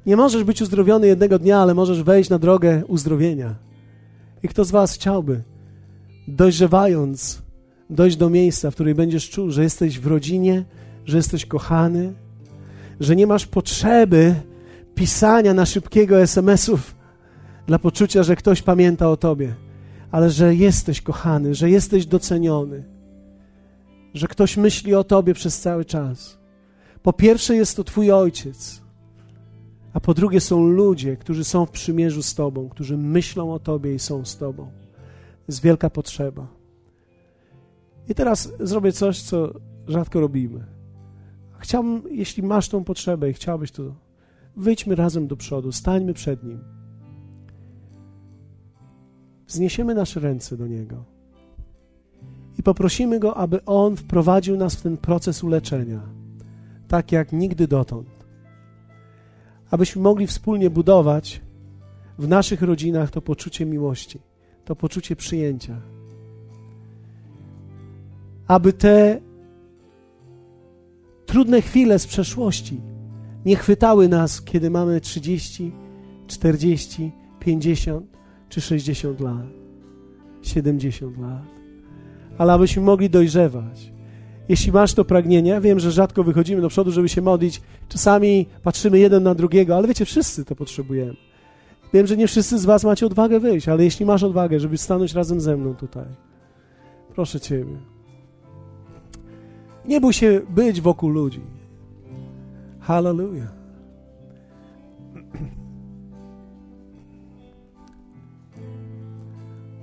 Nie 0.07 0.17
możesz 0.17 0.45
być 0.45 0.63
uzdrowiony 0.63 1.07
jednego 1.07 1.39
dnia, 1.39 1.59
ale 1.59 1.75
możesz 1.75 2.03
wejść 2.03 2.31
na 2.31 2.39
drogę 2.39 2.83
uzdrowienia. 2.87 3.55
I 4.43 4.49
kto 4.49 4.65
z 4.65 4.71
Was 4.71 4.95
chciałby, 4.95 5.43
dojrzewając, 6.29 7.43
dojść 7.91 8.17
do 8.17 8.31
miejsca, 8.31 8.71
w 8.71 8.75
którym 8.75 8.97
będziesz 8.97 9.31
czuł, 9.31 9.51
że 9.51 9.63
jesteś 9.63 9.99
w 9.99 10.07
rodzinie, 10.07 10.65
że 11.07 11.17
jesteś 11.17 11.47
kochany, 11.47 12.13
że 13.01 13.17
nie 13.17 13.27
masz 13.27 13.47
potrzeby 13.47 14.35
pisania 14.95 15.55
na 15.55 15.67
szybkiego 15.67 16.21
SMS-ów 16.21 16.95
dla 17.67 17.79
poczucia, 17.79 18.23
że 18.23 18.37
ktoś 18.37 18.63
pamięta 18.63 19.11
o 19.11 19.17
Tobie, 19.17 19.55
ale 20.11 20.31
że 20.31 20.55
jesteś 20.55 21.01
kochany, 21.01 21.55
że 21.55 21.71
jesteś 21.71 22.07
doceniony, 22.07 22.85
że 24.15 24.29
ktoś 24.29 24.57
myśli 24.57 24.95
o 24.95 25.05
Tobie 25.05 25.35
przez 25.35 25.61
cały 25.61 25.85
czas. 25.85 26.39
Po 27.03 27.13
pierwsze 27.13 27.57
jest 27.57 27.77
to 27.77 27.85
Twój 27.85 28.13
ojciec, 28.13 28.83
a 29.93 30.01
po 30.01 30.15
drugie 30.15 30.41
są 30.41 30.67
ludzie, 30.67 31.17
którzy 31.17 31.45
są 31.45 31.67
w 31.67 31.71
przymierzu 31.71 32.23
z 32.23 32.35
Tobą, 32.35 32.69
którzy 32.69 32.97
myślą 32.97 33.53
o 33.53 33.59
Tobie 33.59 33.95
i 33.95 33.99
są 33.99 34.25
z 34.25 34.37
Tobą. 34.37 34.71
Jest 35.49 35.63
wielka 35.63 35.91
potrzeba. 35.91 36.47
I 38.09 38.15
teraz 38.15 38.53
zrobię 38.61 38.93
coś, 38.93 39.23
co 39.23 39.53
rzadko 39.89 40.21
robimy. 40.21 40.65
Chciałbym, 41.59 42.03
jeśli 42.11 42.43
masz 42.43 42.69
tą 42.69 42.85
potrzebę 42.85 43.31
i 43.31 43.33
chciałbyś 43.33 43.71
to, 43.71 43.95
wyjdźmy 44.57 44.95
razem 44.95 45.27
do 45.27 45.37
przodu, 45.37 45.73
stańmy 45.73 46.15
przed 46.15 46.45
Nim. 46.45 46.61
Wzniesiemy 49.47 49.95
nasze 49.95 50.21
ręce 50.21 50.57
do 50.57 50.67
Niego 50.67 51.05
i 52.59 52.63
poprosimy 52.63 53.19
Go, 53.19 53.37
aby 53.37 53.65
On 53.65 53.97
wprowadził 53.97 54.57
nas 54.57 54.75
w 54.75 54.83
ten 54.83 54.97
proces 54.97 55.45
uleczenia 55.45 56.21
tak 56.91 57.13
jak 57.13 57.33
nigdy 57.33 57.69
dotąd. 57.69 58.09
Abyśmy 59.71 60.03
mogli 60.03 60.27
wspólnie 60.27 60.71
budować 60.71 61.41
w 62.19 62.29
naszych 62.29 62.63
rodzinach 62.63 63.11
to 63.11 63.23
poczucie 63.23 63.67
miłości, 63.67 64.19
to 64.65 64.77
poczucie 64.77 65.17
przyjęcia. 65.17 65.81
Aby 68.47 68.73
te 68.73 69.21
trudne 71.27 71.63
chwile 71.63 71.99
z 71.99 72.07
przeszłości 72.07 72.81
nie 73.45 73.57
chwytały 73.57 74.09
nas, 74.09 74.43
kiedy 74.43 74.71
mamy 74.71 75.01
30, 75.01 75.73
40, 76.27 77.13
50 77.41 78.07
czy 78.49 78.61
60 78.61 79.21
lat, 79.21 79.47
70 80.43 81.19
lat, 81.19 81.43
ale 82.39 82.53
abyśmy 82.53 82.83
mogli 82.83 83.11
dojrzewać 83.11 83.93
jeśli 84.51 84.73
masz 84.73 84.95
to 84.95 85.05
pragnienie, 85.05 85.61
wiem, 85.61 85.81
że 85.81 85.91
rzadko 85.91 86.25
wychodzimy 86.25 86.63
do 86.63 86.69
przodu, 86.69 86.91
żeby 86.91 87.09
się 87.09 87.23
modlić, 87.23 87.61
czasami 87.89 88.47
patrzymy 88.63 88.99
jeden 88.99 89.23
na 89.23 89.35
drugiego, 89.35 89.77
ale 89.77 89.89
wiecie, 89.89 90.05
wszyscy 90.05 90.45
to 90.45 90.57
potrzebujemy. 90.57 91.17
Wiem, 91.93 92.07
że 92.07 92.17
nie 92.17 92.27
wszyscy 92.27 92.59
z 92.59 92.65
Was 92.65 92.85
macie 92.85 93.07
odwagę 93.07 93.41
wyjść, 93.41 93.69
ale 93.69 93.85
jeśli 93.85 94.07
masz 94.07 94.23
odwagę, 94.23 94.61
żeby 94.61 94.79
stanąć 94.79 95.15
razem 95.15 95.41
ze 95.41 95.57
mną 95.57 95.75
tutaj, 95.75 96.05
proszę 97.15 97.41
Ciebie. 97.41 97.77
Nie 99.85 100.01
bój 100.01 100.13
się 100.13 100.41
być 100.49 100.81
wokół 100.81 101.11
ludzi. 101.11 101.41
Hallelujah. 102.81 103.53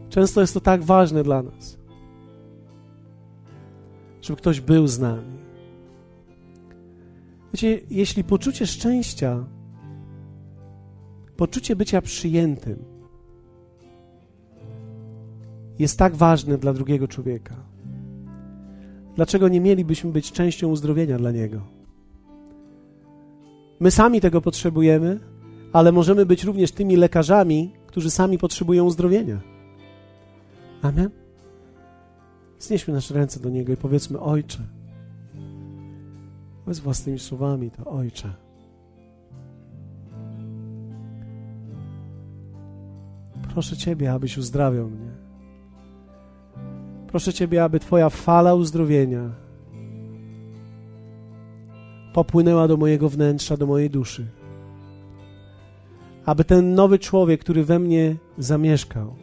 Często 0.09 0.41
jest 0.41 0.53
to 0.53 0.59
tak 0.59 0.84
ważne 0.84 1.24
dla 1.24 1.43
nas 1.43 1.78
żeby 4.28 4.38
ktoś 4.38 4.61
był 4.61 4.88
z 4.88 4.99
nami. 4.99 5.38
Wiecie, 7.53 7.82
jeśli 7.89 8.23
poczucie 8.23 8.67
szczęścia, 8.67 9.45
poczucie 11.38 11.75
bycia 11.75 12.01
przyjętym 12.01 12.78
jest 15.80 15.99
tak 15.99 16.15
ważne 16.15 16.57
dla 16.57 16.73
drugiego 16.73 17.07
człowieka, 17.07 17.55
dlaczego 19.15 19.47
nie 19.47 19.61
mielibyśmy 19.61 20.11
być 20.11 20.32
częścią 20.32 20.67
uzdrowienia 20.67 21.17
dla 21.17 21.32
niego? 21.32 21.61
My 23.80 23.91
sami 23.91 24.21
tego 24.21 24.41
potrzebujemy, 24.41 25.19
ale 25.73 25.91
możemy 25.91 26.25
być 26.25 26.43
również 26.43 26.71
tymi 26.71 26.95
lekarzami, 26.95 27.73
którzy 27.88 28.11
sami 28.11 28.38
potrzebują 28.38 28.86
uzdrowienia. 28.86 29.41
Amen. 30.82 31.26
Znieśmy 32.59 32.93
nasze 32.93 33.13
ręce 33.13 33.39
do 33.39 33.49
Niego 33.49 33.73
i 33.73 33.77
powiedzmy: 33.77 34.19
Ojcze. 34.19 34.59
Powiedz 36.65 36.79
własnymi 36.79 37.19
słowami 37.19 37.71
to: 37.71 37.85
Ojcze. 37.85 38.33
Proszę 43.53 43.77
Ciebie, 43.77 44.13
abyś 44.13 44.37
uzdrawiał 44.37 44.89
mnie. 44.89 45.11
Proszę 47.07 47.33
Ciebie, 47.33 47.63
aby 47.63 47.79
Twoja 47.79 48.09
fala 48.09 48.53
uzdrowienia 48.53 49.29
popłynęła 52.13 52.67
do 52.67 52.77
mojego 52.77 53.09
wnętrza, 53.09 53.57
do 53.57 53.65
mojej 53.65 53.89
duszy. 53.89 54.27
Aby 56.25 56.43
ten 56.43 56.75
nowy 56.75 56.99
człowiek, 56.99 57.41
który 57.41 57.63
we 57.63 57.79
mnie 57.79 58.15
zamieszkał, 58.37 59.15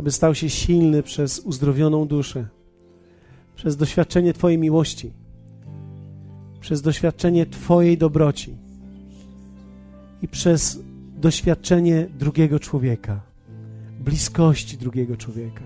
aby 0.00 0.10
stał 0.10 0.34
się 0.34 0.50
silny 0.50 1.02
przez 1.02 1.38
uzdrowioną 1.38 2.06
duszę, 2.08 2.48
przez 3.56 3.76
doświadczenie 3.76 4.32
Twojej 4.32 4.58
miłości, 4.58 5.12
przez 6.60 6.82
doświadczenie 6.82 7.46
Twojej 7.46 7.98
dobroci 7.98 8.56
i 10.22 10.28
przez 10.28 10.78
doświadczenie 11.16 12.08
drugiego 12.18 12.58
człowieka, 12.58 13.20
bliskości 14.00 14.78
drugiego 14.78 15.16
człowieka. 15.16 15.64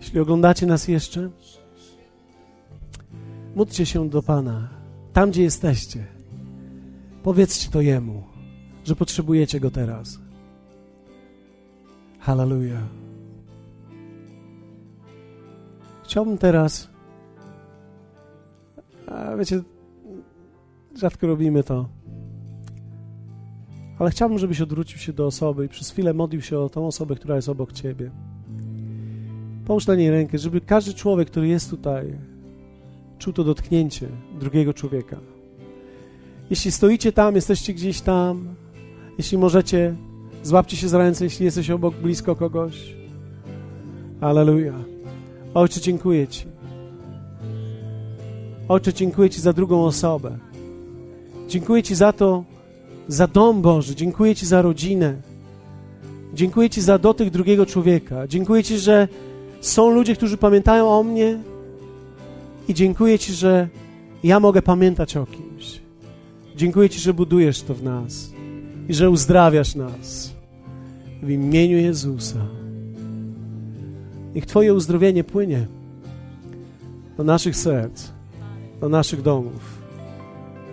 Jeśli 0.00 0.20
oglądacie 0.20 0.66
nas 0.66 0.88
jeszcze, 0.88 1.30
Módlcie 3.56 3.86
się 3.86 4.08
do 4.08 4.22
Pana, 4.22 4.68
tam 5.12 5.30
gdzie 5.30 5.42
jesteście. 5.42 6.06
Powiedzcie 7.22 7.70
to 7.70 7.80
Jemu, 7.80 8.22
że 8.84 8.96
potrzebujecie 8.96 9.60
Go 9.60 9.70
teraz. 9.70 10.18
Hallelujah. 12.18 12.82
Chciałbym 16.04 16.38
teraz, 16.38 16.90
a 19.06 19.36
wiecie, 19.36 19.62
rzadko 20.94 21.26
robimy 21.26 21.64
to, 21.64 21.88
ale 23.98 24.10
chciałbym, 24.10 24.38
żebyś 24.38 24.60
odwrócił 24.60 24.98
się 24.98 25.12
do 25.12 25.26
osoby 25.26 25.64
i 25.64 25.68
przez 25.68 25.90
chwilę 25.90 26.14
modlił 26.14 26.42
się 26.42 26.58
o 26.58 26.68
tą 26.68 26.86
osobę, 26.86 27.14
która 27.14 27.36
jest 27.36 27.48
obok 27.48 27.72
ciebie. 27.72 28.10
Połóż 29.64 29.86
na 29.86 29.94
niej 29.94 30.10
rękę, 30.10 30.38
żeby 30.38 30.60
każdy 30.60 30.94
człowiek, 30.94 31.30
który 31.30 31.48
jest 31.48 31.70
tutaj, 31.70 32.18
czuł 33.18 33.32
to 33.32 33.44
dotknięcie 33.44 34.08
drugiego 34.40 34.74
człowieka. 34.74 35.16
Jeśli 36.50 36.72
stoicie 36.72 37.12
tam, 37.12 37.34
jesteście 37.34 37.74
gdzieś 37.74 38.00
tam, 38.00 38.54
jeśli 39.18 39.38
możecie, 39.38 39.94
złapcie 40.42 40.76
się 40.76 40.88
za 40.88 40.98
ręce, 40.98 41.24
jeśli 41.24 41.44
jesteś 41.44 41.70
obok, 41.70 41.94
blisko 41.94 42.36
kogoś. 42.36 42.94
Aleluja. 44.20 44.74
Ojcze, 45.54 45.80
dziękuję 45.80 46.28
Ci. 46.28 46.46
Ojcze, 48.68 48.92
dziękuję 48.92 49.30
Ci 49.30 49.40
za 49.40 49.52
drugą 49.52 49.84
osobę. 49.84 50.38
Dziękuję 51.48 51.82
Ci 51.82 51.94
za 51.94 52.12
to, 52.12 52.44
za 53.08 53.26
dom 53.26 53.62
Boży. 53.62 53.94
Dziękuję 53.94 54.34
Ci 54.34 54.46
za 54.46 54.62
rodzinę. 54.62 55.16
Dziękuję 56.34 56.70
Ci 56.70 56.80
za 56.80 56.98
dotyk 56.98 57.30
drugiego 57.30 57.66
człowieka. 57.66 58.26
Dziękuję 58.26 58.64
Ci, 58.64 58.78
że 58.78 59.08
są 59.60 59.90
ludzie, 59.90 60.16
którzy 60.16 60.36
pamiętają 60.36 60.88
o 60.88 61.02
mnie 61.02 61.38
i 62.68 62.74
dziękuję 62.74 63.18
Ci, 63.18 63.32
że 63.32 63.68
ja 64.24 64.40
mogę 64.40 64.62
pamiętać 64.62 65.16
o 65.16 65.26
kimś. 65.26 65.80
Dziękuję 66.56 66.90
Ci, 66.90 67.00
że 67.00 67.14
budujesz 67.14 67.62
to 67.62 67.74
w 67.74 67.82
nas 67.82 68.30
i 68.88 68.94
że 68.94 69.10
uzdrawiasz 69.10 69.74
nas. 69.74 70.34
W 71.22 71.30
imieniu 71.30 71.78
Jezusa. 71.78 72.46
Niech 74.34 74.46
Twoje 74.46 74.74
uzdrowienie 74.74 75.24
płynie 75.24 75.66
do 77.16 77.24
naszych 77.24 77.56
serc, 77.56 78.08
do 78.80 78.88
naszych 78.88 79.22
domów, 79.22 79.78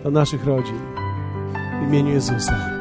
do 0.04 0.10
naszych 0.10 0.44
rodzin. 0.44 0.78
W 1.80 1.88
imieniu 1.88 2.10
Jezusa. 2.10 2.73